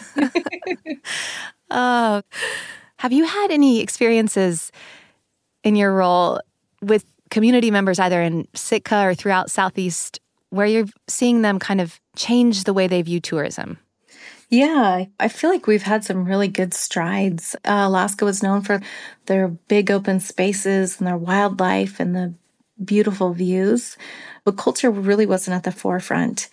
oh, 1.70 2.22
have 3.02 3.12
you 3.12 3.26
had 3.26 3.50
any 3.50 3.80
experiences 3.80 4.72
in 5.64 5.76
your 5.76 5.92
role 5.92 6.40
with 6.84 7.04
community 7.32 7.72
members, 7.72 7.98
either 7.98 8.22
in 8.22 8.48
Sitka 8.54 9.08
or 9.08 9.16
throughout 9.16 9.50
Southeast, 9.50 10.20
where 10.52 10.68
you're 10.68 10.86
seeing 11.08 11.42
them 11.42 11.58
kind 11.58 11.82
of 11.82 12.00
change 12.16 12.66
the 12.66 12.74
way 12.74 12.86
they 12.86 13.02
view 13.02 13.20
tourism? 13.20 13.80
Yeah, 14.50 15.06
I 15.20 15.28
feel 15.30 15.50
like 15.50 15.66
we've 15.66 15.82
had 15.82 16.04
some 16.04 16.26
really 16.26 16.48
good 16.48 16.76
strides. 16.76 17.56
Uh, 17.66 17.86
Alaska 17.88 18.24
was 18.24 18.44
known 18.44 18.62
for 18.62 18.80
their 19.26 19.48
big 19.48 19.90
open 19.90 20.20
spaces 20.20 21.00
and 21.00 21.08
their 21.08 21.18
wildlife 21.18 22.00
and 22.00 22.16
the 22.16 22.36
beautiful 22.86 23.34
views, 23.34 23.98
but 24.46 24.58
culture 24.58 24.92
really 24.92 25.26
wasn't 25.26 25.56
at 25.56 25.64
the 25.64 25.72
forefront. 25.72 26.50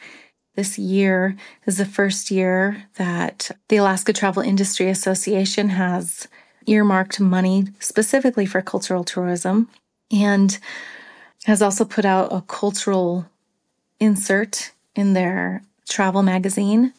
This 0.55 0.79
year 0.79 1.37
is 1.67 1.77
the 1.77 1.85
first 1.85 2.31
year 2.31 2.85
that 2.95 3.51
the 3.69 3.77
Alaska 3.77 4.15
Travel 4.15 4.43
Industry 4.43 4.89
Association 4.89 5.69
has 5.69 6.27
earmarked 6.69 7.21
money 7.21 7.67
specifically 7.81 8.47
for 8.47 8.63
cultural 8.63 9.05
tourism 9.05 9.69
and 10.11 10.59
has 11.45 11.63
also 11.63 11.85
put 11.85 12.05
out 12.05 12.33
a 12.33 12.41
cultural 12.43 13.27
insert 14.01 14.73
in 14.95 15.13
their 15.15 15.63
travel 15.89 16.23
magazine 16.23 16.93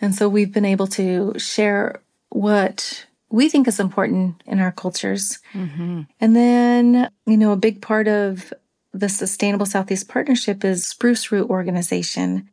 and 0.00 0.14
so 0.14 0.28
we've 0.28 0.52
been 0.52 0.64
able 0.64 0.86
to 0.88 1.34
share 1.38 2.00
what 2.30 3.06
we 3.30 3.48
think 3.48 3.68
is 3.68 3.80
important 3.80 4.42
in 4.46 4.60
our 4.60 4.72
cultures. 4.72 5.38
Mm-hmm. 5.52 6.02
And 6.20 6.36
then, 6.36 7.10
you 7.26 7.36
know, 7.36 7.52
a 7.52 7.56
big 7.56 7.82
part 7.82 8.08
of 8.08 8.52
the 8.92 9.08
Sustainable 9.08 9.66
Southeast 9.66 10.08
Partnership 10.08 10.64
is 10.64 10.86
Spruce 10.86 11.30
Root 11.30 11.50
Organization. 11.50 12.48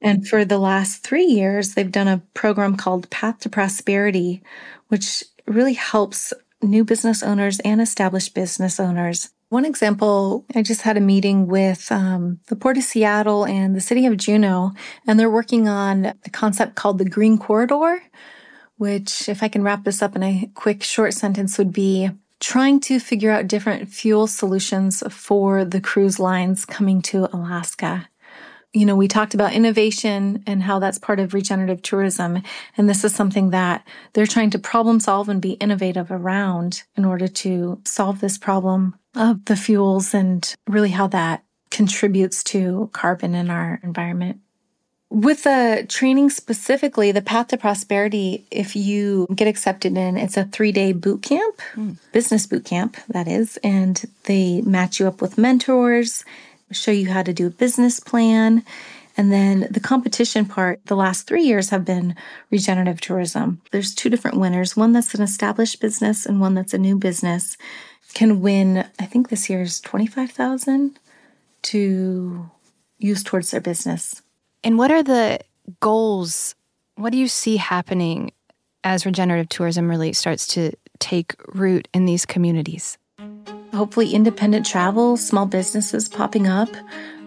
And 0.00 0.26
for 0.26 0.44
the 0.44 0.58
last 0.58 1.02
three 1.02 1.24
years, 1.24 1.74
they've 1.74 1.90
done 1.90 2.08
a 2.08 2.22
program 2.34 2.76
called 2.76 3.10
Path 3.10 3.40
to 3.40 3.48
Prosperity, 3.48 4.42
which 4.88 5.24
really 5.46 5.74
helps 5.74 6.32
new 6.62 6.84
business 6.84 7.22
owners 7.22 7.60
and 7.60 7.80
established 7.80 8.34
business 8.34 8.80
owners. 8.80 9.30
One 9.50 9.64
example, 9.64 10.44
I 10.54 10.62
just 10.62 10.82
had 10.82 10.96
a 10.96 11.00
meeting 11.00 11.46
with 11.46 11.92
um, 11.92 12.40
the 12.48 12.56
Port 12.56 12.76
of 12.76 12.82
Seattle 12.82 13.46
and 13.46 13.76
the 13.76 13.80
city 13.80 14.06
of 14.06 14.16
Juneau, 14.16 14.72
and 15.06 15.20
they're 15.20 15.30
working 15.30 15.68
on 15.68 16.06
a 16.06 16.30
concept 16.30 16.74
called 16.74 16.98
the 16.98 17.04
Green 17.04 17.38
Corridor, 17.38 18.02
which, 18.78 19.28
if 19.28 19.42
I 19.42 19.48
can 19.48 19.62
wrap 19.62 19.84
this 19.84 20.02
up 20.02 20.16
in 20.16 20.22
a 20.22 20.50
quick 20.54 20.82
short 20.82 21.14
sentence, 21.14 21.56
would 21.58 21.72
be 21.72 22.10
trying 22.40 22.80
to 22.80 22.98
figure 22.98 23.30
out 23.30 23.46
different 23.46 23.88
fuel 23.88 24.26
solutions 24.26 25.02
for 25.08 25.64
the 25.64 25.80
cruise 25.80 26.18
lines 26.18 26.64
coming 26.64 27.00
to 27.02 27.28
Alaska. 27.32 28.08
You 28.74 28.84
know, 28.84 28.96
we 28.96 29.08
talked 29.08 29.34
about 29.34 29.54
innovation 29.54 30.42
and 30.46 30.62
how 30.62 30.80
that's 30.80 30.98
part 30.98 31.20
of 31.20 31.32
regenerative 31.32 31.80
tourism. 31.80 32.42
And 32.76 32.90
this 32.90 33.04
is 33.04 33.14
something 33.14 33.50
that 33.50 33.86
they're 34.12 34.26
trying 34.26 34.50
to 34.50 34.58
problem 34.58 35.00
solve 35.00 35.28
and 35.28 35.40
be 35.40 35.52
innovative 35.52 36.10
around 36.10 36.82
in 36.96 37.04
order 37.04 37.28
to 37.28 37.80
solve 37.84 38.20
this 38.20 38.36
problem 38.36 38.98
of 39.14 39.44
the 39.44 39.56
fuels 39.56 40.12
and 40.12 40.52
really 40.68 40.90
how 40.90 41.06
that 41.06 41.44
contributes 41.70 42.44
to 42.44 42.90
carbon 42.92 43.34
in 43.34 43.48
our 43.48 43.80
environment. 43.82 44.40
With 45.10 45.44
the 45.44 45.86
training 45.88 46.30
specifically, 46.30 47.12
the 47.12 47.22
Path 47.22 47.48
to 47.48 47.56
Prosperity, 47.56 48.46
if 48.50 48.74
you 48.74 49.28
get 49.32 49.46
accepted 49.46 49.96
in, 49.96 50.16
it's 50.16 50.36
a 50.36 50.44
three 50.44 50.72
day 50.72 50.92
boot 50.92 51.22
camp, 51.22 51.60
mm. 51.74 51.96
business 52.10 52.46
boot 52.46 52.64
camp, 52.64 52.96
that 53.08 53.28
is, 53.28 53.56
and 53.62 54.04
they 54.24 54.60
match 54.62 54.98
you 54.98 55.06
up 55.06 55.22
with 55.22 55.38
mentors, 55.38 56.24
show 56.74 56.90
you 56.90 57.08
how 57.08 57.22
to 57.22 57.32
do 57.32 57.46
a 57.46 57.50
business 57.50 58.00
plan. 58.00 58.64
And 59.16 59.32
then 59.32 59.68
the 59.70 59.80
competition 59.80 60.44
part, 60.44 60.84
the 60.86 60.96
last 60.96 61.26
three 61.26 61.44
years 61.44 61.70
have 61.70 61.84
been 61.84 62.16
regenerative 62.50 63.00
tourism. 63.00 63.60
There's 63.70 63.94
two 63.94 64.10
different 64.10 64.38
winners 64.38 64.76
one 64.76 64.92
that's 64.92 65.14
an 65.14 65.22
established 65.22 65.80
business 65.80 66.26
and 66.26 66.40
one 66.40 66.54
that's 66.54 66.74
a 66.74 66.78
new 66.78 66.98
business 66.98 67.56
can 68.14 68.40
win, 68.40 68.86
I 68.98 69.06
think 69.06 69.28
this 69.28 69.50
year 69.50 69.62
is 69.62 69.80
25,000 69.80 70.98
to 71.62 72.50
use 72.98 73.22
towards 73.22 73.50
their 73.50 73.60
business. 73.60 74.22
And 74.62 74.78
what 74.78 74.90
are 74.90 75.02
the 75.02 75.40
goals? 75.80 76.54
What 76.96 77.10
do 77.10 77.18
you 77.18 77.28
see 77.28 77.56
happening 77.56 78.30
as 78.84 79.04
regenerative 79.04 79.48
tourism 79.48 79.88
really 79.88 80.12
starts 80.12 80.46
to 80.48 80.72
take 81.00 81.34
root 81.54 81.88
in 81.92 82.06
these 82.06 82.24
communities? 82.24 82.98
Hopefully, 83.74 84.14
independent 84.14 84.64
travel, 84.64 85.16
small 85.16 85.46
businesses 85.46 86.08
popping 86.08 86.46
up, 86.46 86.68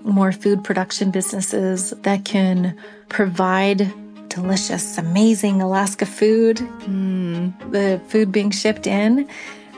more 0.04 0.32
food 0.32 0.64
production 0.64 1.12
businesses 1.12 1.92
that 2.04 2.24
can 2.24 2.76
provide 3.10 3.92
delicious, 4.30 4.98
amazing 4.98 5.62
Alaska 5.62 6.06
food, 6.06 6.58
mm. 6.58 7.72
the 7.72 8.00
food 8.08 8.32
being 8.32 8.50
shipped 8.50 8.88
in. 8.88 9.28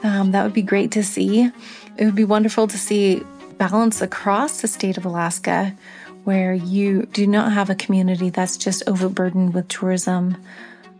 Um, 0.03 0.31
that 0.31 0.43
would 0.43 0.53
be 0.53 0.61
great 0.61 0.91
to 0.91 1.03
see. 1.03 1.51
It 1.97 2.05
would 2.05 2.15
be 2.15 2.23
wonderful 2.23 2.67
to 2.67 2.77
see 2.77 3.23
balance 3.57 4.01
across 4.01 4.61
the 4.61 4.67
state 4.67 4.97
of 4.97 5.05
Alaska 5.05 5.75
where 6.23 6.53
you 6.53 7.07
do 7.07 7.25
not 7.25 7.51
have 7.51 7.69
a 7.69 7.75
community 7.75 8.29
that's 8.29 8.57
just 8.57 8.83
overburdened 8.87 9.53
with 9.53 9.67
tourism. 9.67 10.37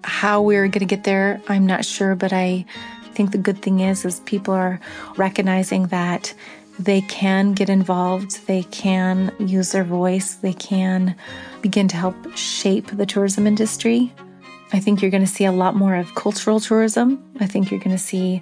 How 0.04 0.42
we're 0.42 0.68
going 0.68 0.80
to 0.80 0.86
get 0.86 1.04
there, 1.04 1.42
I'm 1.48 1.66
not 1.66 1.86
sure, 1.86 2.16
but 2.16 2.34
I 3.10 3.14
think 3.14 3.32
the 3.32 3.38
good 3.38 3.62
thing 3.62 3.80
is 3.80 4.06
is 4.06 4.20
people 4.22 4.54
are 4.54 4.80
recognizing 5.18 5.88
that 5.88 6.34
they 6.78 7.02
can 7.02 7.54
get 7.54 7.70
involved, 7.70 8.48
they 8.48 8.64
can 8.64 9.34
use 9.40 9.74
their 9.74 9.84
voice, 9.84 10.36
they 10.36 10.54
can 10.54 11.16
begin 11.62 11.88
to 11.90 11.98
help 11.98 12.16
shape 12.36 12.88
the 12.88 13.06
tourism 13.06 13.46
industry. 13.46 14.14
I 14.72 14.80
think 14.80 15.02
you're 15.02 15.12
going 15.12 15.26
to 15.26 15.32
see 15.32 15.46
a 15.46 15.52
lot 15.52 15.76
more 15.76 15.96
of 15.96 16.16
cultural 16.16 16.60
tourism. 16.60 17.22
I 17.40 17.48
think 17.48 17.70
you're 17.70 17.80
going 17.80 17.96
to 17.96 18.02
see 18.02 18.42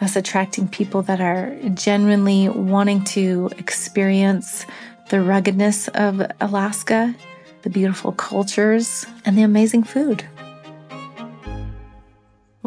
us 0.00 0.16
attracting 0.16 0.68
people 0.68 1.02
that 1.02 1.20
are 1.20 1.54
genuinely 1.74 2.48
wanting 2.48 3.04
to 3.04 3.50
experience 3.58 4.66
the 5.10 5.20
ruggedness 5.20 5.88
of 5.88 6.22
Alaska, 6.40 7.14
the 7.62 7.70
beautiful 7.70 8.12
cultures, 8.12 9.06
and 9.24 9.38
the 9.38 9.42
amazing 9.42 9.84
food. 9.84 10.24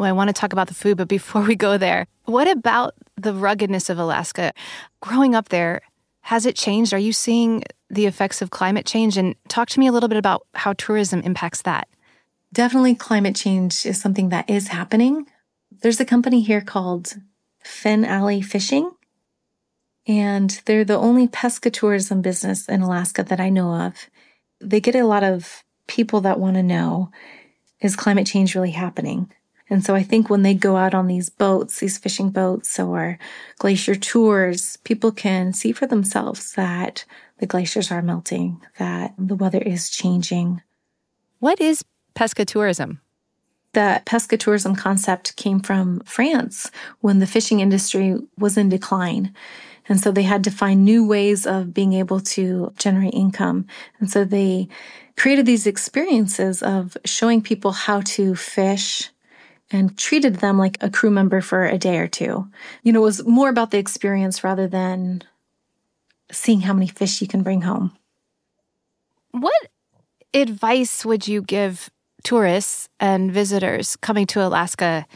Well, 0.00 0.08
I 0.08 0.12
want 0.12 0.28
to 0.28 0.32
talk 0.32 0.54
about 0.54 0.68
the 0.68 0.74
food, 0.74 0.96
but 0.96 1.08
before 1.08 1.42
we 1.42 1.54
go 1.54 1.76
there, 1.76 2.06
what 2.24 2.48
about 2.48 2.94
the 3.18 3.34
ruggedness 3.34 3.90
of 3.90 3.98
Alaska? 3.98 4.54
Growing 5.02 5.34
up 5.34 5.50
there, 5.50 5.82
has 6.22 6.46
it 6.46 6.56
changed? 6.56 6.94
Are 6.94 6.98
you 6.98 7.12
seeing 7.12 7.64
the 7.90 8.06
effects 8.06 8.40
of 8.40 8.48
climate 8.48 8.86
change? 8.86 9.18
And 9.18 9.34
talk 9.48 9.68
to 9.68 9.78
me 9.78 9.86
a 9.86 9.92
little 9.92 10.08
bit 10.08 10.16
about 10.16 10.46
how 10.54 10.72
tourism 10.72 11.20
impacts 11.20 11.60
that. 11.62 11.86
Definitely, 12.50 12.94
climate 12.94 13.36
change 13.36 13.84
is 13.84 14.00
something 14.00 14.30
that 14.30 14.48
is 14.48 14.68
happening. 14.68 15.26
There's 15.82 16.00
a 16.00 16.06
company 16.06 16.40
here 16.40 16.62
called 16.62 17.16
Fen 17.62 18.06
Alley 18.06 18.40
Fishing 18.40 18.92
and 20.06 20.62
they're 20.64 20.82
the 20.82 20.96
only 20.96 21.28
pescatourism 21.28 22.22
business 22.22 22.70
in 22.70 22.80
Alaska 22.80 23.22
that 23.22 23.38
I 23.38 23.50
know 23.50 23.74
of. 23.74 24.08
They 24.62 24.80
get 24.80 24.94
a 24.94 25.04
lot 25.04 25.24
of 25.24 25.62
people 25.88 26.22
that 26.22 26.40
want 26.40 26.56
to 26.56 26.62
know 26.62 27.10
is 27.82 27.96
climate 27.96 28.26
change 28.26 28.54
really 28.54 28.70
happening? 28.70 29.30
And 29.70 29.84
so 29.84 29.94
I 29.94 30.02
think 30.02 30.28
when 30.28 30.42
they 30.42 30.52
go 30.52 30.76
out 30.76 30.94
on 30.94 31.06
these 31.06 31.30
boats, 31.30 31.78
these 31.78 31.96
fishing 31.96 32.30
boats 32.30 32.78
or 32.78 33.18
glacier 33.58 33.94
tours, 33.94 34.76
people 34.78 35.12
can 35.12 35.52
see 35.52 35.70
for 35.70 35.86
themselves 35.86 36.52
that 36.54 37.04
the 37.38 37.46
glaciers 37.46 37.90
are 37.90 38.02
melting, 38.02 38.60
that 38.78 39.14
the 39.16 39.36
weather 39.36 39.60
is 39.60 39.88
changing. 39.88 40.60
What 41.38 41.60
is 41.60 41.84
pescatourism? 42.16 42.98
The 43.72 44.02
pescatourism 44.04 44.76
concept 44.76 45.36
came 45.36 45.60
from 45.60 46.00
France 46.00 46.70
when 47.00 47.20
the 47.20 47.26
fishing 47.26 47.60
industry 47.60 48.16
was 48.36 48.58
in 48.58 48.68
decline. 48.68 49.32
And 49.88 50.00
so 50.00 50.10
they 50.10 50.24
had 50.24 50.42
to 50.44 50.50
find 50.50 50.84
new 50.84 51.06
ways 51.06 51.46
of 51.46 51.72
being 51.72 51.92
able 51.92 52.20
to 52.20 52.72
generate 52.76 53.14
income. 53.14 53.66
And 54.00 54.10
so 54.10 54.24
they 54.24 54.68
created 55.16 55.46
these 55.46 55.66
experiences 55.66 56.62
of 56.62 56.96
showing 57.04 57.42
people 57.42 57.72
how 57.72 58.00
to 58.02 58.34
fish 58.34 59.10
and 59.70 59.96
treated 59.96 60.36
them 60.36 60.58
like 60.58 60.76
a 60.80 60.90
crew 60.90 61.10
member 61.10 61.40
for 61.40 61.66
a 61.66 61.78
day 61.78 61.98
or 61.98 62.08
two. 62.08 62.48
You 62.82 62.92
know, 62.92 63.00
it 63.00 63.04
was 63.04 63.26
more 63.26 63.48
about 63.48 63.70
the 63.70 63.78
experience 63.78 64.42
rather 64.42 64.66
than 64.66 65.22
seeing 66.32 66.60
how 66.60 66.72
many 66.72 66.86
fish 66.86 67.20
you 67.20 67.28
can 67.28 67.42
bring 67.42 67.62
home. 67.62 67.96
What 69.30 69.68
advice 70.34 71.04
would 71.04 71.28
you 71.28 71.42
give 71.42 71.90
tourists 72.22 72.88
and 72.98 73.32
visitors 73.32 73.96
coming 73.96 74.26
to 74.26 74.44
Alaska 74.44 75.06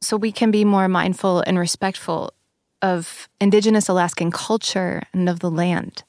so 0.00 0.16
we 0.16 0.32
can 0.32 0.50
be 0.50 0.64
more 0.64 0.88
mindful 0.88 1.40
and 1.46 1.58
respectful 1.58 2.32
of 2.80 3.28
Indigenous 3.40 3.88
Alaskan 3.88 4.30
culture 4.30 5.02
and 5.12 5.28
of 5.28 5.40
the 5.40 5.50
land? 5.50 6.02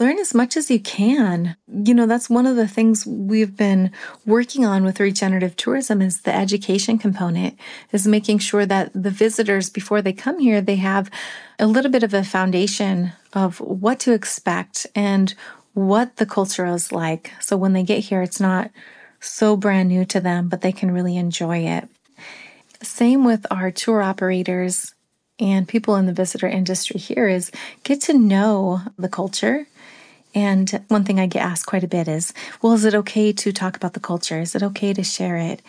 Learn 0.00 0.18
as 0.18 0.32
much 0.32 0.56
as 0.56 0.70
you 0.70 0.78
can. 0.78 1.56
You 1.66 1.92
know, 1.92 2.06
that's 2.06 2.30
one 2.30 2.46
of 2.46 2.54
the 2.54 2.68
things 2.68 3.04
we've 3.04 3.56
been 3.56 3.90
working 4.24 4.64
on 4.64 4.84
with 4.84 5.00
regenerative 5.00 5.56
tourism 5.56 6.00
is 6.00 6.20
the 6.20 6.34
education 6.34 6.98
component, 6.98 7.58
is 7.90 8.06
making 8.06 8.38
sure 8.38 8.64
that 8.64 8.92
the 8.94 9.10
visitors, 9.10 9.70
before 9.70 10.00
they 10.00 10.12
come 10.12 10.38
here, 10.38 10.60
they 10.60 10.76
have 10.76 11.10
a 11.58 11.66
little 11.66 11.90
bit 11.90 12.04
of 12.04 12.14
a 12.14 12.22
foundation 12.22 13.12
of 13.32 13.60
what 13.60 13.98
to 14.00 14.12
expect 14.12 14.86
and 14.94 15.34
what 15.74 16.16
the 16.16 16.26
culture 16.26 16.66
is 16.66 16.92
like. 16.92 17.32
So 17.40 17.56
when 17.56 17.72
they 17.72 17.82
get 17.82 18.04
here, 18.04 18.22
it's 18.22 18.40
not 18.40 18.70
so 19.18 19.56
brand 19.56 19.88
new 19.88 20.04
to 20.06 20.20
them, 20.20 20.48
but 20.48 20.60
they 20.60 20.72
can 20.72 20.92
really 20.92 21.16
enjoy 21.16 21.58
it. 21.58 21.88
Same 22.82 23.24
with 23.24 23.46
our 23.50 23.72
tour 23.72 24.00
operators 24.00 24.94
and 25.40 25.66
people 25.66 25.96
in 25.96 26.06
the 26.06 26.12
visitor 26.12 26.46
industry 26.48 27.00
here 27.00 27.28
is 27.28 27.50
get 27.82 28.00
to 28.02 28.16
know 28.16 28.82
the 28.96 29.08
culture. 29.08 29.66
And 30.38 30.84
one 30.86 31.02
thing 31.02 31.18
I 31.18 31.26
get 31.26 31.42
asked 31.42 31.66
quite 31.66 31.82
a 31.82 31.88
bit 31.88 32.06
is, 32.06 32.32
well, 32.62 32.72
is 32.74 32.84
it 32.84 32.94
okay 32.94 33.32
to 33.32 33.52
talk 33.52 33.76
about 33.76 33.94
the 33.94 34.00
culture? 34.00 34.40
Is 34.40 34.54
it 34.54 34.62
okay 34.62 34.92
to 34.92 35.02
share 35.02 35.36
it? 35.36 35.62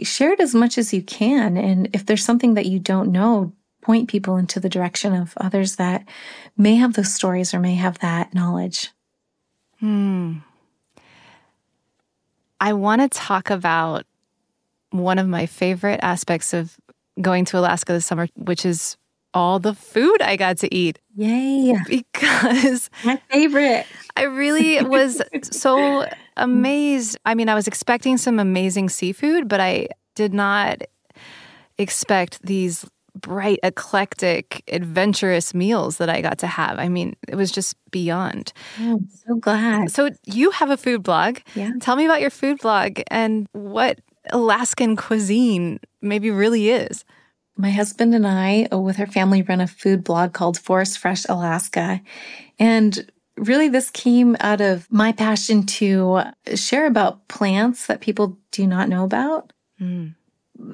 Share 0.00 0.32
it 0.32 0.38
as 0.38 0.54
much 0.54 0.78
as 0.78 0.94
you 0.94 1.02
can. 1.02 1.56
And 1.56 1.88
if 1.92 2.06
there's 2.06 2.24
something 2.24 2.54
that 2.54 2.66
you 2.66 2.78
don't 2.78 3.10
know, 3.10 3.52
point 3.82 4.08
people 4.08 4.36
into 4.36 4.60
the 4.60 4.68
direction 4.68 5.12
of 5.12 5.34
others 5.38 5.74
that 5.74 6.06
may 6.56 6.76
have 6.76 6.94
those 6.94 7.12
stories 7.12 7.52
or 7.52 7.58
may 7.58 7.74
have 7.74 7.98
that 7.98 8.32
knowledge. 8.32 8.92
Hmm. 9.80 10.34
I 12.60 12.74
want 12.74 13.02
to 13.02 13.08
talk 13.08 13.50
about 13.50 14.06
one 14.90 15.18
of 15.18 15.26
my 15.26 15.46
favorite 15.46 15.98
aspects 16.00 16.54
of 16.54 16.76
going 17.20 17.44
to 17.46 17.58
Alaska 17.58 17.92
this 17.92 18.06
summer, 18.06 18.28
which 18.36 18.64
is 18.64 18.96
all 19.36 19.58
the 19.58 19.74
food 19.74 20.22
I 20.22 20.36
got 20.36 20.56
to 20.58 20.74
eat. 20.74 20.98
Yay. 21.14 21.76
Because 21.86 22.88
my 23.04 23.20
favorite. 23.30 23.86
I 24.16 24.22
really 24.22 24.82
was 24.96 25.22
so 25.42 26.06
amazed. 26.38 27.18
I 27.26 27.34
mean, 27.34 27.50
I 27.50 27.54
was 27.54 27.68
expecting 27.68 28.16
some 28.16 28.38
amazing 28.38 28.88
seafood, 28.88 29.46
but 29.46 29.60
I 29.60 29.88
did 30.14 30.32
not 30.32 30.82
expect 31.76 32.42
these 32.42 32.86
bright, 33.14 33.58
eclectic, 33.62 34.62
adventurous 34.72 35.52
meals 35.52 35.98
that 35.98 36.08
I 36.08 36.22
got 36.22 36.38
to 36.38 36.46
have. 36.46 36.78
I 36.78 36.88
mean, 36.88 37.14
it 37.28 37.34
was 37.34 37.50
just 37.50 37.76
beyond. 37.90 38.54
Oh, 38.80 38.96
I'm 38.96 39.08
so 39.10 39.34
glad. 39.36 39.90
So, 39.90 40.10
you 40.24 40.50
have 40.52 40.70
a 40.70 40.76
food 40.76 41.02
blog. 41.02 41.38
Yeah. 41.54 41.72
Tell 41.80 41.96
me 41.96 42.06
about 42.06 42.20
your 42.22 42.30
food 42.30 42.58
blog 42.60 43.00
and 43.08 43.48
what 43.52 44.00
Alaskan 44.30 44.96
cuisine 44.96 45.78
maybe 46.00 46.30
really 46.30 46.70
is. 46.70 47.04
My 47.56 47.70
husband 47.70 48.14
and 48.14 48.26
I, 48.26 48.68
uh, 48.72 48.78
with 48.78 49.00
our 49.00 49.06
family, 49.06 49.42
run 49.42 49.60
a 49.60 49.66
food 49.66 50.04
blog 50.04 50.32
called 50.32 50.58
Forest 50.58 50.98
Fresh 50.98 51.24
Alaska. 51.28 52.00
And 52.58 53.10
really, 53.36 53.68
this 53.68 53.90
came 53.90 54.36
out 54.40 54.60
of 54.60 54.90
my 54.90 55.12
passion 55.12 55.64
to 55.66 56.22
share 56.54 56.86
about 56.86 57.28
plants 57.28 57.86
that 57.86 58.00
people 58.00 58.38
do 58.50 58.66
not 58.66 58.88
know 58.88 59.04
about. 59.04 59.52
Mm. 59.80 60.14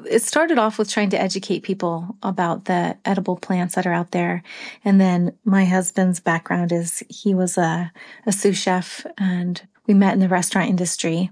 It 0.09 0.23
started 0.23 0.59
off 0.59 0.79
with 0.79 0.91
trying 0.91 1.11
to 1.11 1.21
educate 1.21 1.65
people 1.65 2.17
about 2.23 2.67
the 2.67 2.97
edible 3.05 3.37
plants 3.37 3.75
that 3.75 3.87
are 3.87 3.93
out 3.93 4.13
there. 4.13 4.43
And 4.85 5.01
then 5.01 5.37
my 5.45 5.65
husband's 5.65 6.21
background 6.21 6.71
is 6.71 7.03
he 7.09 7.35
was 7.35 7.59
a, 7.59 7.93
a 8.27 8.33
sous 8.33 8.57
chef 8.57 9.05
and 9.19 9.61
we 9.87 9.95
met 9.95 10.15
in 10.15 10.21
the 10.21 10.29
restaurant 10.29 10.71
industry. 10.71 11.31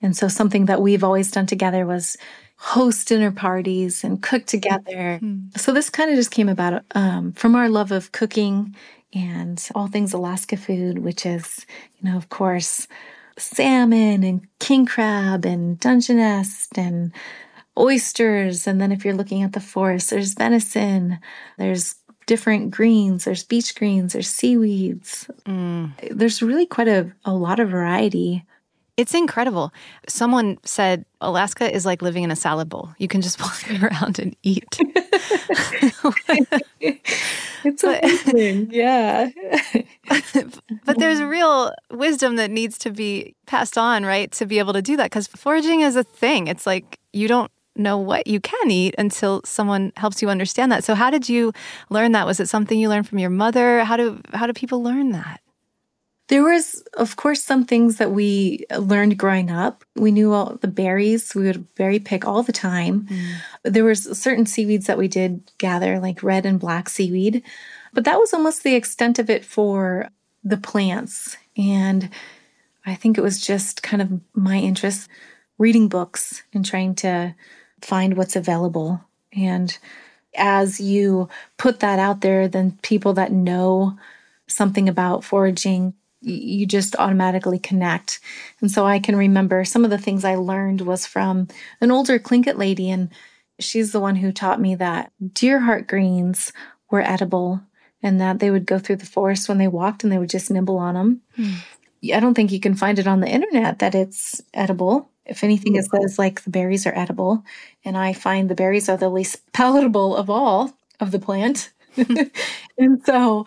And 0.00 0.16
so 0.16 0.28
something 0.28 0.66
that 0.66 0.80
we've 0.80 1.02
always 1.02 1.30
done 1.30 1.46
together 1.46 1.84
was 1.86 2.16
host 2.58 3.08
dinner 3.08 3.30
parties 3.30 4.02
and 4.02 4.20
cook 4.20 4.44
together. 4.44 5.20
Mm-hmm. 5.22 5.56
So 5.56 5.72
this 5.72 5.90
kind 5.90 6.10
of 6.10 6.16
just 6.16 6.32
came 6.32 6.48
about 6.48 6.84
um, 6.94 7.32
from 7.32 7.54
our 7.54 7.68
love 7.68 7.92
of 7.92 8.12
cooking 8.12 8.74
and 9.14 9.66
all 9.74 9.86
things 9.86 10.12
Alaska 10.12 10.56
food, 10.56 10.98
which 10.98 11.24
is, 11.24 11.64
you 11.98 12.10
know, 12.10 12.16
of 12.16 12.28
course, 12.28 12.88
salmon 13.38 14.24
and 14.24 14.46
king 14.58 14.86
crab 14.86 15.44
and 15.44 15.78
Dungeness 15.78 16.68
and 16.76 17.12
oysters. 17.78 18.66
And 18.66 18.80
then 18.80 18.90
if 18.90 19.04
you're 19.04 19.14
looking 19.14 19.44
at 19.44 19.52
the 19.52 19.60
forest, 19.60 20.10
there's 20.10 20.34
venison, 20.34 21.20
there's 21.58 21.94
different 22.26 22.72
greens, 22.72 23.24
there's 23.24 23.44
beach 23.44 23.76
greens, 23.76 24.12
there's 24.12 24.28
seaweeds. 24.28 25.30
Mm. 25.46 25.92
There's 26.10 26.42
really 26.42 26.66
quite 26.66 26.88
a, 26.88 27.12
a 27.24 27.32
lot 27.32 27.60
of 27.60 27.70
variety. 27.70 28.44
It's 28.98 29.14
incredible. 29.14 29.72
Someone 30.08 30.58
said 30.64 31.04
Alaska 31.20 31.72
is 31.72 31.86
like 31.86 32.02
living 32.02 32.24
in 32.24 32.32
a 32.32 32.36
salad 32.36 32.68
bowl. 32.68 32.90
You 32.98 33.06
can 33.06 33.22
just 33.22 33.40
walk 33.44 33.62
around 33.80 34.18
and 34.18 34.34
eat. 34.42 34.66
it's 37.64 37.84
amazing. 37.84 38.70
yeah. 38.72 39.30
but 40.84 40.98
there's 40.98 41.22
real 41.22 41.72
wisdom 41.92 42.34
that 42.36 42.50
needs 42.50 42.76
to 42.78 42.90
be 42.90 43.36
passed 43.46 43.78
on, 43.78 44.04
right? 44.04 44.32
To 44.32 44.46
be 44.46 44.58
able 44.58 44.72
to 44.72 44.82
do 44.82 44.96
that. 44.96 45.04
Because 45.04 45.28
foraging 45.28 45.82
is 45.82 45.94
a 45.94 46.02
thing. 46.02 46.48
It's 46.48 46.66
like 46.66 46.98
you 47.12 47.28
don't 47.28 47.52
know 47.76 47.98
what 47.98 48.26
you 48.26 48.40
can 48.40 48.68
eat 48.68 48.96
until 48.98 49.42
someone 49.44 49.92
helps 49.96 50.20
you 50.20 50.28
understand 50.28 50.72
that. 50.72 50.82
So 50.82 50.96
how 50.96 51.10
did 51.10 51.28
you 51.28 51.52
learn 51.88 52.10
that? 52.12 52.26
Was 52.26 52.40
it 52.40 52.48
something 52.48 52.76
you 52.76 52.88
learned 52.88 53.06
from 53.06 53.20
your 53.20 53.30
mother? 53.30 53.84
How 53.84 53.96
do 53.96 54.20
how 54.34 54.48
do 54.48 54.52
people 54.52 54.82
learn 54.82 55.12
that? 55.12 55.40
There 56.28 56.44
was, 56.44 56.84
of 56.94 57.16
course, 57.16 57.42
some 57.42 57.64
things 57.64 57.96
that 57.96 58.10
we 58.10 58.64
learned 58.78 59.18
growing 59.18 59.50
up. 59.50 59.84
We 59.96 60.10
knew 60.10 60.32
all 60.32 60.56
the 60.60 60.68
berries. 60.68 61.34
We 61.34 61.44
would 61.44 61.74
berry 61.74 61.98
pick 61.98 62.26
all 62.26 62.42
the 62.42 62.52
time. 62.52 63.06
Mm. 63.06 63.34
There 63.64 63.84
was 63.84 64.18
certain 64.18 64.44
seaweeds 64.44 64.86
that 64.86 64.98
we 64.98 65.08
did 65.08 65.50
gather, 65.56 65.98
like 65.98 66.22
red 66.22 66.44
and 66.44 66.60
black 66.60 66.90
seaweed, 66.90 67.42
but 67.94 68.04
that 68.04 68.18
was 68.18 68.34
almost 68.34 68.62
the 68.62 68.74
extent 68.74 69.18
of 69.18 69.30
it 69.30 69.44
for 69.44 70.10
the 70.44 70.58
plants. 70.58 71.36
And 71.56 72.10
I 72.84 72.94
think 72.94 73.16
it 73.16 73.22
was 73.22 73.44
just 73.44 73.82
kind 73.82 74.02
of 74.02 74.20
my 74.34 74.56
interest 74.56 75.08
reading 75.56 75.88
books 75.88 76.42
and 76.52 76.64
trying 76.64 76.94
to 76.96 77.34
find 77.80 78.16
what's 78.16 78.36
available. 78.36 79.02
And 79.32 79.76
as 80.36 80.80
you 80.80 81.28
put 81.56 81.80
that 81.80 81.98
out 81.98 82.20
there, 82.20 82.48
then 82.48 82.78
people 82.82 83.12
that 83.14 83.32
know 83.32 83.98
something 84.46 84.88
about 84.88 85.24
foraging 85.24 85.94
you 86.20 86.66
just 86.66 86.96
automatically 86.96 87.58
connect. 87.58 88.20
And 88.60 88.70
so 88.70 88.86
I 88.86 88.98
can 88.98 89.16
remember 89.16 89.64
some 89.64 89.84
of 89.84 89.90
the 89.90 89.98
things 89.98 90.24
I 90.24 90.34
learned 90.34 90.80
was 90.80 91.06
from 91.06 91.48
an 91.80 91.90
older 91.90 92.18
Tlingit 92.18 92.56
lady, 92.56 92.90
and 92.90 93.10
she's 93.60 93.92
the 93.92 94.00
one 94.00 94.16
who 94.16 94.32
taught 94.32 94.60
me 94.60 94.74
that 94.76 95.12
deer 95.32 95.60
heart 95.60 95.86
greens 95.86 96.52
were 96.90 97.02
edible 97.02 97.60
and 98.02 98.20
that 98.20 98.38
they 98.38 98.50
would 98.50 98.66
go 98.66 98.78
through 98.78 98.96
the 98.96 99.06
forest 99.06 99.48
when 99.48 99.58
they 99.58 99.68
walked 99.68 100.02
and 100.02 100.12
they 100.12 100.18
would 100.18 100.30
just 100.30 100.50
nibble 100.50 100.78
on 100.78 100.94
them. 100.94 101.20
Hmm. 101.36 102.14
I 102.14 102.20
don't 102.20 102.34
think 102.34 102.52
you 102.52 102.60
can 102.60 102.74
find 102.74 102.98
it 102.98 103.08
on 103.08 103.20
the 103.20 103.28
internet 103.28 103.80
that 103.80 103.94
it's 103.94 104.40
edible. 104.54 105.10
If 105.26 105.42
anything, 105.42 105.74
it 105.74 105.84
says 105.84 106.18
like 106.18 106.42
the 106.42 106.50
berries 106.50 106.86
are 106.86 106.96
edible. 106.96 107.44
And 107.84 107.98
I 107.98 108.12
find 108.12 108.48
the 108.48 108.54
berries 108.54 108.88
are 108.88 108.96
the 108.96 109.08
least 109.08 109.40
palatable 109.52 110.16
of 110.16 110.30
all 110.30 110.72
of 111.00 111.10
the 111.10 111.18
plant. 111.18 111.72
and 112.78 113.04
so 113.04 113.46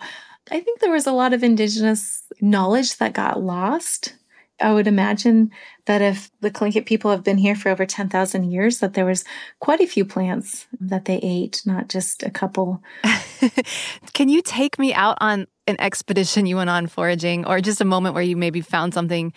I 0.50 0.60
think 0.60 0.80
there 0.80 0.90
was 0.90 1.06
a 1.06 1.12
lot 1.12 1.32
of 1.32 1.44
indigenous 1.44 2.24
knowledge 2.40 2.96
that 2.98 3.12
got 3.12 3.42
lost. 3.42 4.14
I 4.60 4.72
would 4.72 4.86
imagine 4.86 5.50
that 5.86 6.02
if 6.02 6.30
the 6.40 6.50
Tlingit 6.50 6.86
people 6.86 7.10
have 7.10 7.24
been 7.24 7.38
here 7.38 7.56
for 7.56 7.68
over 7.68 7.84
10,000 7.84 8.50
years, 8.50 8.78
that 8.78 8.94
there 8.94 9.04
was 9.04 9.24
quite 9.60 9.80
a 9.80 9.86
few 9.86 10.04
plants 10.04 10.66
that 10.80 11.04
they 11.04 11.18
ate, 11.22 11.62
not 11.66 11.88
just 11.88 12.22
a 12.22 12.30
couple. 12.30 12.82
Can 14.12 14.28
you 14.28 14.42
take 14.42 14.78
me 14.78 14.94
out 14.94 15.18
on 15.20 15.46
an 15.66 15.76
expedition 15.80 16.46
you 16.46 16.56
went 16.56 16.70
on 16.70 16.86
foraging 16.86 17.46
or 17.46 17.60
just 17.60 17.80
a 17.80 17.84
moment 17.84 18.14
where 18.14 18.22
you 18.22 18.36
maybe 18.36 18.60
found 18.60 18.94
something 18.94 19.32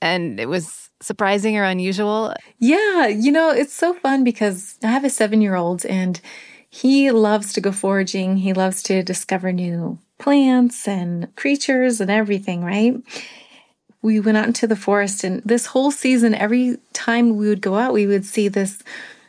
and 0.00 0.38
it 0.38 0.48
was 0.48 0.90
surprising 1.00 1.56
or 1.56 1.64
unusual? 1.64 2.34
Yeah, 2.58 3.06
you 3.06 3.32
know, 3.32 3.50
it's 3.50 3.74
so 3.74 3.94
fun 3.94 4.22
because 4.22 4.76
I 4.82 4.88
have 4.88 5.04
a 5.04 5.10
seven 5.10 5.40
year 5.40 5.54
old 5.56 5.84
and 5.86 6.20
he 6.68 7.10
loves 7.10 7.52
to 7.54 7.60
go 7.60 7.72
foraging. 7.72 8.38
He 8.38 8.52
loves 8.52 8.82
to 8.84 9.02
discover 9.02 9.52
new 9.52 9.98
plants 10.18 10.88
and 10.88 11.34
creatures 11.36 12.00
and 12.00 12.10
everything, 12.10 12.64
right? 12.64 12.96
We 14.02 14.20
went 14.20 14.36
out 14.36 14.46
into 14.46 14.66
the 14.66 14.76
forest, 14.76 15.24
and 15.24 15.42
this 15.42 15.66
whole 15.66 15.90
season, 15.90 16.34
every 16.34 16.78
time 16.92 17.36
we 17.36 17.48
would 17.48 17.60
go 17.60 17.76
out, 17.76 17.92
we 17.92 18.06
would 18.06 18.24
see 18.24 18.48
this 18.48 18.82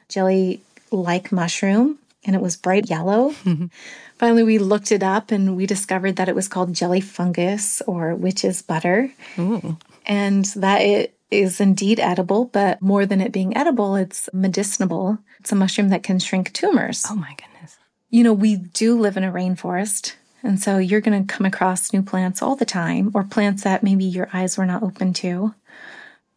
jelly 0.10 0.62
like 0.92 1.32
mushroom, 1.32 1.98
and 2.26 2.36
it 2.36 2.42
was 2.42 2.56
bright 2.56 2.90
yellow. 2.90 3.34
Finally, 4.18 4.44
we 4.44 4.58
looked 4.58 4.92
it 4.92 5.04
up 5.04 5.32
and 5.32 5.56
we 5.56 5.66
discovered 5.68 6.16
that 6.16 6.28
it 6.28 6.36
was 6.36 6.48
called 6.48 6.74
jelly 6.74 7.02
fungus 7.02 7.82
or 7.86 8.16
witch's 8.16 8.62
butter, 8.62 9.12
Ooh. 9.38 9.78
and 10.06 10.46
that 10.56 10.82
it 10.82 11.14
is 11.30 11.60
indeed 11.60 12.00
edible, 12.00 12.46
but 12.46 12.82
more 12.82 13.06
than 13.06 13.22
it 13.22 13.32
being 13.32 13.56
edible, 13.56 13.96
it's 13.96 14.30
medicinable. 14.34 15.20
It's 15.40 15.52
a 15.52 15.56
mushroom 15.56 15.90
that 15.90 16.04
can 16.04 16.20
shrink 16.20 16.54
tumors. 16.54 17.06
Oh 17.10 17.16
my 17.16 17.36
goodness. 17.36 17.78
You 18.10 18.24
know, 18.24 18.34
we 18.34 18.56
do 18.56 19.00
live 19.00 19.18
in 19.18 19.24
a 19.24 19.32
rainforest. 19.32 20.14
And 20.48 20.62
so 20.62 20.78
you're 20.78 21.02
going 21.02 21.28
to 21.28 21.34
come 21.34 21.46
across 21.46 21.92
new 21.92 22.02
plants 22.02 22.42
all 22.42 22.56
the 22.56 22.66
time, 22.66 23.12
or 23.14 23.24
plants 23.24 23.64
that 23.64 23.84
maybe 23.84 24.06
your 24.06 24.30
eyes 24.32 24.58
were 24.58 24.66
not 24.66 24.82
open 24.82 25.12
to. 25.16 25.54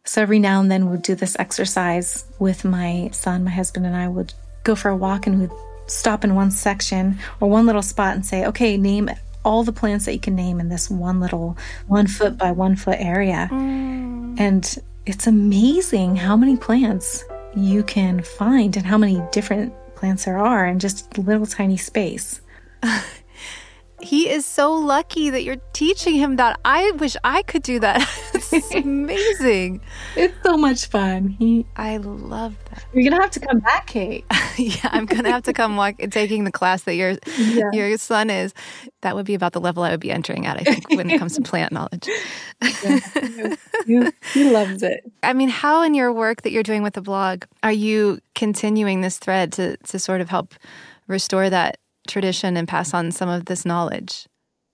So 0.03 0.21
every 0.21 0.37
now 0.37 0.59
and 0.59 0.69
then 0.69 0.89
we'd 0.89 1.01
do 1.01 1.15
this 1.15 1.37
exercise 1.39 2.25
with 2.37 2.65
my 2.65 3.09
son. 3.13 3.45
My 3.45 3.51
husband 3.51 3.85
and 3.85 3.95
I 3.95 4.09
would 4.09 4.33
go 4.63 4.75
for 4.75 4.89
a 4.89 4.97
walk 4.97 5.27
and 5.27 5.39
we'd 5.39 5.51
stop 5.87 6.23
in 6.23 6.35
one 6.35 6.51
section 6.51 7.19
or 7.39 7.49
one 7.49 7.65
little 7.65 7.81
spot 7.81 8.15
and 8.15 8.25
say, 8.25 8.45
okay, 8.47 8.77
name 8.77 9.09
all 9.45 9.63
the 9.63 9.71
plants 9.71 10.05
that 10.05 10.13
you 10.13 10.19
can 10.19 10.35
name 10.35 10.59
in 10.59 10.69
this 10.69 10.89
one 10.89 11.19
little 11.19 11.57
one 11.87 12.07
foot 12.07 12.37
by 12.37 12.51
one 12.51 12.75
foot 12.75 12.97
area. 12.99 13.47
Mm. 13.51 14.39
And 14.39 14.77
it's 15.05 15.25
amazing 15.25 16.17
how 16.17 16.35
many 16.35 16.57
plants 16.57 17.23
you 17.55 17.83
can 17.83 18.21
find 18.23 18.75
and 18.75 18.85
how 18.85 18.97
many 18.97 19.21
different 19.31 19.73
plants 19.95 20.25
there 20.25 20.37
are 20.37 20.65
in 20.65 20.79
just 20.79 21.17
a 21.17 21.21
little 21.21 21.45
tiny 21.45 21.77
space. 21.77 22.41
He 24.01 24.29
is 24.29 24.45
so 24.45 24.73
lucky 24.73 25.29
that 25.29 25.43
you're 25.43 25.61
teaching 25.73 26.15
him 26.15 26.35
that. 26.37 26.59
I 26.65 26.91
wish 26.91 27.15
I 27.23 27.43
could 27.43 27.63
do 27.63 27.79
that. 27.79 28.07
it's 28.33 28.73
amazing. 28.75 29.81
It's 30.15 30.33
so 30.43 30.57
much 30.57 30.87
fun. 30.87 31.27
He, 31.27 31.65
I 31.75 31.97
love 31.97 32.55
that. 32.69 32.83
You're 32.93 33.09
gonna 33.09 33.21
have 33.21 33.31
to 33.31 33.39
come 33.39 33.59
back, 33.59 33.87
Kate. 33.87 34.25
yeah, 34.57 34.89
I'm 34.91 35.05
gonna 35.05 35.31
have 35.31 35.43
to 35.43 35.53
come 35.53 35.75
walk 35.75 35.97
taking 36.09 36.43
the 36.43 36.51
class 36.51 36.83
that 36.83 36.95
your 36.95 37.15
yeah. 37.37 37.69
your 37.73 37.97
son 37.97 38.29
is. 38.29 38.53
That 39.01 39.15
would 39.15 39.25
be 39.25 39.33
about 39.33 39.53
the 39.53 39.61
level 39.61 39.83
I 39.83 39.91
would 39.91 39.99
be 39.99 40.11
entering 40.11 40.45
at. 40.45 40.57
I 40.57 40.63
think 40.63 40.89
when 40.89 41.09
it 41.09 41.19
comes 41.19 41.35
to 41.35 41.41
plant 41.41 41.71
knowledge. 41.71 42.09
yeah, 42.83 43.55
he, 43.85 44.09
he 44.33 44.49
loves 44.49 44.83
it. 44.83 45.11
I 45.23 45.33
mean, 45.33 45.49
how 45.49 45.83
in 45.83 45.93
your 45.93 46.11
work 46.11 46.41
that 46.43 46.51
you're 46.51 46.63
doing 46.63 46.83
with 46.83 46.93
the 46.93 47.01
blog 47.01 47.45
are 47.63 47.71
you 47.71 48.19
continuing 48.35 49.01
this 49.01 49.19
thread 49.19 49.53
to 49.53 49.77
to 49.77 49.99
sort 49.99 50.21
of 50.21 50.29
help 50.29 50.53
restore 51.07 51.49
that 51.49 51.77
tradition 52.07 52.57
and 52.57 52.67
pass 52.67 52.93
on 52.93 53.11
some 53.11 53.29
of 53.29 53.45
this 53.45 53.65
knowledge? 53.65 54.27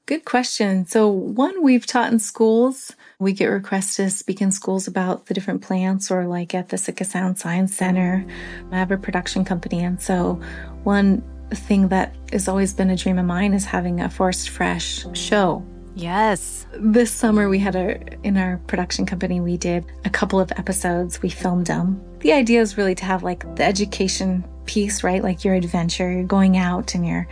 Good 0.06 0.24
question. 0.24 0.86
So, 0.86 1.10
one 1.10 1.62
we've 1.62 1.86
taught 1.86 2.14
in 2.14 2.20
schools. 2.20 2.94
We 3.20 3.34
get 3.34 3.48
requests 3.48 3.98
to 3.98 4.10
speak 4.10 4.42
in 4.42 4.54
schools 4.54 4.88
about 4.88 5.26
the 5.26 5.34
different 5.34 5.62
plants, 5.62 6.10
or 6.10 6.26
like 6.26 6.56
at 6.56 6.70
the 6.70 6.78
Sitka 6.78 7.04
Sound 7.04 7.38
Science 7.38 7.76
Center. 7.76 8.26
I 8.72 8.78
have 8.78 8.92
a 8.92 8.98
production 8.98 9.44
company. 9.44 9.84
And 9.84 10.02
so, 10.02 10.40
one 10.84 11.24
thing 11.52 11.90
that 11.90 12.16
has 12.32 12.48
always 12.48 12.74
been 12.74 12.90
a 12.90 12.96
dream 12.96 13.20
of 13.20 13.26
mine 13.26 13.54
is 13.54 13.66
having 13.66 14.00
a 14.00 14.10
Forest 14.10 14.50
Fresh 14.50 15.06
show 15.14 15.66
Yes. 15.98 16.68
This 16.74 17.12
summer, 17.12 17.50
we 17.50 17.58
had 17.58 17.76
a, 17.76 18.00
in 18.22 18.38
our 18.38 18.58
production 18.68 19.08
company, 19.08 19.40
we 19.40 19.58
did 19.58 19.84
a 20.06 20.12
couple 20.12 20.40
of 20.40 20.52
episodes. 20.52 21.24
We 21.24 21.30
filmed 21.30 21.66
them. 21.66 22.00
The 22.20 22.34
idea 22.34 22.62
is 22.62 22.78
really 22.78 22.94
to 22.94 23.06
have 23.06 23.24
like 23.24 23.56
the 23.56 23.64
education 23.64 24.46
piece, 24.68 25.04
right? 25.04 25.24
Like 25.24 25.44
your 25.44 25.56
adventure, 25.56 26.12
you're 26.12 26.24
going 26.24 26.56
out 26.56 26.94
and 26.94 27.04
you're, 27.04 27.28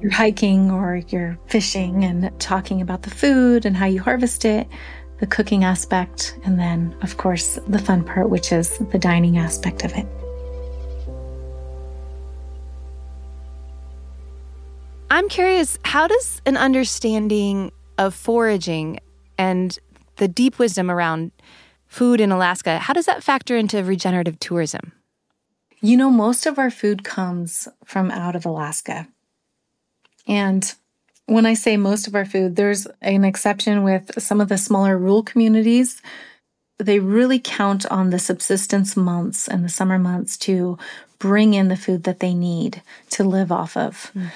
you're 0.00 0.12
hiking 0.12 0.70
or 0.70 1.02
you're 1.08 1.38
fishing 1.48 2.04
and 2.04 2.32
talking 2.40 2.80
about 2.80 3.02
the 3.02 3.10
food 3.10 3.66
and 3.66 3.76
how 3.76 3.84
you 3.84 4.00
harvest 4.00 4.46
it, 4.46 4.66
the 5.18 5.26
cooking 5.26 5.62
aspect, 5.62 6.38
and 6.44 6.58
then, 6.58 6.96
of 7.02 7.18
course, 7.18 7.58
the 7.68 7.78
fun 7.78 8.02
part, 8.02 8.30
which 8.30 8.50
is 8.50 8.78
the 8.78 8.98
dining 8.98 9.36
aspect 9.36 9.84
of 9.84 9.92
it. 9.92 10.06
I'm 15.10 15.28
curious, 15.28 15.76
how 15.84 16.06
does 16.06 16.40
an 16.46 16.56
understanding 16.56 17.72
of 18.00 18.14
foraging 18.14 18.98
and 19.36 19.78
the 20.16 20.26
deep 20.26 20.58
wisdom 20.58 20.90
around 20.90 21.30
food 21.86 22.20
in 22.20 22.32
Alaska, 22.32 22.78
how 22.78 22.94
does 22.94 23.04
that 23.04 23.22
factor 23.22 23.56
into 23.56 23.84
regenerative 23.84 24.40
tourism? 24.40 24.92
You 25.82 25.98
know, 25.98 26.10
most 26.10 26.46
of 26.46 26.58
our 26.58 26.70
food 26.70 27.04
comes 27.04 27.68
from 27.84 28.10
out 28.10 28.34
of 28.34 28.46
Alaska. 28.46 29.06
And 30.26 30.74
when 31.26 31.44
I 31.44 31.54
say 31.54 31.76
most 31.76 32.06
of 32.06 32.14
our 32.14 32.24
food, 32.24 32.56
there's 32.56 32.86
an 33.02 33.24
exception 33.24 33.82
with 33.82 34.20
some 34.20 34.40
of 34.40 34.48
the 34.48 34.58
smaller 34.58 34.96
rural 34.96 35.22
communities. 35.22 36.00
They 36.78 37.00
really 37.00 37.38
count 37.38 37.84
on 37.86 38.10
the 38.10 38.18
subsistence 38.18 38.96
months 38.96 39.46
and 39.46 39.62
the 39.62 39.68
summer 39.68 39.98
months 39.98 40.38
to 40.38 40.78
bring 41.18 41.52
in 41.52 41.68
the 41.68 41.76
food 41.76 42.04
that 42.04 42.20
they 42.20 42.32
need 42.32 42.82
to 43.10 43.24
live 43.24 43.52
off 43.52 43.76
of. 43.76 44.10
Mm. 44.14 44.30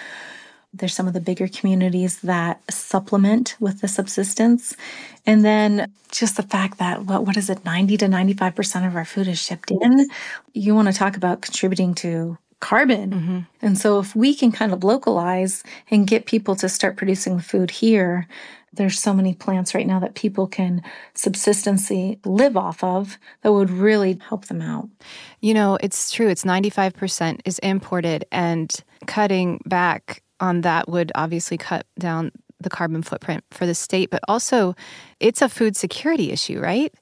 There's 0.74 0.94
some 0.94 1.06
of 1.06 1.12
the 1.12 1.20
bigger 1.20 1.48
communities 1.48 2.20
that 2.20 2.60
supplement 2.70 3.56
with 3.60 3.80
the 3.80 3.88
subsistence. 3.88 4.76
And 5.26 5.44
then 5.44 5.90
just 6.10 6.36
the 6.36 6.42
fact 6.42 6.78
that 6.78 7.04
what 7.04 7.26
what 7.26 7.36
is 7.36 7.48
it 7.48 7.64
90 7.64 7.96
to 7.98 8.06
95% 8.06 8.86
of 8.86 8.96
our 8.96 9.04
food 9.04 9.28
is 9.28 9.38
shipped 9.38 9.70
in. 9.70 10.08
You 10.52 10.74
want 10.74 10.88
to 10.88 10.94
talk 10.94 11.16
about 11.16 11.42
contributing 11.42 11.94
to 11.96 12.38
carbon. 12.60 13.10
Mm-hmm. 13.10 13.38
And 13.62 13.78
so 13.78 13.98
if 13.98 14.16
we 14.16 14.34
can 14.34 14.50
kind 14.50 14.72
of 14.72 14.82
localize 14.82 15.62
and 15.90 16.06
get 16.06 16.26
people 16.26 16.56
to 16.56 16.68
start 16.68 16.96
producing 16.96 17.36
the 17.36 17.42
food 17.42 17.70
here, 17.70 18.26
there's 18.72 18.98
so 18.98 19.12
many 19.12 19.34
plants 19.34 19.74
right 19.74 19.86
now 19.86 20.00
that 20.00 20.14
people 20.14 20.46
can 20.46 20.82
subsistency 21.14 22.18
live 22.24 22.56
off 22.56 22.82
of 22.82 23.18
that 23.42 23.52
would 23.52 23.70
really 23.70 24.18
help 24.28 24.46
them 24.46 24.62
out. 24.62 24.88
You 25.40 25.54
know, 25.54 25.78
it's 25.80 26.10
true. 26.10 26.28
It's 26.28 26.44
95% 26.44 27.40
is 27.44 27.58
imported 27.60 28.24
and 28.32 28.74
cutting 29.06 29.60
back 29.66 30.22
on 30.44 30.60
that 30.60 30.88
would 30.88 31.10
obviously 31.14 31.56
cut 31.56 31.86
down 31.98 32.30
the 32.60 32.70
carbon 32.70 33.02
footprint 33.02 33.42
for 33.50 33.66
the 33.66 33.74
state, 33.74 34.10
but 34.10 34.20
also 34.28 34.74
it's 35.18 35.42
a 35.42 35.48
food 35.48 35.76
security 35.76 36.30
issue, 36.30 36.60
right? 36.60 36.94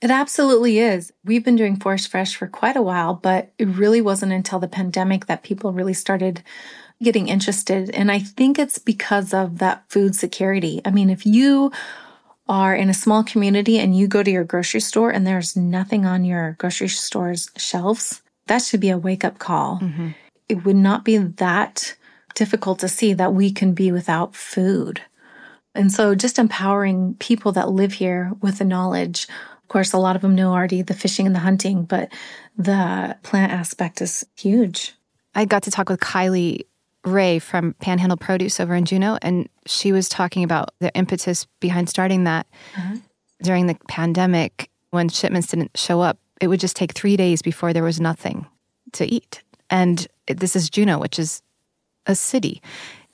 It 0.00 0.10
absolutely 0.10 0.80
is. 0.80 1.12
We've 1.24 1.44
been 1.44 1.56
doing 1.56 1.76
Forest 1.76 2.08
Fresh 2.08 2.34
for 2.34 2.48
quite 2.48 2.76
a 2.76 2.82
while, 2.82 3.14
but 3.14 3.52
it 3.58 3.68
really 3.68 4.00
wasn't 4.00 4.32
until 4.32 4.58
the 4.58 4.66
pandemic 4.66 5.26
that 5.26 5.44
people 5.44 5.72
really 5.72 5.94
started 5.94 6.42
getting 7.00 7.28
interested. 7.28 7.90
And 7.90 8.10
I 8.10 8.18
think 8.18 8.58
it's 8.58 8.78
because 8.78 9.32
of 9.32 9.58
that 9.58 9.84
food 9.88 10.16
security. 10.16 10.80
I 10.84 10.90
mean, 10.90 11.10
if 11.10 11.24
you 11.24 11.70
are 12.48 12.74
in 12.74 12.90
a 12.90 12.94
small 12.94 13.22
community 13.22 13.78
and 13.78 13.96
you 13.96 14.08
go 14.08 14.22
to 14.22 14.30
your 14.30 14.44
grocery 14.44 14.80
store 14.80 15.10
and 15.10 15.26
there's 15.26 15.56
nothing 15.56 16.04
on 16.04 16.24
your 16.24 16.56
grocery 16.58 16.88
store's 16.88 17.50
shelves, 17.56 18.22
that 18.46 18.62
should 18.62 18.80
be 18.80 18.90
a 18.90 18.98
wake 18.98 19.24
up 19.24 19.38
call. 19.38 19.78
Mm-hmm. 19.80 20.08
It 20.48 20.64
would 20.64 20.76
not 20.76 21.04
be 21.04 21.16
that 21.18 21.94
difficult 22.34 22.78
to 22.80 22.88
see 22.88 23.12
that 23.14 23.34
we 23.34 23.50
can 23.50 23.72
be 23.72 23.92
without 23.92 24.34
food. 24.34 25.02
And 25.74 25.90
so 25.90 26.14
just 26.14 26.38
empowering 26.38 27.14
people 27.18 27.52
that 27.52 27.70
live 27.70 27.94
here 27.94 28.32
with 28.40 28.58
the 28.58 28.64
knowledge. 28.64 29.26
Of 29.62 29.68
course, 29.68 29.92
a 29.92 29.98
lot 29.98 30.16
of 30.16 30.22
them 30.22 30.34
know 30.34 30.52
already 30.52 30.82
the 30.82 30.94
fishing 30.94 31.26
and 31.26 31.34
the 31.34 31.40
hunting, 31.40 31.84
but 31.84 32.12
the 32.56 33.16
plant 33.22 33.52
aspect 33.52 34.02
is 34.02 34.24
huge. 34.36 34.94
I 35.34 35.46
got 35.46 35.62
to 35.62 35.70
talk 35.70 35.88
with 35.88 36.00
Kylie 36.00 36.66
Ray 37.04 37.38
from 37.38 37.74
Panhandle 37.80 38.18
Produce 38.18 38.60
over 38.60 38.74
in 38.74 38.84
Juneau, 38.84 39.18
and 39.22 39.48
she 39.66 39.92
was 39.92 40.08
talking 40.08 40.44
about 40.44 40.70
the 40.80 40.94
impetus 40.94 41.46
behind 41.58 41.88
starting 41.88 42.24
that 42.24 42.46
uh-huh. 42.76 42.96
during 43.42 43.66
the 43.66 43.76
pandemic 43.88 44.68
when 44.90 45.08
shipments 45.08 45.48
didn't 45.48 45.76
show 45.76 46.00
up. 46.00 46.18
It 46.40 46.48
would 46.48 46.60
just 46.60 46.76
take 46.76 46.92
three 46.92 47.16
days 47.16 47.40
before 47.40 47.72
there 47.72 47.82
was 47.82 48.00
nothing 48.00 48.46
to 48.92 49.06
eat. 49.06 49.42
And 49.70 50.06
this 50.26 50.54
is 50.54 50.68
Juneau, 50.68 50.98
which 50.98 51.18
is 51.18 51.42
a 52.06 52.14
city. 52.14 52.62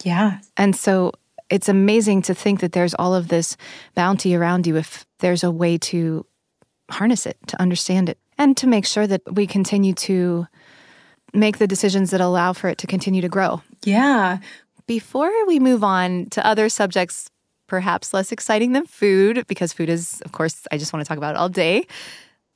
Yeah. 0.04 0.38
And 0.56 0.74
so 0.74 1.12
it's 1.50 1.68
amazing 1.68 2.22
to 2.22 2.34
think 2.34 2.60
that 2.60 2.72
there's 2.72 2.94
all 2.94 3.14
of 3.14 3.28
this 3.28 3.56
bounty 3.94 4.34
around 4.34 4.66
you 4.66 4.76
if 4.76 5.06
there's 5.20 5.44
a 5.44 5.50
way 5.50 5.78
to 5.78 6.26
harness 6.90 7.26
it, 7.26 7.36
to 7.48 7.60
understand 7.60 8.08
it, 8.08 8.18
and 8.36 8.56
to 8.56 8.66
make 8.66 8.86
sure 8.86 9.06
that 9.06 9.22
we 9.32 9.46
continue 9.46 9.92
to 9.94 10.46
make 11.34 11.58
the 11.58 11.66
decisions 11.66 12.10
that 12.10 12.20
allow 12.20 12.52
for 12.52 12.68
it 12.68 12.78
to 12.78 12.86
continue 12.86 13.20
to 13.20 13.28
grow. 13.28 13.62
Yeah. 13.84 14.38
Before 14.86 15.30
we 15.46 15.58
move 15.58 15.84
on 15.84 16.26
to 16.30 16.46
other 16.46 16.68
subjects, 16.68 17.30
perhaps 17.66 18.14
less 18.14 18.32
exciting 18.32 18.72
than 18.72 18.86
food, 18.86 19.46
because 19.46 19.72
food 19.72 19.90
is, 19.90 20.22
of 20.22 20.32
course, 20.32 20.66
I 20.72 20.78
just 20.78 20.92
want 20.92 21.04
to 21.04 21.08
talk 21.08 21.18
about 21.18 21.34
it 21.34 21.38
all 21.38 21.50
day. 21.50 21.86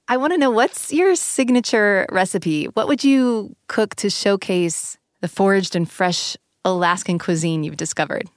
I 0.08 0.16
want 0.16 0.32
to 0.32 0.38
know 0.38 0.50
what's 0.50 0.92
your 0.92 1.14
signature 1.14 2.06
recipe? 2.10 2.64
What 2.66 2.88
would 2.88 3.04
you 3.04 3.54
cook 3.68 3.94
to 3.96 4.08
showcase 4.10 4.96
the 5.22 5.28
foraged 5.28 5.74
and 5.74 5.90
fresh 5.90 6.36
Alaskan 6.64 7.18
cuisine 7.18 7.64
you've 7.64 7.78
discovered? 7.78 8.28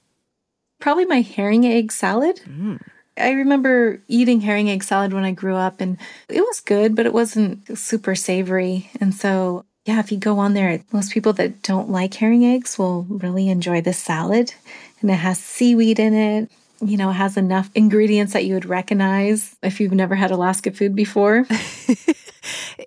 Probably 0.80 1.04
my 1.04 1.20
herring 1.20 1.66
egg 1.66 1.92
salad. 1.92 2.40
Mm. 2.46 2.80
I 3.18 3.30
remember 3.32 4.02
eating 4.08 4.40
herring 4.40 4.70
egg 4.70 4.82
salad 4.82 5.12
when 5.12 5.24
I 5.24 5.32
grew 5.32 5.54
up, 5.54 5.80
and 5.80 5.98
it 6.28 6.40
was 6.40 6.60
good, 6.60 6.94
but 6.94 7.06
it 7.06 7.12
wasn't 7.12 7.78
super 7.78 8.14
savory. 8.14 8.90
And 9.00 9.14
so, 9.14 9.64
yeah, 9.84 10.00
if 10.00 10.12
you 10.12 10.18
go 10.18 10.38
on 10.38 10.54
there, 10.54 10.82
most 10.92 11.12
people 11.12 11.32
that 11.34 11.62
don't 11.62 11.90
like 11.90 12.14
herring 12.14 12.44
eggs 12.44 12.78
will 12.78 13.04
really 13.04 13.48
enjoy 13.48 13.80
this 13.80 13.98
salad. 13.98 14.54
And 15.00 15.10
it 15.10 15.14
has 15.14 15.38
seaweed 15.38 15.98
in 15.98 16.14
it. 16.14 16.50
You 16.80 16.96
know, 16.96 17.10
has 17.10 17.36
enough 17.36 17.70
ingredients 17.74 18.32
that 18.34 18.44
you 18.44 18.54
would 18.54 18.66
recognize 18.66 19.56
if 19.62 19.80
you've 19.80 19.92
never 19.92 20.14
had 20.14 20.30
Alaska 20.30 20.70
food 20.70 20.94
before. 20.94 21.46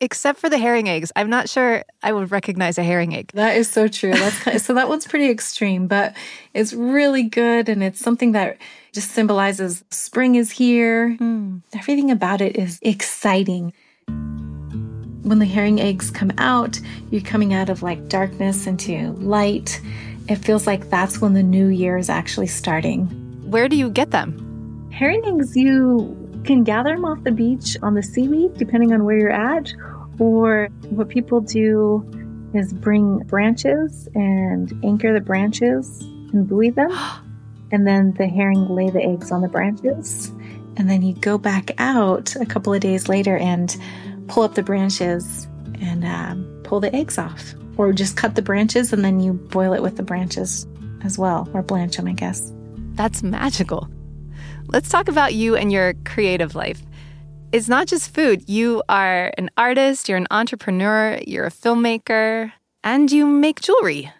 except 0.01 0.39
for 0.39 0.49
the 0.49 0.57
herring 0.57 0.89
eggs. 0.89 1.11
I'm 1.15 1.29
not 1.29 1.49
sure 1.49 1.83
I 2.03 2.11
would 2.11 2.31
recognize 2.31 2.77
a 2.77 2.83
herring 2.83 3.15
egg. 3.15 3.31
That 3.33 3.57
is 3.57 3.69
so 3.69 3.87
true. 3.87 4.13
That's 4.13 4.39
kind 4.39 4.57
of, 4.57 4.61
so 4.61 4.73
that 4.73 4.89
one's 4.89 5.07
pretty 5.07 5.29
extreme, 5.29 5.87
but 5.87 6.15
it's 6.53 6.73
really 6.73 7.23
good 7.23 7.69
and 7.69 7.83
it's 7.83 7.99
something 7.99 8.31
that 8.33 8.57
just 8.91 9.11
symbolizes 9.11 9.83
spring 9.89 10.35
is 10.35 10.51
here. 10.51 11.15
Mm. 11.19 11.61
Everything 11.73 12.11
about 12.11 12.41
it 12.41 12.57
is 12.57 12.79
exciting. 12.81 13.73
When 14.07 15.39
the 15.39 15.45
herring 15.45 15.79
eggs 15.79 16.09
come 16.09 16.31
out, 16.37 16.79
you're 17.11 17.21
coming 17.21 17.53
out 17.53 17.69
of 17.69 17.83
like 17.83 18.07
darkness 18.09 18.65
into 18.65 19.11
light. 19.13 19.79
It 20.27 20.35
feels 20.35 20.65
like 20.65 20.89
that's 20.89 21.19
when 21.19 21.33
the 21.33 21.43
new 21.43 21.67
year 21.67 21.97
is 21.97 22.09
actually 22.09 22.47
starting. 22.47 23.28
Where 23.49 23.67
do 23.67 23.75
you 23.75 23.89
get 23.89 24.11
them? 24.11 24.91
Herring 24.91 25.25
eggs, 25.25 25.55
you 25.55 26.15
can 26.45 26.63
gather 26.63 26.93
them 26.93 27.03
off 27.03 27.23
the 27.23 27.31
beach 27.31 27.75
on 27.81 27.95
the 27.95 28.03
seaweed, 28.03 28.53
depending 28.59 28.93
on 28.93 29.05
where 29.05 29.17
you're 29.17 29.31
at. 29.31 29.73
Or 30.19 30.67
what 30.91 31.09
people 31.09 31.41
do 31.41 32.05
is 32.53 32.71
bring 32.73 33.17
branches 33.23 34.07
and 34.13 34.71
anchor 34.85 35.11
the 35.11 35.19
branches 35.19 35.99
and 36.31 36.47
buoy 36.47 36.69
them. 36.69 36.91
and 37.71 37.87
then 37.87 38.13
the 38.19 38.27
herring 38.27 38.69
lay 38.69 38.91
the 38.91 39.01
eggs 39.01 39.31
on 39.31 39.41
the 39.41 39.47
branches. 39.47 40.27
And 40.77 40.87
then 40.87 41.01
you 41.01 41.15
go 41.15 41.39
back 41.39 41.71
out 41.79 42.35
a 42.35 42.45
couple 42.45 42.71
of 42.71 42.81
days 42.81 43.09
later 43.09 43.35
and 43.35 43.75
pull 44.27 44.43
up 44.43 44.53
the 44.53 44.61
branches 44.61 45.47
and 45.81 46.05
um, 46.05 46.61
pull 46.63 46.81
the 46.81 46.95
eggs 46.95 47.17
off. 47.17 47.55
Or 47.77 47.93
just 47.93 48.15
cut 48.15 48.35
the 48.35 48.43
branches 48.43 48.93
and 48.93 49.03
then 49.03 49.19
you 49.19 49.33
boil 49.33 49.73
it 49.73 49.81
with 49.81 49.97
the 49.97 50.03
branches 50.03 50.67
as 51.03 51.17
well, 51.17 51.49
or 51.51 51.63
blanch 51.63 51.97
them, 51.97 52.07
I 52.07 52.13
guess. 52.13 52.53
That's 52.99 53.23
magical. 53.23 53.87
Let's 54.67 54.89
talk 54.89 55.07
about 55.07 55.33
you 55.33 55.55
and 55.55 55.71
your 55.71 55.93
creative 56.03 56.53
life. 56.53 56.81
It's 57.53 57.69
not 57.69 57.87
just 57.87 58.13
food. 58.13 58.49
You 58.49 58.83
are 58.89 59.31
an 59.37 59.49
artist, 59.55 60.09
you're 60.09 60.17
an 60.17 60.27
entrepreneur, 60.31 61.17
you're 61.25 61.45
a 61.45 61.49
filmmaker, 61.49 62.51
and 62.83 63.09
you 63.09 63.25
make 63.25 63.61
jewelry. 63.61 64.11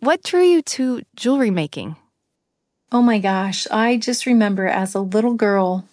What 0.00 0.22
drew 0.22 0.42
you 0.42 0.60
to 0.60 1.00
jewelry 1.16 1.50
making? 1.50 1.96
Oh 2.92 3.00
my 3.00 3.18
gosh, 3.18 3.66
I 3.70 3.96
just 3.96 4.26
remember 4.26 4.66
as 4.66 4.94
a 4.94 5.00
little 5.00 5.32
girl, 5.32 5.88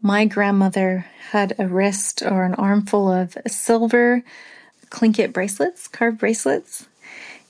my 0.00 0.26
grandmother 0.26 1.06
had 1.30 1.56
a 1.58 1.66
wrist 1.66 2.22
or 2.22 2.44
an 2.44 2.54
armful 2.54 3.10
of 3.10 3.36
silver 3.48 4.22
Tlingit 4.90 5.32
bracelets, 5.32 5.88
carved 5.88 6.18
bracelets. 6.18 6.86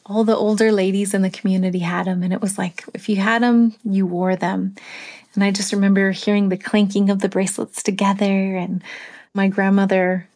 All 0.07 0.25
the 0.25 0.37
older 0.37 0.73
ladies 0.73 1.15
in 1.15 1.23
the 1.23 1.31
community 1.31 1.81
had 1.81 2.07
them, 2.07 2.23
and 2.23 2.33
it 2.33 2.41
was 2.41 2.59
like 2.59 2.85
if 2.95 3.09
you 3.09 3.17
had 3.17 3.43
them, 3.43 3.75
you 3.85 4.07
wore 4.07 4.37
them. 4.37 4.75
And 5.35 5.45
I 5.45 5.51
just 5.51 5.73
remember 5.73 6.11
hearing 6.11 6.49
the 6.49 6.57
clanking 6.57 7.11
of 7.11 7.21
the 7.21 7.29
bracelets 7.29 7.83
together. 7.83 8.57
And 8.57 8.83
my 9.35 9.49
grandmother, 9.49 10.29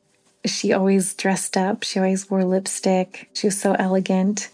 she 0.45 0.73
always 0.73 1.15
dressed 1.15 1.57
up, 1.57 1.83
she 1.83 1.99
always 1.99 2.31
wore 2.31 2.45
lipstick. 2.45 3.29
She 3.35 3.47
was 3.47 3.61
so 3.61 3.73
elegant. 3.73 4.51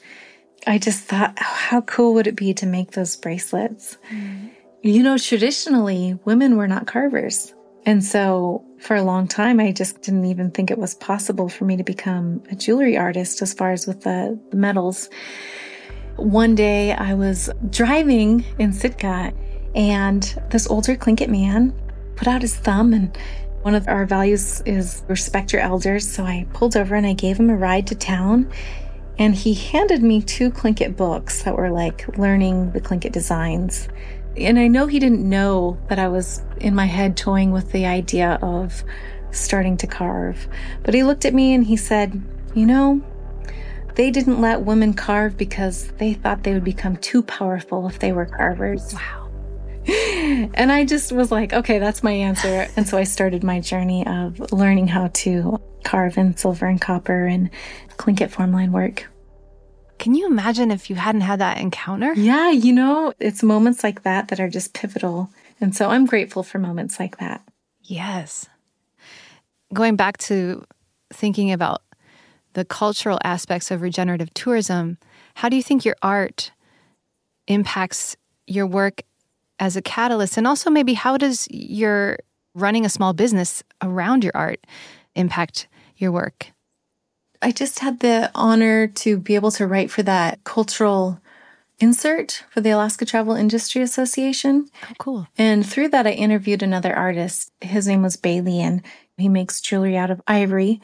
I 0.67 0.79
just 0.79 1.05
thought, 1.05 1.35
oh, 1.41 1.45
how 1.45 1.81
cool 1.83 2.15
would 2.15 2.27
it 2.27 2.37
be 2.37 2.55
to 2.55 2.67
make 2.67 2.93
those 2.93 3.17
bracelets? 3.17 3.97
Mm. 4.11 4.51
You 4.83 5.03
know, 5.03 5.19
traditionally, 5.19 6.19
women 6.25 6.57
were 6.57 6.69
not 6.69 6.87
carvers. 6.87 7.55
And 7.87 8.05
so 8.05 8.65
for 8.79 8.97
a 8.97 9.03
long 9.03 9.27
time, 9.27 9.61
I 9.61 9.73
just 9.73 10.03
didn't 10.03 10.27
even 10.27 10.51
think 10.51 10.71
it 10.71 10.79
was 10.79 10.95
possible 10.95 11.49
for 11.49 11.65
me 11.65 11.77
to 11.77 11.85
become 11.85 12.43
a 12.51 12.55
jewelry 12.55 12.97
artist 12.97 13.43
as 13.43 13.55
far 13.55 13.73
as 13.73 13.87
with 13.87 14.03
the, 14.03 14.39
the 14.51 14.57
metals. 14.57 15.09
One 16.17 16.55
day 16.55 16.93
I 16.93 17.15
was 17.15 17.49
driving 17.71 18.45
in 18.59 18.73
Sitka 18.73 19.33
and 19.75 20.43
this 20.51 20.67
older 20.67 20.97
Tlingit 20.97 21.29
man 21.29 21.73
put 22.17 22.29
out 22.29 22.43
his 22.43 22.57
thumb 22.57 22.93
and 22.93 23.17
one 23.63 23.75
of 23.75 23.89
our 23.89 24.07
values 24.07 24.63
is 24.65 25.03
respect 25.09 25.53
your 25.53 25.63
elders. 25.63 26.09
So 26.09 26.25
I 26.25 26.47
pulled 26.53 26.77
over 26.77 26.95
and 26.95 27.07
I 27.07 27.13
gave 27.13 27.39
him 27.39 27.51
a 27.51 27.57
ride 27.57 27.87
to 27.89 27.95
town. 27.95 28.51
And 29.19 29.35
he 29.35 29.53
handed 29.53 30.03
me 30.03 30.23
two 30.23 30.51
Tlingit 30.51 30.97
books 30.97 31.43
that 31.43 31.55
were 31.55 31.71
like 31.71 32.17
learning 32.17 32.73
the 32.73 32.81
Tlingit 32.81 33.13
designs. 33.13 33.89
And 34.37 34.59
I 34.59 34.69
know 34.69 34.87
he 34.87 34.99
didn't 34.99 35.29
know 35.29 35.79
that 35.89 35.99
I 35.99 36.09
was 36.09 36.43
in 36.61 36.75
my 36.75 36.87
head 36.87 37.17
toying 37.17 37.51
with 37.51 37.73
the 37.73 37.87
idea 37.87 38.39
of 38.43 38.85
starting 39.33 39.77
to 39.79 39.87
carve. 39.87 40.49
But 40.83 40.95
he 40.95 41.03
looked 41.03 41.25
at 41.25 41.35
me 41.35 41.55
and 41.55 41.65
he 41.65 41.77
said, 41.77 42.21
You 42.55 42.67
know, 42.67 43.03
they 43.95 44.11
didn't 44.11 44.41
let 44.41 44.63
women 44.63 44.95
carve 44.95 45.37
because 45.37 45.89
they 45.99 46.15
thought 46.15 46.43
they 46.43 46.55
would 46.55 46.65
become 46.65 46.97
too 46.97 47.23
powerful 47.23 47.87
if 47.89 47.99
they 47.99 48.13
were 48.13 48.27
carvers. 48.27 48.95
Wow. 48.95 49.31
And 50.55 50.71
I 50.71 50.85
just 50.85 51.11
was 51.11 51.33
like, 51.33 51.53
okay, 51.53 51.79
that's 51.79 52.03
my 52.03 52.13
answer. 52.13 52.69
And 52.77 52.87
so 52.87 52.97
I 52.99 53.05
started 53.05 53.43
my 53.43 53.61
journey 53.61 54.07
of 54.07 54.53
learning 54.53 54.89
how 54.89 55.09
to 55.09 55.61
carve 55.85 56.19
in 56.19 56.37
silver 56.37 56.67
and 56.67 56.81
copper 56.81 57.27
and 57.27 57.51
Tlingit 57.97 58.31
formline 58.31 58.71
work. 58.71 59.09
Can 60.01 60.15
you 60.15 60.27
imagine 60.27 60.71
if 60.71 60.89
you 60.89 60.97
hadn't 60.97 61.21
had 61.21 61.41
that 61.41 61.59
encounter? 61.59 62.15
Yeah, 62.15 62.51
you 62.51 62.73
know, 62.73 63.13
it's 63.21 63.43
moments 63.43 63.85
like 63.85 64.03
that 64.03 64.29
that 64.29 64.41
are 64.41 64.49
just 64.49 64.73
pivotal. 64.73 65.29
And 65.61 65.77
so 65.77 65.91
I'm 65.91 66.07
grateful 66.07 66.43
for 66.43 66.59
moments 66.59 66.99
like 66.99 67.19
that. 67.19 67.47
Yes. 67.83 68.49
Going 69.75 69.97
back 69.97 70.17
to 70.19 70.65
thinking 71.13 71.53
about 71.53 71.83
the 72.55 72.65
cultural 72.65 73.19
aspects 73.23 73.71
of 73.71 73.83
regenerative 73.83 74.33
tourism, 74.33 74.97
how 75.35 75.51
do 75.51 75.57
you 75.57 75.63
think 75.63 75.85
your 75.85 75.97
art 76.01 76.51
impacts 77.47 78.17
your 78.47 78.67
work 78.67 79.03
as 79.59 79.77
a 79.77 79.83
catalyst? 79.83 80.39
And 80.39 80.47
also, 80.47 80.71
maybe 80.71 80.95
how 80.95 81.19
does 81.19 81.47
your 81.51 82.17
running 82.55 82.87
a 82.87 82.89
small 82.89 83.13
business 83.13 83.63
around 83.83 84.25
your 84.25 84.33
art 84.35 84.67
impact 85.15 85.69
your 85.99 86.11
work? 86.11 86.53
I 87.43 87.53
just 87.53 87.79
had 87.79 88.01
the 88.01 88.31
honor 88.35 88.87
to 88.87 89.19
be 89.19 89.35
able 89.35 89.51
to 89.53 89.67
write 89.67 89.91
for 89.91 90.03
that 90.03 90.45
cultural 90.45 91.21
insert 91.79 92.45
for 92.51 92.61
the 92.61 92.71
Alaska 92.71 93.07
Travel 93.07 93.35
Industry 93.35 93.81
Association. 93.81 94.69
Oh, 94.83 94.95
cool. 94.99 95.29
And 95.39 95.67
through 95.67 95.89
that, 95.89 96.07
I 96.07 96.13
interviewed 96.13 96.63
another 96.63 96.95
artist. 96.95 97.53
His 97.61 97.87
name 97.89 98.03
was 98.03 98.17
Bailey, 98.17 98.61
and 98.61 98.83
he 99.17 99.29
makes 99.29 99.61
jewelry 99.61 99.97
out 99.97 100.11
of 100.11 100.21
ivory. 100.27 100.81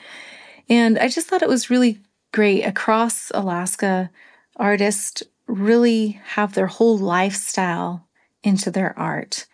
And 0.68 0.98
I 0.98 1.08
just 1.08 1.28
thought 1.28 1.42
it 1.42 1.48
was 1.48 1.70
really 1.70 2.00
great 2.32 2.62
across 2.62 3.30
Alaska. 3.34 4.10
Artists 4.56 5.22
really 5.46 6.20
have 6.24 6.54
their 6.54 6.66
whole 6.66 6.98
lifestyle 6.98 8.08
into 8.42 8.70
their 8.70 8.98
art. 8.98 9.46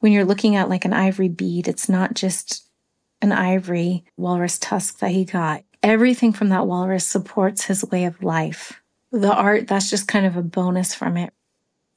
When 0.00 0.12
you're 0.12 0.24
looking 0.24 0.56
at 0.56 0.68
like 0.68 0.84
an 0.84 0.92
ivory 0.92 1.28
bead, 1.28 1.66
it's 1.66 1.88
not 1.88 2.14
just 2.14 2.68
an 3.22 3.32
ivory 3.32 4.04
walrus 4.16 4.58
tusk 4.58 4.98
that 4.98 5.10
he 5.10 5.24
got. 5.24 5.64
Everything 5.82 6.32
from 6.32 6.50
that 6.50 6.66
walrus 6.66 7.06
supports 7.06 7.64
his 7.64 7.84
way 7.84 8.04
of 8.04 8.22
life. 8.22 8.80
The 9.12 9.32
art, 9.32 9.66
that's 9.66 9.90
just 9.90 10.06
kind 10.06 10.26
of 10.26 10.36
a 10.36 10.42
bonus 10.42 10.94
from 10.94 11.16
it. 11.16 11.32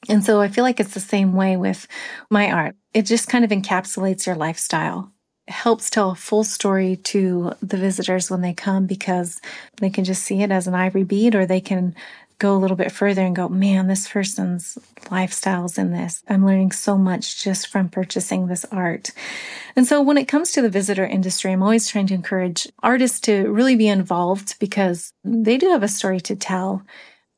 And 0.10 0.24
so 0.24 0.42
I 0.42 0.48
feel 0.48 0.64
like 0.64 0.80
it's 0.80 0.94
the 0.94 1.00
same 1.00 1.34
way 1.34 1.58
with 1.58 1.88
my 2.30 2.52
art. 2.52 2.76
It 2.94 3.04
just 3.04 3.30
kind 3.30 3.46
of 3.46 3.52
encapsulates 3.52 4.26
your 4.26 4.36
lifestyle. 4.36 5.12
It 5.48 5.54
helps 5.54 5.90
tell 5.90 6.12
a 6.12 6.16
full 6.16 6.44
story 6.44 6.96
to 6.98 7.54
the 7.62 7.78
visitors 7.78 8.32
when 8.32 8.42
they 8.42 8.54
come 8.54 8.86
because 8.86 9.42
they 9.78 9.90
can 9.90 10.04
just 10.04 10.24
see 10.24 10.42
it 10.42 10.52
as 10.52 10.68
an 10.68 10.76
ivory 10.76 11.04
bead 11.04 11.36
or 11.36 11.46
they 11.46 11.62
can 11.62 11.96
go 12.40 12.56
a 12.56 12.58
little 12.58 12.78
bit 12.78 12.92
further 12.92 13.22
and 13.22 13.36
go, 13.36 13.48
man, 13.48 13.88
this 13.88 14.08
person's 14.08 14.78
lifestyle's 15.10 15.78
in 15.78 15.92
this. 15.92 16.24
I'm 16.28 16.46
learning 16.46 16.72
so 16.72 16.98
much 16.98 17.44
just 17.44 17.68
from 17.68 17.90
purchasing 17.90 18.48
this 18.48 18.66
art. 18.72 19.12
And 19.76 19.88
so 19.88 20.02
when 20.02 20.18
it 20.18 20.28
comes 20.28 20.52
to 20.52 20.62
the 20.62 20.70
visitor 20.70 21.06
industry, 21.06 21.52
I'm 21.52 21.64
always 21.64 21.88
trying 21.88 22.08
to 22.08 22.14
encourage 22.14 22.68
artists 22.82 23.20
to 23.22 23.50
really 23.50 23.76
be 23.76 23.88
involved 23.88 24.60
because 24.60 25.14
they 25.24 25.58
do 25.58 25.70
have 25.70 25.84
a 25.84 25.88
story 25.88 26.20
to 26.22 26.36
tell. 26.36 26.84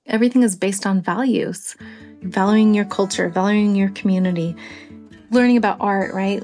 Everything 0.07 0.43
is 0.43 0.55
based 0.55 0.85
on 0.85 1.01
values, 1.01 1.75
valuing 2.21 2.73
your 2.73 2.85
culture, 2.85 3.29
valuing 3.29 3.75
your 3.75 3.89
community, 3.89 4.55
learning 5.31 5.57
about 5.57 5.77
art, 5.79 6.13
right? 6.13 6.43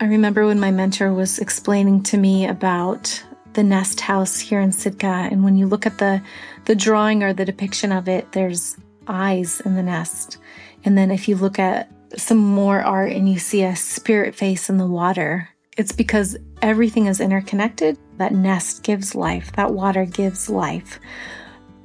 I 0.00 0.06
remember 0.06 0.46
when 0.46 0.58
my 0.58 0.72
mentor 0.72 1.12
was 1.12 1.38
explaining 1.38 2.02
to 2.04 2.16
me 2.16 2.46
about 2.46 3.22
the 3.54 3.62
nest 3.62 4.00
house 4.00 4.38
here 4.38 4.60
in 4.60 4.72
Sitka. 4.72 5.28
And 5.30 5.44
when 5.44 5.56
you 5.56 5.66
look 5.66 5.86
at 5.86 5.98
the, 5.98 6.22
the 6.64 6.74
drawing 6.74 7.22
or 7.22 7.32
the 7.32 7.44
depiction 7.44 7.92
of 7.92 8.08
it, 8.08 8.32
there's 8.32 8.76
eyes 9.06 9.60
in 9.60 9.74
the 9.74 9.82
nest. 9.82 10.38
And 10.84 10.96
then 10.96 11.10
if 11.10 11.28
you 11.28 11.36
look 11.36 11.58
at 11.58 11.90
some 12.16 12.38
more 12.38 12.80
art 12.82 13.12
and 13.12 13.28
you 13.30 13.38
see 13.38 13.62
a 13.62 13.76
spirit 13.76 14.34
face 14.34 14.68
in 14.68 14.76
the 14.76 14.86
water, 14.86 15.48
it's 15.76 15.92
because 15.92 16.36
everything 16.60 17.06
is 17.06 17.20
interconnected. 17.20 17.98
That 18.18 18.32
nest 18.32 18.82
gives 18.82 19.14
life, 19.14 19.52
that 19.52 19.72
water 19.72 20.04
gives 20.04 20.50
life. 20.50 21.00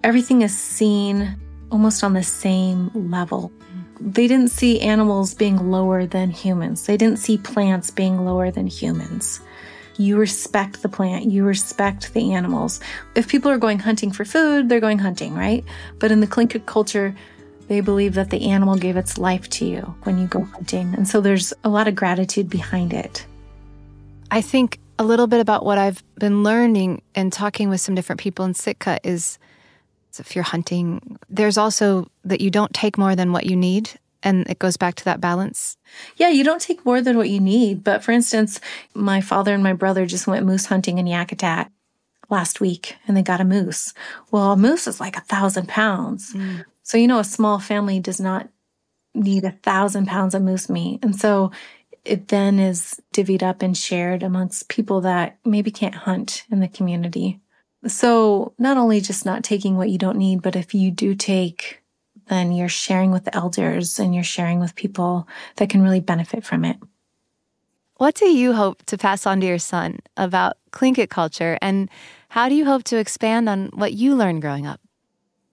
Everything 0.04 0.42
is 0.42 0.58
seen 0.58 1.38
almost 1.72 2.04
on 2.04 2.14
the 2.14 2.24
same 2.24 2.92
level. 2.94 3.52
They 4.00 4.28
didn't 4.28 4.52
see 4.52 4.80
animals 4.82 5.34
being 5.34 5.72
lower 5.72 6.06
than 6.06 6.30
humans. 6.30 6.86
They 6.86 6.98
didn't 6.98 7.20
see 7.20 7.38
plants 7.38 7.90
being 7.90 8.26
lower 8.26 8.52
than 8.52 8.68
humans. 8.68 9.42
You 9.98 10.18
respect 10.18 10.82
the 10.82 10.90
plant, 10.90 11.26
you 11.26 11.44
respect 11.44 12.14
the 12.14 12.34
animals. 12.34 12.80
If 13.16 13.28
people 13.28 13.50
are 13.52 13.58
going 13.58 13.80
hunting 13.80 14.12
for 14.12 14.26
food, 14.26 14.70
they're 14.70 14.80
going 14.80 15.00
hunting, 15.00 15.34
right? 15.34 15.64
But 16.00 16.12
in 16.12 16.20
the 16.20 16.28
Tlingit 16.28 16.66
culture, 16.66 17.16
they 17.68 17.82
believe 17.82 18.14
that 18.14 18.30
the 18.30 18.50
animal 18.50 18.76
gave 18.76 18.96
its 18.96 19.18
life 19.18 19.50
to 19.50 19.66
you 19.66 19.82
when 20.04 20.18
you 20.18 20.28
go 20.28 20.44
hunting. 20.44 20.94
And 20.94 21.08
so 21.08 21.20
there's 21.20 21.54
a 21.64 21.70
lot 21.70 21.88
of 21.88 21.96
gratitude 21.96 22.50
behind 22.50 22.94
it. 22.94 23.26
I 24.32 24.42
think 24.42 24.80
a 25.00 25.04
little 25.04 25.28
bit 25.28 25.40
about 25.40 25.66
what 25.66 25.78
I've 25.78 26.04
been 26.16 26.44
learning 26.44 27.02
and 27.16 27.32
talking 27.32 27.70
with 27.70 27.82
some 27.82 27.96
different 27.96 28.20
people 28.20 28.46
in 28.46 28.54
Sitka 28.54 29.00
is 29.04 29.38
if 30.20 30.36
you're 30.36 30.44
hunting, 30.44 31.20
there's 31.30 31.58
also 31.58 32.10
that 32.26 32.42
you 32.42 32.50
don't 32.50 32.74
take 32.74 32.98
more 32.98 33.16
than 33.16 33.32
what 33.32 33.46
you 33.46 33.56
need. 33.56 33.92
And 34.24 34.50
it 34.50 34.60
goes 34.60 34.78
back 34.78 34.96
to 34.96 35.06
that 35.06 35.22
balance. 35.22 35.77
Yeah, 36.16 36.30
you 36.30 36.44
don't 36.44 36.62
take 36.62 36.86
more 36.86 37.02
than 37.02 37.18
what 37.18 37.30
you 37.30 37.40
need. 37.40 37.84
But 37.84 38.04
for 38.04 38.12
instance, 38.12 38.60
my 38.94 39.22
father 39.22 39.54
and 39.54 39.64
my 39.64 39.74
brother 39.74 40.06
just 40.06 40.28
went 40.28 40.46
moose 40.46 40.66
hunting 40.66 40.98
in 40.98 41.06
Yakutat 41.06 41.70
last 42.30 42.60
week 42.60 42.96
and 43.08 43.16
they 43.16 43.22
got 43.22 43.42
a 43.42 43.46
moose. 43.46 43.94
Well, 44.32 44.52
a 44.52 44.58
moose 44.58 44.88
is 44.88 45.00
like 45.00 45.18
a 45.18 45.22
thousand 45.22 45.68
pounds. 45.68 46.34
Mm. 46.34 46.66
So, 46.84 46.98
you 46.98 47.08
know, 47.08 47.20
a 47.20 47.24
small 47.24 47.60
family 47.60 48.00
does 48.00 48.20
not 48.20 48.50
need 49.14 49.44
a 49.44 49.52
thousand 49.52 50.08
pounds 50.08 50.36
of 50.36 50.42
moose 50.42 50.70
meat. 50.70 51.00
And 51.04 51.16
so 51.16 51.52
it 52.06 52.30
then 52.30 52.60
is 52.60 53.02
divvied 53.14 53.44
up 53.44 53.62
and 53.62 53.76
shared 53.76 54.24
amongst 54.24 54.70
people 54.70 55.02
that 55.02 55.38
maybe 55.46 55.72
can't 55.72 55.96
hunt 55.96 56.44
in 56.50 56.60
the 56.60 56.68
community. 56.68 57.40
So, 57.86 58.54
not 58.58 58.78
only 58.78 59.02
just 59.02 59.26
not 59.26 59.44
taking 59.44 59.78
what 59.78 59.90
you 59.90 59.98
don't 59.98 60.18
need, 60.18 60.42
but 60.42 60.56
if 60.56 60.74
you 60.74 60.90
do 60.90 61.14
take 61.14 61.82
then 62.28 62.52
you're 62.52 62.70
sharing 62.70 63.12
with 63.12 63.26
the 63.26 63.36
elders 63.36 64.00
and 64.00 64.14
you're 64.14 64.24
sharing 64.24 64.60
with 64.60 64.76
people 64.76 65.28
that 65.56 65.70
can 65.70 65.82
really 65.82 66.00
benefit 66.00 66.44
from 66.44 66.66
it. 66.66 66.78
What 67.96 68.16
do 68.16 68.30
you 68.30 68.54
hope 68.54 68.84
to 68.86 68.98
pass 68.98 69.26
on 69.26 69.42
to 69.42 69.48
your 69.48 69.58
son 69.58 70.00
about 70.16 70.58
Tlingit 70.72 71.10
culture, 71.10 71.58
and 71.62 71.90
how 72.30 72.48
do 72.48 72.54
you 72.54 72.66
hope 72.66 72.84
to 72.86 72.98
expand 72.98 73.50
on 73.50 73.68
what 73.74 73.94
you 73.94 74.16
learned 74.16 74.42
growing 74.42 74.68
up? 74.68 74.80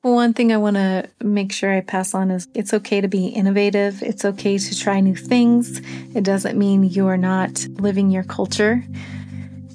Well, 0.02 0.16
one 0.16 0.34
thing 0.34 0.52
I 0.52 0.58
want 0.58 0.76
to 0.76 1.08
make 1.22 1.50
sure 1.50 1.72
I 1.72 1.80
pass 1.80 2.12
on 2.12 2.30
is 2.30 2.46
it's 2.52 2.74
okay 2.74 3.00
to 3.00 3.08
be 3.08 3.28
innovative. 3.28 4.02
It's 4.02 4.26
okay 4.26 4.58
to 4.58 4.78
try 4.78 5.00
new 5.00 5.16
things. 5.16 5.80
It 6.14 6.24
doesn't 6.24 6.58
mean 6.58 6.84
you 6.84 7.06
are 7.06 7.16
not 7.16 7.66
living 7.80 8.10
your 8.10 8.24
culture. 8.24 8.84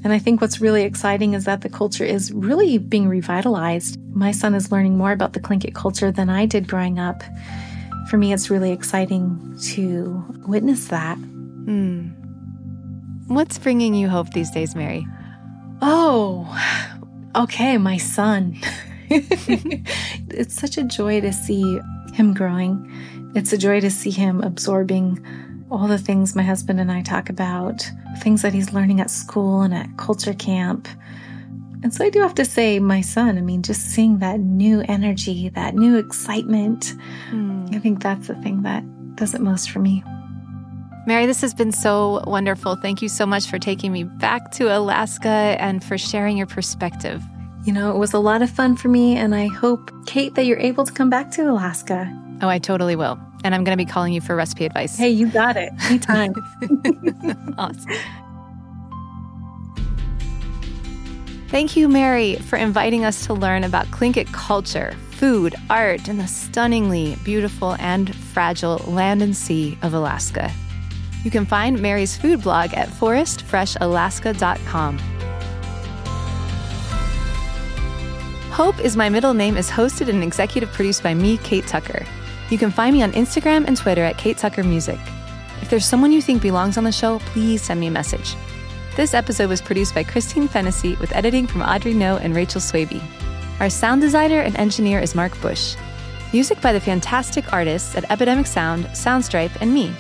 And 0.04 0.14
I 0.14 0.20
think 0.20 0.40
what's 0.40 0.62
really 0.62 0.84
exciting 0.84 1.34
is 1.34 1.46
that 1.46 1.62
the 1.62 1.70
culture 1.70 2.06
is 2.06 2.32
really 2.32 2.78
being 2.78 3.08
revitalized. 3.08 4.00
My 4.14 4.32
son 4.32 4.56
is 4.56 4.72
learning 4.72 4.98
more 4.98 5.12
about 5.12 5.34
the 5.34 5.40
Tlingit 5.40 5.76
culture 5.76 6.12
than 6.12 6.30
I 6.30 6.46
did 6.46 6.68
growing 6.68 7.00
up. 7.00 7.22
For 8.10 8.18
me, 8.18 8.34
it's 8.34 8.50
really 8.50 8.72
exciting 8.72 9.58
to 9.74 10.24
witness 10.48 10.88
that. 10.88 11.16
Hmm. 11.16 12.08
What's 13.28 13.60
bringing 13.60 13.94
you 13.94 14.10
hope 14.10 14.32
these 14.32 14.50
days, 14.50 14.74
Mary? 14.74 15.06
Oh, 15.82 16.48
okay, 17.36 17.78
my 17.78 17.98
son. 17.98 18.58
it's 19.10 20.56
such 20.56 20.78
a 20.78 20.84
joy 20.84 21.22
to 21.22 21.32
see 21.34 21.80
him 22.14 22.34
growing. 22.34 22.90
It's 23.36 23.54
a 23.54 23.58
joy 23.58 23.82
to 23.82 23.92
see 23.92 24.12
him 24.12 24.42
absorbing 24.42 25.24
all 25.72 25.88
the 25.88 25.98
things 25.98 26.36
my 26.36 26.44
husband 26.44 26.80
and 26.80 26.92
I 26.92 27.02
talk 27.02 27.30
about, 27.30 27.90
things 28.20 28.42
that 28.42 28.54
he's 28.54 28.74
learning 28.74 29.00
at 29.00 29.10
school 29.10 29.62
and 29.62 29.74
at 29.74 29.98
culture 29.98 30.34
camp. 30.34 30.88
And 31.82 31.94
so 31.94 32.04
I 32.04 32.10
do 32.10 32.22
have 32.22 32.36
to 32.36 32.46
say, 32.46 32.80
my 32.80 33.02
son, 33.02 33.38
I 33.38 33.42
mean, 33.42 33.62
just 33.62 33.82
seeing 33.82 34.20
that 34.20 34.40
new 34.40 34.82
energy, 34.82 35.50
that 35.50 35.76
new 35.76 35.96
excitement, 35.96 36.94
mm. 37.32 37.74
I 37.74 37.80
think 37.80 38.02
that's 38.02 38.28
the 38.28 38.36
thing 38.36 38.64
that 38.64 38.84
does 39.16 39.34
it 39.34 39.42
most 39.42 39.72
for 39.72 39.80
me. 39.80 40.04
Mary, 41.08 41.26
this 41.26 41.42
has 41.42 41.54
been 41.54 41.72
so 41.72 42.22
wonderful. 42.28 42.76
Thank 42.76 43.02
you 43.02 43.08
so 43.08 43.26
much 43.26 43.48
for 43.48 43.58
taking 43.58 43.92
me 43.92 44.04
back 44.04 44.52
to 44.54 44.76
Alaska 44.76 45.56
and 45.60 45.84
for 45.84 45.98
sharing 45.98 46.36
your 46.36 46.48
perspective. 46.48 47.24
You 47.66 47.74
know, 47.74 47.92
it 47.92 47.98
was 47.98 48.14
a 48.14 48.20
lot 48.20 48.42
of 48.42 48.50
fun 48.50 48.76
for 48.76 48.90
me, 48.90 49.16
and 49.16 49.34
I 49.34 49.48
hope, 49.48 49.92
Kate, 50.06 50.36
that 50.36 50.46
you're 50.46 50.60
able 50.60 50.86
to 50.86 50.92
come 50.92 51.10
back 51.10 51.32
to 51.32 51.50
Alaska. 51.50 52.12
Oh, 52.42 52.50
I 52.50 52.60
totally 52.60 52.96
will. 52.96 53.20
And 53.44 53.56
I'm 53.56 53.64
going 53.64 53.76
to 53.78 53.84
be 53.84 53.90
calling 53.90 54.14
you 54.14 54.22
for 54.22 54.36
recipe 54.36 54.66
advice. 54.66 54.98
Hey, 54.98 55.10
you 55.10 55.28
got 55.28 55.58
it. 55.58 55.72
Anytime. 55.86 56.34
awesome. 57.58 57.92
Thank 61.50 61.76
you, 61.76 61.88
Mary, 61.88 62.36
for 62.36 62.58
inviting 62.58 63.06
us 63.06 63.26
to 63.26 63.34
learn 63.34 63.64
about 63.64 63.88
Tlingit 63.88 64.32
culture, 64.32 64.96
food, 65.12 65.56
art, 65.70 66.08
and 66.08 66.20
the 66.20 66.28
stunningly 66.28 67.18
beautiful 67.24 67.76
and 67.80 68.16
fragile 68.16 68.78
land 68.88 69.24
and 69.24 69.36
sea 69.36 69.76
of 69.82 69.96
Alaska. 69.96 70.52
You 71.24 71.32
can 71.32 71.48
find 71.48 71.82
Mary's 71.82 72.16
food 72.16 72.44
blog 72.44 72.76
at 72.76 72.90
forestfreshalaska.com. 72.90 74.98
Hope 78.52 78.80
is 78.80 78.96
My 78.96 79.10
Middle 79.10 79.34
Name 79.34 79.58
is 79.58 79.70
hosted 79.70 80.10
and 80.10 80.22
executive 80.22 80.72
produced 80.72 81.02
by 81.02 81.14
me, 81.14 81.38
Kate 81.38 81.66
Tucker. 81.66 82.06
You 82.50 82.58
can 82.58 82.72
find 82.72 82.96
me 82.96 83.04
on 83.04 83.12
Instagram 83.12 83.66
and 83.68 83.78
Twitter 83.78 84.04
at 84.04 84.18
Kate 84.18 84.38
Tucker 84.38 84.64
Music. 84.64 85.00
If 85.62 85.70
there's 85.70 85.86
someone 85.86 86.12
you 86.12 86.22
think 86.22 86.42
belongs 86.42 86.78
on 86.78 86.84
the 86.84 86.92
show, 86.92 87.20
please 87.20 87.62
send 87.62 87.80
me 87.80 87.88
a 87.88 87.92
message. 87.92 88.36
This 88.96 89.14
episode 89.14 89.50
was 89.50 89.62
produced 89.62 89.94
by 89.94 90.04
Christine 90.04 90.48
Fennessy 90.48 90.96
with 90.96 91.16
editing 91.16 91.46
from 91.46 91.62
Audrey 91.62 91.94
No 91.94 92.18
and 92.18 92.36
Rachel 92.36 92.60
Swaby. 92.60 93.02
Our 93.60 93.70
sound 93.70 94.02
designer 94.02 94.40
and 94.40 94.58
engineer 94.58 95.00
is 95.00 95.16
Mark 95.16 95.40
Bush. 95.42 95.76
Music 96.34 96.60
by 96.62 96.74
the 96.74 96.80
fantastic 96.80 97.54
artists 97.54 97.96
at 97.96 98.10
Epidemic 98.12 98.48
Sound, 98.48 98.86
Soundstripe, 98.88 99.56
and 99.62 99.74
me. 99.74 99.92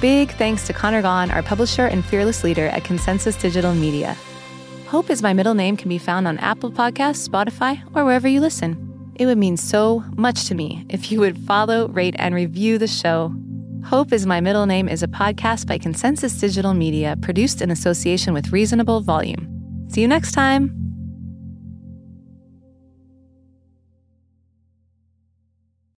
Big 0.00 0.30
thanks 0.32 0.66
to 0.66 0.72
Connor 0.72 1.02
Gaughan, 1.02 1.32
our 1.32 1.42
publisher 1.42 1.86
and 1.86 2.04
fearless 2.04 2.44
leader 2.44 2.68
at 2.68 2.84
Consensus 2.84 3.36
Digital 3.36 3.74
Media. 3.74 4.16
Hope 4.86 5.10
is 5.10 5.22
my 5.22 5.32
middle 5.32 5.54
name 5.54 5.76
can 5.76 5.88
be 5.88 5.98
found 5.98 6.28
on 6.28 6.38
Apple 6.38 6.70
Podcasts, 6.70 7.28
Spotify, 7.28 7.82
or 7.94 8.04
wherever 8.04 8.28
you 8.28 8.40
listen. 8.40 8.87
It 9.18 9.26
would 9.26 9.38
mean 9.38 9.56
so 9.56 10.04
much 10.16 10.44
to 10.44 10.54
me 10.54 10.86
if 10.88 11.10
you 11.10 11.18
would 11.18 11.36
follow, 11.38 11.88
rate, 11.88 12.14
and 12.20 12.36
review 12.36 12.78
the 12.78 12.86
show. 12.86 13.34
Hope 13.84 14.12
is 14.12 14.26
My 14.26 14.40
Middle 14.40 14.64
Name 14.64 14.88
is 14.88 15.02
a 15.02 15.08
podcast 15.08 15.66
by 15.66 15.76
Consensus 15.76 16.38
Digital 16.38 16.72
Media 16.72 17.16
produced 17.20 17.60
in 17.60 17.72
association 17.72 18.32
with 18.32 18.52
Reasonable 18.52 19.00
Volume. 19.00 19.86
See 19.88 20.02
you 20.02 20.08
next 20.08 20.32
time. 20.32 20.87